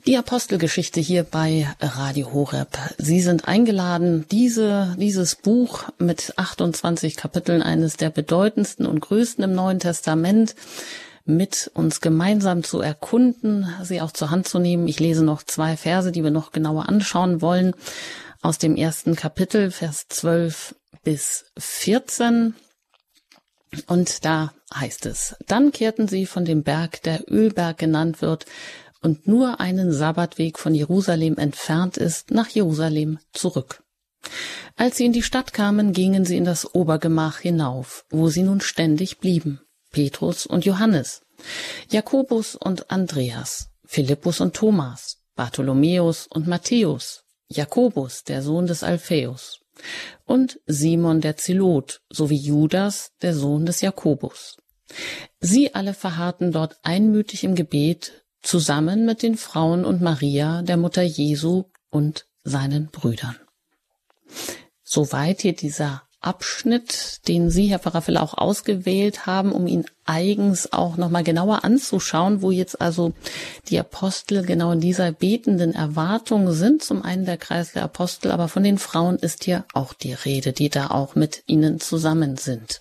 Die 0.07 0.19
Apostelgeschichte 0.19 1.01
hier 1.01 1.25
bei 1.25 1.67
Radio 1.81 2.31
Horeb. 2.35 2.77
Sie 2.99 3.23
sind 3.23 3.49
eingeladen, 3.49 4.27
diese, 4.31 4.95
dieses 4.99 5.35
Buch 5.35 5.85
mit 5.99 6.35
28 6.37 7.17
Kapiteln, 7.17 7.63
eines 7.63 7.97
der 7.97 8.11
bedeutendsten 8.11 8.85
und 8.85 9.01
größten 9.01 9.43
im 9.45 9.55
Neuen 9.55 9.79
Testament, 9.79 10.57
mit 11.25 11.71
uns 11.73 12.03
gemeinsam 12.03 12.65
zu 12.65 12.83
erkunden, 12.83 13.67
sie 13.83 14.03
auch 14.03 14.13
zur 14.13 14.29
Hand 14.29 14.47
zu 14.47 14.59
nehmen. 14.59 14.89
Ich 14.89 15.01
lese 15.01 15.25
noch 15.25 15.43
zwei 15.43 15.75
Verse, 15.75 16.13
die 16.13 16.23
wir 16.23 16.31
noch 16.31 16.53
genauer 16.53 16.87
anschauen 16.87 17.41
wollen, 17.41 17.73
aus 18.43 18.59
dem 18.59 18.77
ersten 18.77 19.17
Kapitel, 19.17 19.71
Vers 19.71 20.05
12 20.11 20.75
bis 21.03 21.47
14. 21.57 22.55
Und 23.87 24.25
da 24.27 24.53
heißt 24.75 25.07
es, 25.07 25.35
dann 25.47 25.73
kehrten 25.73 26.09
sie 26.09 26.27
von 26.27 26.45
dem 26.45 26.63
Berg, 26.63 27.03
der 27.03 27.25
Ölberg 27.31 27.79
genannt 27.79 28.21
wird, 28.21 28.45
und 29.05 29.29
nur 29.29 29.61
einen 29.61 29.93
Sabbatweg 29.93 30.59
von 30.59 30.75
Jerusalem 30.75 31.37
entfernt 31.37 31.99
ist, 31.99 32.31
nach 32.31 32.49
Jerusalem 32.49 33.19
zurück. 33.33 33.83
Als 34.77 34.97
sie 34.97 35.05
in 35.05 35.13
die 35.13 35.23
Stadt 35.23 35.53
kamen, 35.53 35.93
gingen 35.93 36.25
sie 36.25 36.39
in 36.39 36.47
das 36.47 36.75
Obergemach 36.75 37.39
hinauf, 37.39 38.07
wo 38.09 38.29
sie 38.29 38.43
nun 38.43 38.63
ständig 38.63 39.19
blieben. 39.19 39.61
Petrus 39.91 40.47
und 40.47 40.65
Johannes, 40.65 41.21
Jakobus 41.91 42.57
und 42.57 42.91
Andreas, 42.91 43.69
Philippus 43.85 44.41
und 44.41 44.55
Thomas, 44.55 45.19
Bartholomäus 45.37 46.27
und 46.27 46.49
Matthäus, 46.49 47.25
Jakobus, 47.49 48.25
der 48.25 48.43
Sohn 48.43 48.67
des 48.67 48.83
Alphaeus, 48.83 49.61
und 50.25 50.59
Simon 50.67 51.21
der 51.21 51.37
Zelot, 51.37 52.01
sowie 52.09 52.39
Judas, 52.39 53.13
der 53.21 53.35
Sohn 53.35 53.67
des 53.67 53.83
Jakobus. 53.83 54.57
Sie 55.41 55.75
alle 55.75 55.93
verharrten 55.93 56.53
dort 56.53 56.79
einmütig 56.83 57.45
im 57.45 57.55
Gebet 57.55 58.24
zusammen 58.45 59.05
mit 59.05 59.23
den 59.23 59.37
Frauen 59.37 59.85
und 59.85 60.01
Maria, 60.01 60.63
der 60.63 60.77
Mutter 60.77 61.03
Jesu 61.03 61.65
und 61.91 62.27
seinen 62.45 62.89
Brüdern. 62.89 63.37
Soweit 64.85 65.41
hier 65.41 65.55
dieser 65.55 66.03
Abschnitt, 66.21 67.27
den 67.29 67.51
Sie, 67.51 67.67
Herr 67.67 67.79
Pfarrer 67.79 68.23
auch 68.23 68.35
ausgewählt 68.35 69.27
haben, 69.27 69.53
um 69.53 69.67
ihn 69.67 69.85
eigens 70.07 70.73
auch 70.73 70.97
nochmal 70.97 71.23
genauer 71.23 71.65
anzuschauen, 71.65 72.41
wo 72.41 72.51
jetzt 72.51 72.81
also 72.81 73.13
die 73.69 73.79
Apostel 73.79 74.45
genau 74.45 74.73
in 74.73 74.81
dieser 74.81 75.13
betenden 75.13 75.75
Erwartung 75.75 76.53
sind. 76.53 76.83
Zum 76.83 77.03
einen 77.03 77.27
der 77.27 77.37
Kreis 77.37 77.73
der 77.73 77.83
Apostel, 77.83 78.31
aber 78.31 78.49
von 78.49 78.63
den 78.63 78.79
Frauen 78.79 79.17
ist 79.17 79.45
hier 79.45 79.67
auch 79.75 79.93
die 79.93 80.15
Rede, 80.15 80.53
die 80.53 80.71
da 80.71 80.89
auch 80.89 81.15
mit 81.15 81.43
ihnen 81.47 81.79
zusammen 81.79 82.37
sind. 82.37 82.81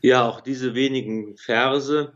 Ja, 0.00 0.28
auch 0.28 0.40
diese 0.40 0.74
wenigen 0.74 1.36
Verse 1.36 2.12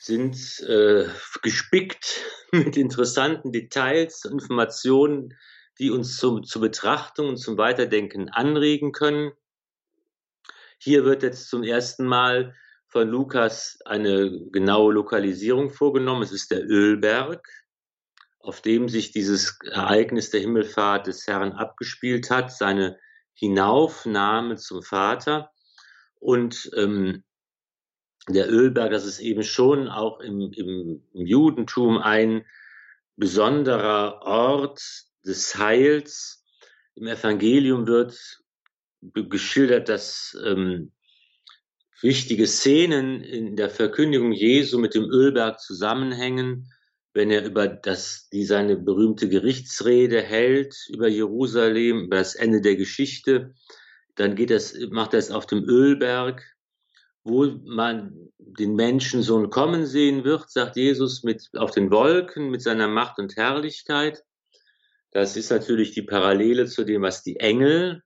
sind 0.00 0.60
äh, 0.60 1.06
gespickt 1.42 2.22
mit 2.52 2.76
interessanten 2.76 3.52
Details, 3.52 4.24
Informationen, 4.24 5.36
die 5.78 5.90
uns 5.90 6.16
zum, 6.16 6.42
zur 6.42 6.62
Betrachtung 6.62 7.28
und 7.28 7.36
zum 7.36 7.58
Weiterdenken 7.58 8.30
anregen 8.30 8.92
können. 8.92 9.32
Hier 10.78 11.04
wird 11.04 11.22
jetzt 11.22 11.48
zum 11.48 11.62
ersten 11.62 12.06
Mal 12.06 12.54
von 12.88 13.08
Lukas 13.08 13.78
eine 13.84 14.30
genaue 14.50 14.94
Lokalisierung 14.94 15.70
vorgenommen. 15.70 16.22
Es 16.22 16.32
ist 16.32 16.50
der 16.50 16.64
Ölberg, 16.66 17.46
auf 18.40 18.62
dem 18.62 18.88
sich 18.88 19.12
dieses 19.12 19.58
Ereignis 19.70 20.30
der 20.30 20.40
Himmelfahrt 20.40 21.06
des 21.06 21.26
Herrn 21.26 21.52
abgespielt 21.52 22.30
hat, 22.30 22.50
seine 22.50 22.98
Hinaufnahme 23.34 24.56
zum 24.56 24.82
Vater. 24.82 25.50
Und 26.18 26.70
ähm, 26.76 27.22
der 28.28 28.50
Ölberg, 28.50 28.90
das 28.90 29.06
ist 29.06 29.20
eben 29.20 29.42
schon 29.42 29.88
auch 29.88 30.20
im, 30.20 30.52
im, 30.52 31.02
Judentum 31.12 31.98
ein 31.98 32.44
besonderer 33.16 34.22
Ort 34.22 34.82
des 35.24 35.56
Heils. 35.56 36.44
Im 36.94 37.06
Evangelium 37.06 37.86
wird 37.86 38.16
geschildert, 39.00 39.88
dass 39.88 40.36
ähm, 40.44 40.92
wichtige 42.02 42.46
Szenen 42.46 43.22
in 43.22 43.56
der 43.56 43.70
Verkündigung 43.70 44.32
Jesu 44.32 44.78
mit 44.78 44.94
dem 44.94 45.04
Ölberg 45.04 45.60
zusammenhängen, 45.60 46.70
wenn 47.12 47.30
er 47.30 47.44
über 47.44 47.66
das, 47.66 48.28
die 48.30 48.44
seine 48.44 48.76
berühmte 48.76 49.28
Gerichtsrede 49.28 50.22
hält 50.22 50.76
über 50.90 51.08
Jerusalem, 51.08 52.04
über 52.04 52.16
das 52.16 52.34
Ende 52.34 52.60
der 52.60 52.76
Geschichte, 52.76 53.54
dann 54.14 54.36
geht 54.36 54.50
das, 54.50 54.76
macht 54.90 55.14
er 55.14 55.18
es 55.18 55.30
auf 55.30 55.46
dem 55.46 55.64
Ölberg 55.64 56.44
wo 57.24 57.46
man 57.64 58.30
den 58.38 58.74
Menschensohn 58.74 59.50
kommen 59.50 59.86
sehen 59.86 60.24
wird, 60.24 60.50
sagt 60.50 60.76
Jesus, 60.76 61.22
mit, 61.22 61.48
auf 61.56 61.70
den 61.70 61.90
Wolken 61.90 62.50
mit 62.50 62.62
seiner 62.62 62.88
Macht 62.88 63.18
und 63.18 63.36
Herrlichkeit. 63.36 64.24
Das 65.12 65.36
ist 65.36 65.50
natürlich 65.50 65.92
die 65.92 66.02
Parallele 66.02 66.66
zu 66.66 66.84
dem, 66.84 67.02
was 67.02 67.22
die 67.22 67.38
Engel 67.40 68.02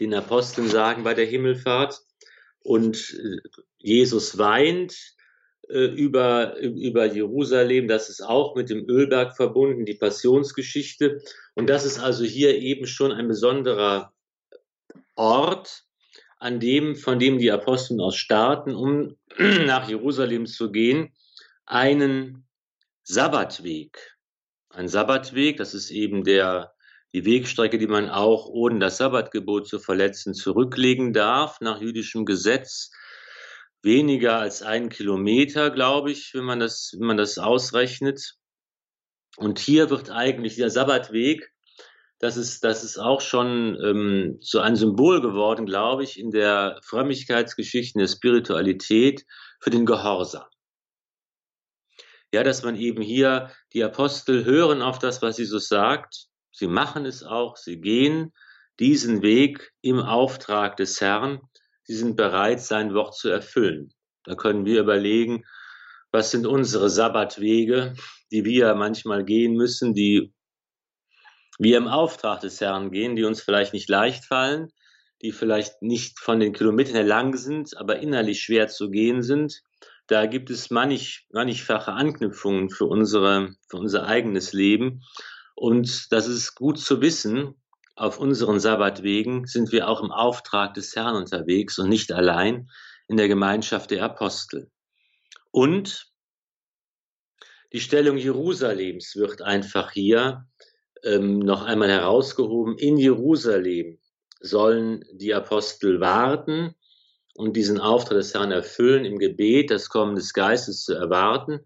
den 0.00 0.14
Aposteln 0.14 0.68
sagen 0.68 1.04
bei 1.04 1.14
der 1.14 1.26
Himmelfahrt. 1.26 2.00
Und 2.60 3.14
äh, 3.14 3.40
Jesus 3.78 4.38
weint 4.38 4.94
äh, 5.68 5.86
über, 5.86 6.58
über 6.58 7.06
Jerusalem. 7.06 7.88
Das 7.88 8.08
ist 8.08 8.20
auch 8.20 8.54
mit 8.54 8.70
dem 8.70 8.88
Ölberg 8.88 9.36
verbunden, 9.36 9.84
die 9.84 9.94
Passionsgeschichte. 9.94 11.22
Und 11.54 11.68
das 11.68 11.84
ist 11.84 11.98
also 11.98 12.24
hier 12.24 12.56
eben 12.56 12.86
schon 12.86 13.12
ein 13.12 13.28
besonderer 13.28 14.12
Ort, 15.16 15.85
an 16.38 16.60
dem, 16.60 16.96
von 16.96 17.18
dem 17.18 17.38
die 17.38 17.50
Apostel 17.50 18.00
aus 18.00 18.16
starten, 18.16 18.74
um 18.74 19.16
nach 19.38 19.88
Jerusalem 19.88 20.46
zu 20.46 20.70
gehen, 20.70 21.14
einen 21.64 22.46
Sabbatweg. 23.02 24.16
Ein 24.68 24.88
Sabbatweg, 24.88 25.56
das 25.56 25.74
ist 25.74 25.90
eben 25.90 26.24
der, 26.24 26.74
die 27.14 27.24
Wegstrecke, 27.24 27.78
die 27.78 27.86
man 27.86 28.10
auch 28.10 28.46
ohne 28.46 28.78
das 28.78 28.98
Sabbatgebot 28.98 29.66
zu 29.66 29.78
verletzen 29.78 30.34
zurücklegen 30.34 31.12
darf, 31.12 31.60
nach 31.60 31.80
jüdischem 31.80 32.24
Gesetz. 32.26 32.90
Weniger 33.82 34.38
als 34.38 34.62
einen 34.62 34.88
Kilometer, 34.88 35.70
glaube 35.70 36.10
ich, 36.10 36.34
wenn 36.34 36.44
man 36.44 36.60
das, 36.60 36.94
wenn 36.98 37.06
man 37.06 37.16
das 37.16 37.38
ausrechnet. 37.38 38.34
Und 39.36 39.58
hier 39.58 39.90
wird 39.90 40.10
eigentlich 40.10 40.56
der 40.56 40.70
Sabbatweg 40.70 41.52
das 42.18 42.36
ist, 42.36 42.64
das 42.64 42.82
ist 42.82 42.98
auch 42.98 43.20
schon 43.20 43.78
ähm, 43.82 44.38
so 44.40 44.60
ein 44.60 44.76
Symbol 44.76 45.20
geworden, 45.20 45.66
glaube 45.66 46.02
ich, 46.04 46.18
in 46.18 46.30
der 46.30 46.80
Frömmigkeitsgeschichte, 46.82 47.98
in 47.98 48.00
der 48.00 48.08
Spiritualität 48.08 49.24
für 49.60 49.70
den 49.70 49.84
Gehorsam. 49.84 50.46
Ja, 52.32 52.42
dass 52.42 52.62
man 52.62 52.76
eben 52.76 53.02
hier, 53.02 53.50
die 53.72 53.84
Apostel 53.84 54.44
hören 54.44 54.82
auf 54.82 54.98
das, 54.98 55.22
was 55.22 55.38
Jesus 55.38 55.68
sagt, 55.68 56.26
sie 56.52 56.66
machen 56.66 57.04
es 57.06 57.22
auch, 57.22 57.56
sie 57.56 57.80
gehen 57.80 58.32
diesen 58.78 59.22
Weg 59.22 59.72
im 59.80 60.00
Auftrag 60.00 60.76
des 60.76 61.00
Herrn. 61.00 61.40
Sie 61.84 61.94
sind 61.94 62.16
bereit, 62.16 62.60
sein 62.60 62.94
Wort 62.94 63.14
zu 63.14 63.28
erfüllen. 63.28 63.92
Da 64.24 64.34
können 64.34 64.64
wir 64.64 64.80
überlegen, 64.80 65.44
was 66.10 66.30
sind 66.30 66.46
unsere 66.46 66.90
Sabbatwege, 66.90 67.94
die 68.32 68.44
wir 68.44 68.74
manchmal 68.74 69.24
gehen 69.24 69.54
müssen, 69.54 69.94
die 69.94 70.34
wir 71.58 71.76
im 71.76 71.88
Auftrag 71.88 72.40
des 72.40 72.60
Herrn 72.60 72.90
gehen, 72.90 73.16
die 73.16 73.24
uns 73.24 73.40
vielleicht 73.40 73.72
nicht 73.72 73.88
leicht 73.88 74.24
fallen, 74.24 74.72
die 75.22 75.32
vielleicht 75.32 75.82
nicht 75.82 76.20
von 76.20 76.40
den 76.40 76.52
Kilometern 76.52 76.94
her 76.94 77.04
lang 77.04 77.36
sind, 77.36 77.76
aber 77.76 77.98
innerlich 78.00 78.42
schwer 78.42 78.68
zu 78.68 78.90
gehen 78.90 79.22
sind. 79.22 79.62
Da 80.06 80.26
gibt 80.26 80.50
es 80.50 80.70
manch, 80.70 81.26
mannigfache 81.32 81.92
Anknüpfungen 81.92 82.70
für, 82.70 82.84
unsere, 82.84 83.54
für 83.68 83.78
unser 83.78 84.06
eigenes 84.06 84.52
Leben. 84.52 85.02
Und 85.54 86.12
das 86.12 86.28
ist 86.28 86.54
gut 86.54 86.78
zu 86.78 87.00
wissen. 87.00 87.54
Auf 87.96 88.18
unseren 88.18 88.60
Sabbatwegen 88.60 89.46
sind 89.46 89.72
wir 89.72 89.88
auch 89.88 90.02
im 90.02 90.12
Auftrag 90.12 90.74
des 90.74 90.94
Herrn 90.94 91.16
unterwegs 91.16 91.78
und 91.78 91.88
nicht 91.88 92.12
allein 92.12 92.70
in 93.08 93.16
der 93.16 93.28
Gemeinschaft 93.28 93.90
der 93.90 94.04
Apostel. 94.04 94.70
Und 95.50 96.12
die 97.72 97.80
Stellung 97.80 98.16
Jerusalems 98.16 99.16
wird 99.16 99.42
einfach 99.42 99.92
hier 99.92 100.46
ähm, 101.04 101.38
noch 101.38 101.62
einmal 101.62 101.88
herausgehoben. 101.88 102.76
In 102.78 102.96
Jerusalem 102.96 103.98
sollen 104.40 105.04
die 105.12 105.34
Apostel 105.34 106.00
warten 106.00 106.74
und 107.34 107.56
diesen 107.56 107.78
Auftrag 107.78 108.18
des 108.18 108.34
Herrn 108.34 108.52
erfüllen, 108.52 109.04
im 109.04 109.18
Gebet 109.18 109.70
das 109.70 109.88
Kommen 109.88 110.14
des 110.14 110.32
Geistes 110.32 110.84
zu 110.84 110.94
erwarten. 110.94 111.60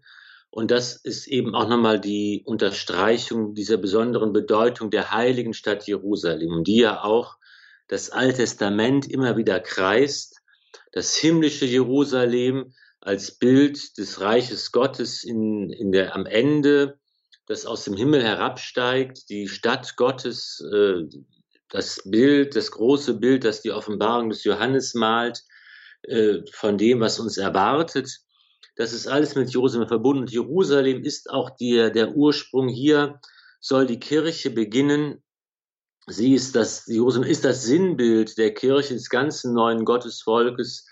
Und 0.49 0.69
das 0.69 0.97
ist 0.97 1.27
eben 1.27 1.55
auch 1.55 1.69
nochmal 1.69 1.99
die 1.99 2.43
Unterstreichung 2.45 3.53
dieser 3.55 3.77
besonderen 3.77 4.33
Bedeutung 4.33 4.91
der 4.91 5.11
heiligen 5.11 5.53
Stadt 5.53 5.87
Jerusalem, 5.87 6.51
um 6.51 6.63
die 6.63 6.81
ja 6.81 7.03
auch 7.03 7.37
das 7.87 8.09
Alte 8.09 8.37
Testament 8.37 9.09
immer 9.09 9.37
wieder 9.37 9.59
kreist. 9.61 10.41
Das 10.91 11.15
himmlische 11.15 11.65
Jerusalem 11.65 12.73
als 12.99 13.31
Bild 13.37 13.97
des 13.97 14.19
Reiches 14.19 14.71
Gottes 14.71 15.23
in, 15.23 15.69
in 15.69 15.91
der, 15.91 16.15
am 16.15 16.25
Ende, 16.25 16.99
das 17.51 17.65
aus 17.65 17.83
dem 17.83 17.95
Himmel 17.95 18.23
herabsteigt, 18.23 19.29
die 19.29 19.47
Stadt 19.47 19.95
Gottes, 19.97 20.63
äh, 20.73 21.03
das 21.69 22.01
Bild, 22.05 22.55
das 22.55 22.71
große 22.71 23.15
Bild, 23.15 23.43
das 23.43 23.61
die 23.61 23.71
Offenbarung 23.71 24.29
des 24.29 24.43
Johannes 24.45 24.93
malt, 24.93 25.43
äh, 26.03 26.39
von 26.53 26.77
dem, 26.77 27.01
was 27.01 27.19
uns 27.19 27.37
erwartet. 27.37 28.09
Das 28.77 28.93
ist 28.93 29.07
alles 29.07 29.35
mit 29.35 29.51
Jerusalem 29.51 29.87
verbunden. 29.87 30.23
Und 30.23 30.31
Jerusalem 30.31 31.03
ist 31.03 31.29
auch 31.29 31.49
die, 31.51 31.91
der 31.93 32.15
Ursprung. 32.15 32.69
Hier 32.69 33.19
soll 33.59 33.85
die 33.85 33.99
Kirche 33.99 34.49
beginnen. 34.49 35.21
Sie 36.07 36.33
ist 36.33 36.55
das, 36.55 36.87
Jerusalem 36.87 37.29
ist 37.29 37.43
das 37.43 37.63
Sinnbild 37.63 38.37
der 38.37 38.53
Kirche, 38.53 38.93
des 38.93 39.09
ganzen 39.09 39.53
neuen 39.53 39.83
Gottesvolkes. 39.83 40.87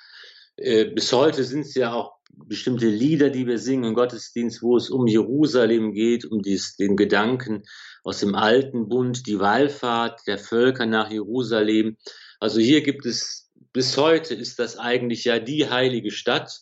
Äh, 0.58 0.86
bis 0.86 1.12
heute 1.14 1.44
sind 1.46 1.62
es 1.62 1.76
ja 1.76 1.94
auch 1.94 2.19
bestimmte 2.30 2.88
Lieder, 2.88 3.30
die 3.30 3.48
wir 3.48 3.60
singen 3.60 3.84
im 3.86 3.94
Gottesdienst, 3.94 4.62
wo 4.62 4.78
es 4.78 4.90
um 4.90 5.08
Jerusalem 5.08 5.94
geht, 5.94 6.26
um 6.26 6.42
dies, 6.42 6.76
den 6.76 6.96
Gedanken 6.96 7.64
aus 8.04 8.20
dem 8.20 8.36
alten 8.36 8.88
Bund, 8.88 9.28
die 9.28 9.40
Wallfahrt 9.40 10.22
der 10.28 10.38
Völker 10.38 10.86
nach 10.86 11.12
Jerusalem. 11.12 11.98
Also 12.40 12.60
hier 12.60 12.82
gibt 12.82 13.06
es, 13.06 13.52
bis 13.74 13.98
heute 13.98 14.34
ist 14.34 14.60
das 14.60 14.78
eigentlich 14.78 15.26
ja 15.26 15.40
die 15.40 15.70
heilige 15.70 16.12
Stadt 16.12 16.62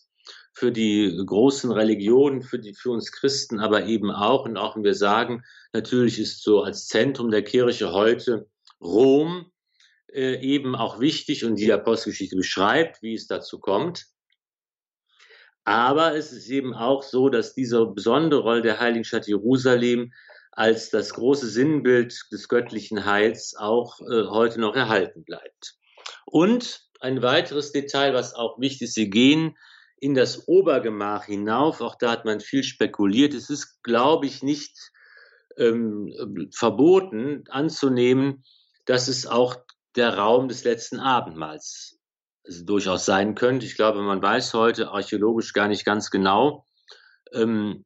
für 0.54 0.72
die 0.72 1.16
großen 1.24 1.72
Religionen, 1.72 2.42
für 2.42 2.58
die, 2.58 2.74
für 2.74 2.90
uns 2.90 3.12
Christen, 3.12 3.60
aber 3.60 3.86
eben 3.86 4.10
auch, 4.10 4.46
und 4.46 4.58
auch 4.58 4.76
wenn 4.76 4.84
wir 4.84 4.96
sagen, 4.96 5.44
natürlich 5.72 6.18
ist 6.20 6.42
so 6.42 6.64
als 6.64 6.88
Zentrum 6.88 7.30
der 7.30 7.44
Kirche 7.44 7.92
heute 7.92 8.48
Rom 8.82 9.52
äh, 10.12 10.40
eben 10.42 10.76
auch 10.76 11.00
wichtig 11.00 11.46
und 11.46 11.58
die 11.58 11.72
Apostelgeschichte 11.72 12.36
beschreibt, 12.36 13.04
wie 13.04 13.14
es 13.14 13.28
dazu 13.28 13.60
kommt. 13.60 14.08
Aber 15.68 16.16
es 16.16 16.32
ist 16.32 16.48
eben 16.48 16.74
auch 16.74 17.04
so, 17.04 17.28
dass 17.28 17.54
diese 17.54 17.86
besondere 17.88 18.40
Rolle 18.40 18.62
der 18.62 18.80
Heiligen 18.80 19.04
Stadt 19.04 19.28
Jerusalem 19.28 20.14
als 20.54 20.92
das 20.92 21.14
große 21.14 21.50
Sinnbild 21.50 22.18
des 22.32 22.48
göttlichen 22.48 23.04
Heils 23.04 23.54
auch 23.54 24.00
äh, 24.00 24.28
heute 24.30 24.62
noch 24.62 24.78
erhalten 24.78 25.26
bleibt. 25.26 25.76
Und 26.26 26.88
ein 27.02 27.22
weiteres 27.22 27.74
Detail, 27.74 28.14
was 28.14 28.34
auch 28.34 28.58
wichtig 28.62 28.84
ist, 28.84 28.94
sie 28.94 29.10
gehen 29.10 29.58
in 30.00 30.14
das 30.14 30.48
Obergemach 30.48 31.26
hinauf. 31.26 31.82
Auch 31.82 31.96
da 31.96 32.12
hat 32.12 32.24
man 32.24 32.40
viel 32.40 32.64
spekuliert. 32.64 33.34
Es 33.34 33.50
ist, 33.50 33.84
glaube 33.84 34.26
ich, 34.26 34.44
nicht 34.44 34.74
ähm, 35.58 36.50
verboten 36.56 37.44
anzunehmen, 37.50 38.46
dass 38.86 39.10
es 39.10 39.28
auch 39.28 39.58
der 39.98 40.18
Raum 40.18 40.48
des 40.48 40.64
letzten 40.64 41.02
Abendmahls 41.02 41.97
durchaus 42.64 43.06
sein 43.06 43.36
könnte. 43.36 43.66
Ich 43.66 43.76
glaube, 43.76 44.02
man 44.02 44.22
weiß 44.22 44.54
heute 44.54 44.90
archäologisch 44.90 45.54
gar 45.54 45.68
nicht 45.68 45.86
ganz 45.86 46.10
genau, 46.10 46.66
ähm, 47.34 47.86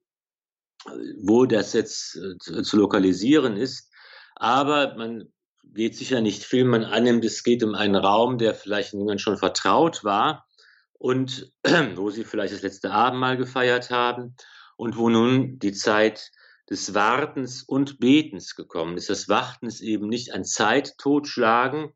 wo 1.21 1.45
das 1.45 1.73
jetzt 1.73 2.17
äh, 2.17 2.61
zu 2.63 2.77
lokalisieren 2.77 3.57
ist. 3.57 3.91
Aber 4.35 4.95
man 4.95 5.31
geht 5.63 5.95
sicher 5.95 6.21
nicht 6.21 6.43
viel, 6.43 6.65
man 6.65 6.83
annimmt, 6.83 7.23
es 7.25 7.43
geht 7.43 7.63
um 7.63 7.75
einen 7.75 7.95
Raum, 7.95 8.37
der 8.37 8.55
vielleicht 8.55 8.93
niemand 8.93 9.21
schon 9.21 9.37
vertraut 9.37 10.03
war 10.03 10.47
und 10.93 11.51
wo 11.95 12.09
sie 12.09 12.23
vielleicht 12.23 12.53
das 12.53 12.61
letzte 12.61 12.91
Abendmahl 12.91 13.37
gefeiert 13.37 13.89
haben 13.89 14.35
und 14.75 14.97
wo 14.97 15.09
nun 15.09 15.59
die 15.59 15.71
Zeit 15.71 16.31
des 16.69 16.93
Wartens 16.93 17.63
und 17.63 17.99
Betens 17.99 18.55
gekommen 18.55 18.97
ist. 18.97 19.09
Das 19.09 19.27
Warten 19.27 19.67
ist 19.67 19.81
eben 19.81 20.07
nicht 20.07 20.33
ein 20.33 20.45
Zeittotschlagen 20.45 21.91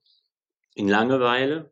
in 0.73 0.87
Langeweile, 0.87 1.71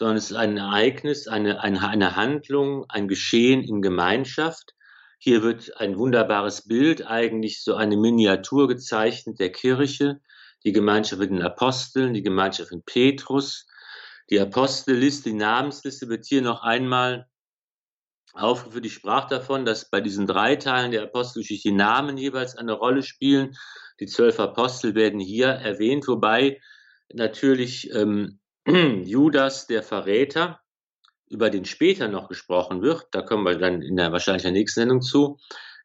sondern 0.00 0.16
es 0.16 0.30
ist 0.30 0.36
ein 0.38 0.56
Ereignis, 0.56 1.28
eine, 1.28 1.60
eine, 1.60 1.86
eine 1.86 2.16
Handlung, 2.16 2.86
ein 2.88 3.06
Geschehen 3.06 3.62
in 3.62 3.82
Gemeinschaft, 3.82 4.74
hier 5.18 5.42
wird 5.42 5.78
ein 5.78 5.98
wunderbares 5.98 6.66
Bild, 6.66 7.06
eigentlich 7.06 7.62
so 7.62 7.74
eine 7.74 7.98
Miniatur 7.98 8.66
gezeichnet 8.66 9.38
der 9.38 9.52
Kirche, 9.52 10.22
die 10.64 10.72
Gemeinschaft 10.72 11.20
mit 11.20 11.28
den 11.28 11.42
Aposteln, 11.42 12.14
die 12.14 12.22
Gemeinschaft 12.22 12.72
mit 12.72 12.86
Petrus. 12.86 13.66
Die 14.30 14.40
Apostelliste, 14.40 15.28
die 15.28 15.36
Namensliste 15.36 16.08
wird 16.08 16.24
hier 16.24 16.40
noch 16.40 16.62
einmal 16.62 17.26
aufgeführt. 18.32 18.86
Ich 18.86 18.94
sprach 18.94 19.28
davon, 19.28 19.66
dass 19.66 19.90
bei 19.90 20.00
diesen 20.00 20.26
drei 20.26 20.56
Teilen 20.56 20.92
der 20.92 21.02
Apostelgeschichte 21.02 21.68
die 21.68 21.74
Namen 21.74 22.16
jeweils 22.16 22.56
eine 22.56 22.72
Rolle 22.72 23.02
spielen. 23.02 23.54
Die 24.00 24.06
zwölf 24.06 24.40
Apostel 24.40 24.94
werden 24.94 25.20
hier 25.20 25.48
erwähnt, 25.48 26.08
wobei 26.08 26.58
natürlich 27.12 27.92
ähm, 27.92 28.39
Judas, 28.66 29.66
der 29.66 29.82
Verräter, 29.82 30.60
über 31.28 31.48
den 31.50 31.64
später 31.64 32.08
noch 32.08 32.28
gesprochen 32.28 32.82
wird, 32.82 33.06
da 33.12 33.22
kommen 33.22 33.44
wir 33.44 33.56
dann 33.56 33.82
in 33.82 33.96
der 33.96 34.12
wahrscheinlich 34.12 34.42
der 34.42 34.52
nächsten 34.52 34.80
Sendung 34.80 35.00
zu, 35.00 35.38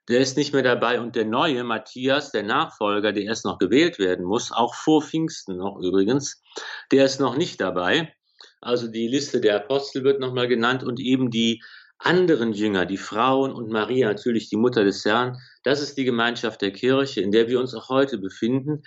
der 0.07 0.19
ist 0.19 0.37
nicht 0.37 0.53
mehr 0.53 0.63
dabei 0.63 0.99
und 0.99 1.15
der 1.15 1.25
neue 1.25 1.63
Matthias, 1.63 2.31
der 2.31 2.43
Nachfolger, 2.43 3.11
der 3.11 3.23
erst 3.23 3.45
noch 3.45 3.57
gewählt 3.57 3.97
werden 3.97 4.25
muss, 4.25 4.51
auch 4.51 4.75
vor 4.75 5.01
Pfingsten 5.01 5.57
noch 5.57 5.79
übrigens, 5.81 6.43
der 6.91 7.05
ist 7.05 7.19
noch 7.19 7.37
nicht 7.37 7.61
dabei. 7.61 8.13
Also 8.61 8.87
die 8.87 9.07
Liste 9.07 9.41
der 9.41 9.55
Apostel 9.55 10.03
wird 10.03 10.19
nochmal 10.19 10.47
genannt 10.47 10.83
und 10.83 10.99
eben 10.99 11.31
die 11.31 11.61
anderen 11.97 12.53
Jünger, 12.53 12.85
die 12.85 12.97
Frauen 12.97 13.51
und 13.51 13.69
Maria, 13.69 14.07
natürlich 14.07 14.49
die 14.49 14.57
Mutter 14.57 14.83
des 14.83 15.05
Herrn, 15.05 15.37
das 15.63 15.81
ist 15.81 15.97
die 15.97 16.03
Gemeinschaft 16.03 16.61
der 16.61 16.71
Kirche, 16.71 17.21
in 17.21 17.31
der 17.31 17.47
wir 17.47 17.59
uns 17.59 17.73
auch 17.73 17.89
heute 17.89 18.17
befinden. 18.17 18.83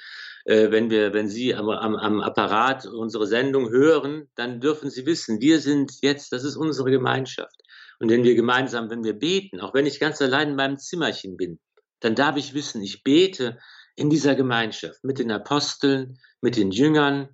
Äh, 0.49 0.71
wenn 0.71 0.89
wir, 0.89 1.13
wenn 1.13 1.29
Sie 1.29 1.55
am, 1.55 1.69
am, 1.69 1.95
am 1.95 2.21
Apparat 2.23 2.87
unsere 2.87 3.27
Sendung 3.27 3.69
hören, 3.69 4.31
dann 4.35 4.63
dürfen 4.63 4.89
Sie 4.89 5.05
wissen, 5.05 5.43
wir 5.43 5.61
sind 5.61 5.93
jetzt, 6.01 6.33
das 6.33 6.43
ist 6.43 6.57
unsere 6.57 6.91
Gemeinschaft. 6.91 7.61
Und 8.01 8.09
wenn 8.09 8.25
wir 8.25 8.35
gemeinsam, 8.35 8.89
wenn 8.89 9.05
wir 9.05 9.13
beten, 9.13 9.61
auch 9.61 9.75
wenn 9.75 9.85
ich 9.85 10.01
ganz 10.01 10.23
allein 10.23 10.49
in 10.49 10.57
meinem 10.57 10.79
Zimmerchen 10.79 11.37
bin, 11.37 11.59
dann 12.01 12.15
darf 12.15 12.39
ich 12.39 12.55
wissen, 12.55 12.83
ich 12.83 13.03
bete 13.03 13.59
in 13.95 14.09
dieser 14.09 14.35
Gemeinschaft 14.35 15.05
mit 15.05 15.19
den 15.19 15.31
Aposteln, 15.31 16.19
mit 16.41 16.57
den 16.57 16.71
Jüngern, 16.71 17.29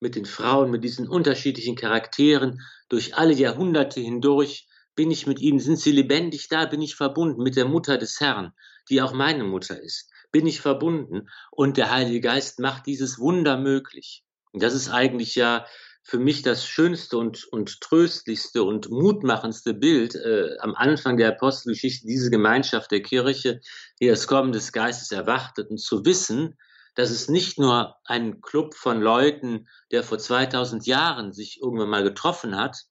mit 0.00 0.16
den 0.16 0.24
Frauen, 0.24 0.72
mit 0.72 0.82
diesen 0.82 1.06
unterschiedlichen 1.06 1.76
Charakteren 1.76 2.60
durch 2.88 3.14
alle 3.16 3.34
Jahrhunderte 3.34 4.00
hindurch 4.00 4.66
bin 4.96 5.12
ich 5.12 5.28
mit 5.28 5.38
ihnen, 5.38 5.60
sind 5.60 5.78
sie 5.78 5.92
lebendig 5.92 6.48
da, 6.48 6.66
bin 6.66 6.82
ich 6.82 6.96
verbunden 6.96 7.40
mit 7.44 7.54
der 7.54 7.66
Mutter 7.66 7.98
des 7.98 8.18
Herrn, 8.18 8.50
die 8.90 9.00
auch 9.00 9.12
meine 9.12 9.44
Mutter 9.44 9.80
ist 9.80 10.10
bin 10.30 10.46
ich 10.46 10.60
verbunden 10.60 11.28
und 11.50 11.76
der 11.76 11.90
Heilige 11.90 12.20
Geist 12.20 12.58
macht 12.58 12.86
dieses 12.86 13.18
Wunder 13.18 13.56
möglich. 13.56 14.24
Und 14.52 14.62
das 14.62 14.74
ist 14.74 14.90
eigentlich 14.90 15.34
ja 15.34 15.66
für 16.02 16.18
mich 16.18 16.42
das 16.42 16.66
schönste 16.66 17.18
und, 17.18 17.44
und 17.52 17.80
tröstlichste 17.82 18.62
und 18.62 18.90
mutmachendste 18.90 19.74
Bild 19.74 20.14
äh, 20.14 20.56
am 20.60 20.74
Anfang 20.74 21.18
der 21.18 21.28
Apostelgeschichte, 21.28 22.06
diese 22.06 22.30
Gemeinschaft 22.30 22.90
der 22.90 23.02
Kirche, 23.02 23.60
die 24.00 24.08
das 24.08 24.26
Kommen 24.26 24.52
des 24.52 24.72
Geistes 24.72 25.12
erwartet 25.12 25.68
und 25.70 25.78
zu 25.78 26.06
wissen, 26.06 26.56
dass 26.94 27.10
es 27.10 27.28
nicht 27.28 27.58
nur 27.58 27.96
ein 28.04 28.40
Club 28.40 28.74
von 28.74 29.00
Leuten, 29.00 29.68
der 29.90 30.02
vor 30.02 30.18
2000 30.18 30.86
Jahren 30.86 31.32
sich 31.32 31.60
irgendwann 31.60 31.90
mal 31.90 32.02
getroffen 32.02 32.56
hat, 32.56 32.86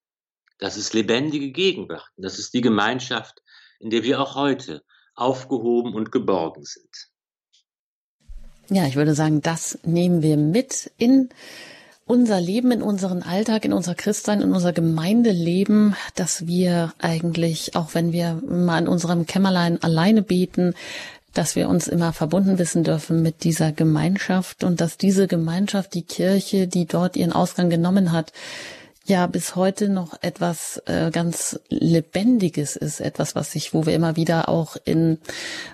das 0.60 0.78
ist 0.78 0.94
lebendige 0.94 1.52
Gegenwart. 1.52 2.08
Das 2.18 2.40
ist 2.40 2.54
die 2.54 2.62
Gemeinschaft, 2.62 3.42
in 3.80 3.90
der 3.90 4.04
wir 4.04 4.22
auch 4.22 4.36
heute 4.36 4.84
aufgehoben 5.16 5.94
und 5.94 6.12
geborgen 6.12 6.64
sind. 6.64 7.10
Ja, 8.70 8.86
ich 8.86 8.96
würde 8.96 9.16
sagen, 9.16 9.42
das 9.42 9.80
nehmen 9.84 10.22
wir 10.22 10.36
mit 10.36 10.92
in 10.98 11.30
unser 12.06 12.40
Leben, 12.42 12.72
in 12.72 12.82
unseren 12.82 13.22
Alltag, 13.24 13.66
in 13.66 13.74
unser 13.74 13.96
Christsein, 13.96 14.42
in 14.42 14.54
unser 14.54 14.74
Gemeindeleben, 14.74 15.96
dass 16.16 16.48
wir 16.48 16.94
eigentlich, 17.00 17.76
auch 17.76 17.94
wenn 17.94 18.12
wir 18.12 18.42
mal 18.48 18.80
in 18.80 18.88
unserem 18.88 19.26
Kämmerlein 19.26 19.82
alleine 19.84 20.22
beten, 20.22 20.74
dass 21.34 21.56
wir 21.56 21.70
uns 21.70 21.88
immer 21.88 22.14
verbunden 22.14 22.58
wissen 22.58 22.84
dürfen 22.84 23.22
mit 23.22 23.44
dieser 23.44 23.72
Gemeinschaft 23.72 24.64
und 24.64 24.82
dass 24.82 24.98
diese 24.98 25.28
Gemeinschaft, 25.28 25.94
die 25.94 26.04
Kirche, 26.04 26.68
die 26.68 26.86
dort 26.86 27.16
ihren 27.16 27.34
Ausgang 27.34 27.70
genommen 27.70 28.12
hat, 28.12 28.32
ja 29.06 29.28
bis 29.28 29.56
heute 29.56 29.88
noch 29.88 30.22
etwas 30.22 30.82
äh, 30.86 31.12
ganz 31.12 31.60
Lebendiges 31.70 32.76
ist, 32.76 33.00
etwas, 33.00 33.36
was 33.36 33.52
sich, 33.52 33.74
wo 33.74 33.86
wir 33.86 33.94
immer 33.94 34.16
wieder 34.16 34.50
auch 34.50 34.78
in 34.84 35.20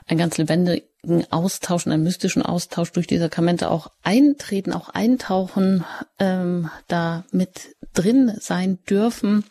ein 0.08 0.18
ganz 0.18 0.38
lebendigen 0.38 0.84
Austausch, 1.30 1.86
einen 1.86 2.04
mystischen 2.04 2.42
Austausch 2.42 2.92
durch 2.92 3.08
die 3.08 3.18
Sakramente 3.18 3.70
auch 3.70 3.92
eintreten, 4.04 4.72
auch 4.72 4.90
eintauchen, 4.90 5.84
ähm, 6.20 6.70
da 6.88 7.26
mit 7.32 7.76
drin 7.94 8.34
sein 8.40 8.80
dürfen. 8.90 9.44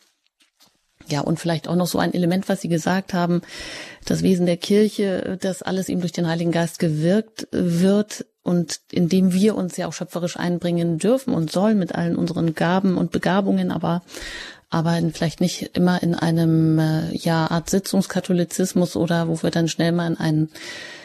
Ja, 1.08 1.20
und 1.20 1.40
vielleicht 1.40 1.68
auch 1.68 1.76
noch 1.76 1.86
so 1.86 1.98
ein 1.98 2.14
Element, 2.14 2.48
was 2.48 2.60
Sie 2.60 2.68
gesagt 2.68 3.12
haben, 3.12 3.42
das 4.04 4.22
Wesen 4.22 4.46
der 4.46 4.56
Kirche, 4.56 5.36
dass 5.40 5.62
alles 5.62 5.88
ihm 5.88 6.00
durch 6.00 6.12
den 6.12 6.28
Heiligen 6.28 6.52
Geist 6.52 6.78
gewirkt 6.78 7.48
wird 7.50 8.24
und 8.42 8.80
indem 8.90 9.32
wir 9.32 9.56
uns 9.56 9.76
ja 9.76 9.88
auch 9.88 9.92
schöpferisch 9.92 10.36
einbringen 10.36 10.98
dürfen 10.98 11.34
und 11.34 11.50
sollen 11.50 11.78
mit 11.78 11.94
allen 11.94 12.16
unseren 12.16 12.54
Gaben 12.54 12.96
und 12.96 13.10
Begabungen, 13.10 13.70
aber 13.70 14.02
aber 14.72 14.98
vielleicht 15.12 15.40
nicht 15.40 15.76
immer 15.76 16.02
in 16.02 16.14
einem 16.14 16.78
äh, 16.78 17.14
ja 17.14 17.50
Art 17.50 17.68
Sitzungskatholizismus 17.68 18.96
oder 18.96 19.28
wo 19.28 19.42
wir 19.42 19.50
dann 19.50 19.68
schnell 19.68 19.92
mal 19.92 20.06
in 20.06 20.16
einen 20.16 20.50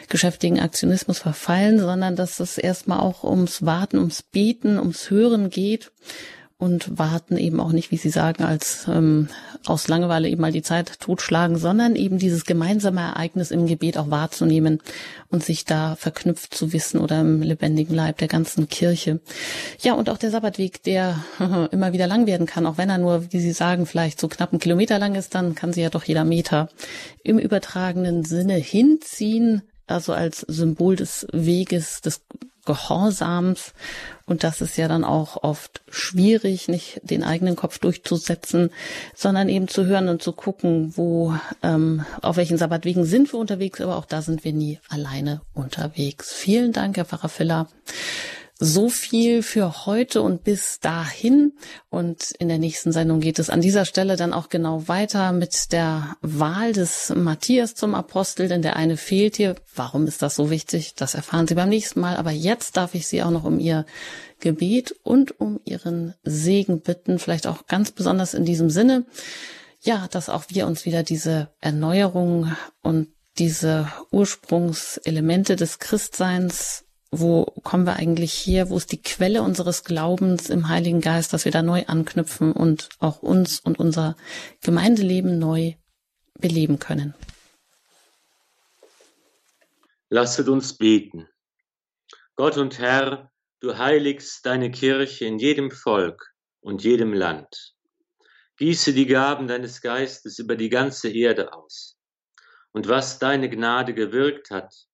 geschäftigen 0.08 0.58
Aktionismus 0.58 1.18
verfallen, 1.18 1.78
sondern 1.78 2.16
dass 2.16 2.40
es 2.40 2.56
erstmal 2.56 3.00
auch 3.00 3.24
ums 3.24 3.64
Warten, 3.64 3.98
ums 3.98 4.22
Beten, 4.22 4.78
ums 4.78 5.10
Hören 5.10 5.50
geht 5.50 5.92
und 6.58 6.98
warten 6.98 7.36
eben 7.36 7.60
auch 7.60 7.70
nicht, 7.70 7.92
wie 7.92 7.96
Sie 7.96 8.10
sagen, 8.10 8.42
als 8.42 8.86
ähm, 8.88 9.28
aus 9.64 9.86
Langeweile 9.86 10.28
eben 10.28 10.40
mal 10.40 10.50
die 10.50 10.62
Zeit 10.62 10.98
totschlagen, 10.98 11.56
sondern 11.56 11.94
eben 11.94 12.18
dieses 12.18 12.44
gemeinsame 12.44 13.00
Ereignis 13.00 13.52
im 13.52 13.66
Gebet 13.66 13.96
auch 13.96 14.10
wahrzunehmen 14.10 14.80
und 15.30 15.44
sich 15.44 15.64
da 15.64 15.94
verknüpft 15.94 16.52
zu 16.52 16.72
wissen 16.72 16.98
oder 16.98 17.20
im 17.20 17.42
lebendigen 17.42 17.94
Leib 17.94 18.18
der 18.18 18.26
ganzen 18.26 18.68
Kirche. 18.68 19.20
Ja, 19.80 19.94
und 19.94 20.10
auch 20.10 20.18
der 20.18 20.32
Sabbatweg, 20.32 20.82
der 20.82 21.22
immer 21.70 21.92
wieder 21.92 22.08
lang 22.08 22.26
werden 22.26 22.46
kann, 22.46 22.66
auch 22.66 22.76
wenn 22.76 22.90
er 22.90 22.98
nur, 22.98 23.32
wie 23.32 23.40
Sie 23.40 23.52
sagen, 23.52 23.86
vielleicht 23.86 24.20
so 24.20 24.26
knapp 24.26 24.52
einen 24.52 24.60
Kilometer 24.60 24.98
lang 24.98 25.14
ist, 25.14 25.36
dann 25.36 25.54
kann 25.54 25.72
sie 25.72 25.82
ja 25.82 25.90
doch 25.90 26.04
jeder 26.04 26.24
Meter 26.24 26.68
im 27.22 27.38
übertragenen 27.38 28.24
Sinne 28.24 28.54
hinziehen, 28.54 29.62
also 29.86 30.12
als 30.12 30.40
Symbol 30.40 30.96
des 30.96 31.26
Weges, 31.32 32.00
des 32.00 32.22
Gehorsams. 32.68 33.72
Und 34.26 34.44
das 34.44 34.60
ist 34.60 34.76
ja 34.76 34.88
dann 34.88 35.04
auch 35.04 35.42
oft 35.42 35.80
schwierig, 35.88 36.68
nicht 36.68 37.00
den 37.02 37.24
eigenen 37.24 37.56
Kopf 37.56 37.78
durchzusetzen, 37.78 38.70
sondern 39.16 39.48
eben 39.48 39.68
zu 39.68 39.86
hören 39.86 40.08
und 40.08 40.22
zu 40.22 40.32
gucken, 40.32 40.92
wo, 40.96 41.34
ähm, 41.62 42.04
auf 42.20 42.36
welchen 42.36 42.58
Sabbatwegen 42.58 43.04
sind 43.04 43.32
wir 43.32 43.40
unterwegs, 43.40 43.80
aber 43.80 43.96
auch 43.96 44.04
da 44.04 44.20
sind 44.20 44.44
wir 44.44 44.52
nie 44.52 44.78
alleine 44.90 45.40
unterwegs. 45.54 46.32
Vielen 46.34 46.72
Dank, 46.72 46.98
Herr 46.98 47.06
Pfarrer 47.06 47.30
Filler. 47.30 47.68
So 48.60 48.88
viel 48.88 49.44
für 49.44 49.86
heute 49.86 50.20
und 50.20 50.42
bis 50.42 50.80
dahin. 50.80 51.52
Und 51.90 52.32
in 52.40 52.48
der 52.48 52.58
nächsten 52.58 52.90
Sendung 52.90 53.20
geht 53.20 53.38
es 53.38 53.50
an 53.50 53.60
dieser 53.60 53.84
Stelle 53.84 54.16
dann 54.16 54.32
auch 54.32 54.48
genau 54.48 54.88
weiter 54.88 55.30
mit 55.30 55.70
der 55.70 56.16
Wahl 56.22 56.72
des 56.72 57.12
Matthias 57.14 57.76
zum 57.76 57.94
Apostel, 57.94 58.48
denn 58.48 58.62
der 58.62 58.74
eine 58.74 58.96
fehlt 58.96 59.36
hier. 59.36 59.54
Warum 59.76 60.08
ist 60.08 60.22
das 60.22 60.34
so 60.34 60.50
wichtig? 60.50 60.94
Das 60.96 61.14
erfahren 61.14 61.46
Sie 61.46 61.54
beim 61.54 61.68
nächsten 61.68 62.00
Mal. 62.00 62.16
Aber 62.16 62.32
jetzt 62.32 62.76
darf 62.76 62.96
ich 62.96 63.06
Sie 63.06 63.22
auch 63.22 63.30
noch 63.30 63.44
um 63.44 63.60
Ihr 63.60 63.86
Gebet 64.40 64.92
und 65.04 65.40
um 65.40 65.60
Ihren 65.64 66.14
Segen 66.24 66.80
bitten, 66.80 67.20
vielleicht 67.20 67.46
auch 67.46 67.66
ganz 67.66 67.92
besonders 67.92 68.34
in 68.34 68.44
diesem 68.44 68.70
Sinne. 68.70 69.06
Ja, 69.80 70.08
dass 70.10 70.28
auch 70.28 70.46
wir 70.48 70.66
uns 70.66 70.84
wieder 70.84 71.04
diese 71.04 71.50
Erneuerung 71.60 72.56
und 72.82 73.08
diese 73.38 73.86
Ursprungselemente 74.10 75.54
des 75.54 75.78
Christseins 75.78 76.87
wo 77.10 77.44
kommen 77.62 77.86
wir 77.86 77.96
eigentlich 77.96 78.32
hier, 78.32 78.68
wo 78.68 78.76
ist 78.76 78.92
die 78.92 79.02
Quelle 79.02 79.42
unseres 79.42 79.84
Glaubens 79.84 80.50
im 80.50 80.68
Heiligen 80.68 81.00
Geist, 81.00 81.32
dass 81.32 81.44
wir 81.44 81.52
da 81.52 81.62
neu 81.62 81.84
anknüpfen 81.86 82.52
und 82.52 82.90
auch 82.98 83.22
uns 83.22 83.60
und 83.60 83.78
unser 83.78 84.16
Gemeindeleben 84.62 85.38
neu 85.38 85.74
beleben 86.38 86.78
können. 86.78 87.14
Lasset 90.10 90.48
uns 90.48 90.76
beten. 90.76 91.28
Gott 92.36 92.56
und 92.56 92.78
Herr, 92.78 93.30
du 93.60 93.76
heiligst 93.76 94.46
deine 94.46 94.70
Kirche 94.70 95.26
in 95.26 95.38
jedem 95.38 95.70
Volk 95.70 96.34
und 96.60 96.84
jedem 96.84 97.12
Land. 97.12 97.74
Gieße 98.56 98.92
die 98.92 99.06
Gaben 99.06 99.48
deines 99.48 99.80
Geistes 99.80 100.38
über 100.38 100.56
die 100.56 100.68
ganze 100.68 101.10
Erde 101.10 101.52
aus. 101.52 101.96
Und 102.72 102.88
was 102.88 103.18
deine 103.18 103.48
Gnade 103.48 103.94
gewirkt 103.94 104.50
hat, 104.50 104.87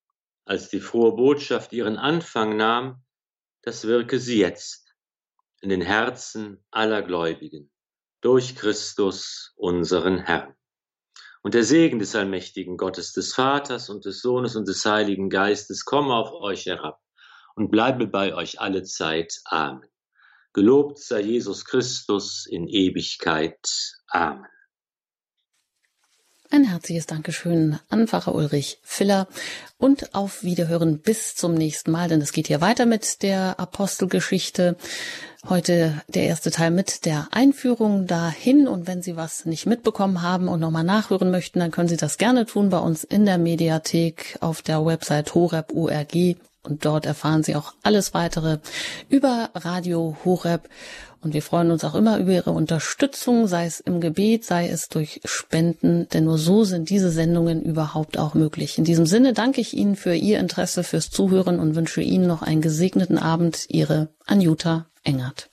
als 0.45 0.69
die 0.69 0.81
frohe 0.81 1.13
Botschaft 1.13 1.73
ihren 1.73 1.97
Anfang 1.97 2.57
nahm, 2.57 3.03
das 3.63 3.87
wirke 3.87 4.19
sie 4.19 4.39
jetzt 4.39 4.95
in 5.61 5.71
den 5.71 5.81
Herzen 5.81 6.65
aller 6.71 7.03
Gläubigen 7.03 7.71
durch 8.21 8.57
Christus, 8.57 9.53
unseren 9.57 10.19
Herrn. 10.19 10.55
Und 11.43 11.53
der 11.53 11.65
Segen 11.65 11.99
des 11.99 12.15
allmächtigen 12.15 12.79
Gottes, 12.79 13.13
des 13.13 13.35
Vaters 13.35 13.91
und 13.91 14.07
des 14.07 14.23
Sohnes 14.23 14.57
und 14.57 14.67
des 14.67 14.85
Heiligen 14.85 15.29
Geistes 15.29 15.85
komme 15.85 16.15
auf 16.15 16.33
euch 16.33 16.67
herab 16.67 17.01
und 17.55 17.71
bleibe 17.71 18.07
bei 18.07 18.35
euch 18.35 18.61
alle 18.61 18.83
Zeit. 18.83 19.41
Amen. 19.45 19.89
Gelobt 20.55 20.99
sei 20.99 21.21
Jesus 21.21 21.65
Christus 21.65 22.47
in 22.47 22.67
Ewigkeit. 22.67 23.59
Amen. 24.07 24.47
Ein 26.55 26.63
herzliches 26.63 27.07
Dankeschön 27.07 27.81
an 27.89 28.07
Pfarrer 28.07 28.33
Ulrich 28.33 28.79
Filler 28.85 29.27
und 29.77 30.15
auf 30.15 30.45
Wiederhören 30.45 31.01
bis 31.01 31.35
zum 31.35 31.55
nächsten 31.55 31.91
Mal, 31.91 32.07
denn 32.07 32.21
es 32.21 32.31
geht 32.31 32.47
hier 32.47 32.61
weiter 32.61 32.87
mit 32.87 33.25
der 33.25 33.59
Apostelgeschichte. 33.59 34.77
Heute 35.49 36.01
der 36.07 36.23
erste 36.23 36.53
Teil 36.53 36.71
mit 36.71 37.07
der 37.07 37.27
Einführung 37.33 38.07
dahin 38.07 38.69
und 38.69 38.87
wenn 38.87 39.03
Sie 39.03 39.17
was 39.17 39.47
nicht 39.47 39.67
mitbekommen 39.67 40.23
haben 40.23 40.47
und 40.47 40.61
nochmal 40.61 40.85
nachhören 40.85 41.33
möchten, 41.33 41.59
dann 41.59 41.73
können 41.73 41.89
Sie 41.89 41.97
das 41.97 42.19
gerne 42.19 42.47
tun 42.47 42.71
bei 42.71 42.79
uns 42.79 43.03
in 43.03 43.25
der 43.25 43.39
Mediathek 43.39 44.39
auf 44.41 44.63
der 44.63 44.87
Website 44.87 45.35
horeb.org 45.35 46.37
und 46.65 46.85
dort 46.85 47.07
erfahren 47.07 47.43
Sie 47.43 47.55
auch 47.55 47.75
alles 47.83 48.15
weitere 48.15 48.59
über 49.09 49.51
Radio 49.55 50.17
Horeb. 50.25 50.69
Und 51.21 51.33
wir 51.33 51.43
freuen 51.43 51.71
uns 51.71 51.85
auch 51.85 51.95
immer 51.95 52.19
über 52.19 52.33
Ihre 52.33 52.51
Unterstützung, 52.51 53.47
sei 53.47 53.65
es 53.65 53.81
im 53.81 54.01
Gebet, 54.01 54.45
sei 54.45 54.69
es 54.69 54.89
durch 54.89 55.21
Spenden, 55.25 56.07
denn 56.13 56.25
nur 56.25 56.37
so 56.37 56.65
sind 56.65 56.91
diese 56.91 57.11
Sendungen 57.11 57.63
überhaupt 57.63 58.19
auch 58.19 58.35
möglich. 58.35 58.77
In 58.77 58.85
diesem 58.85 59.07
Sinne 59.07 59.33
danke 59.33 59.61
ich 59.61 59.75
Ihnen 59.75 59.97
für 59.97 60.15
Ihr 60.15 60.39
Interesse, 60.39 60.85
fürs 60.85 61.11
Zuhören 61.11 61.61
und 61.61 61.77
wünsche 61.77 62.03
Ihnen 62.03 62.27
noch 62.27 62.43
einen 62.43 62.61
gesegneten 62.61 63.19
Abend. 63.19 63.65
Ihre 63.69 64.09
Anjuta 64.27 64.87
Engert. 65.03 65.49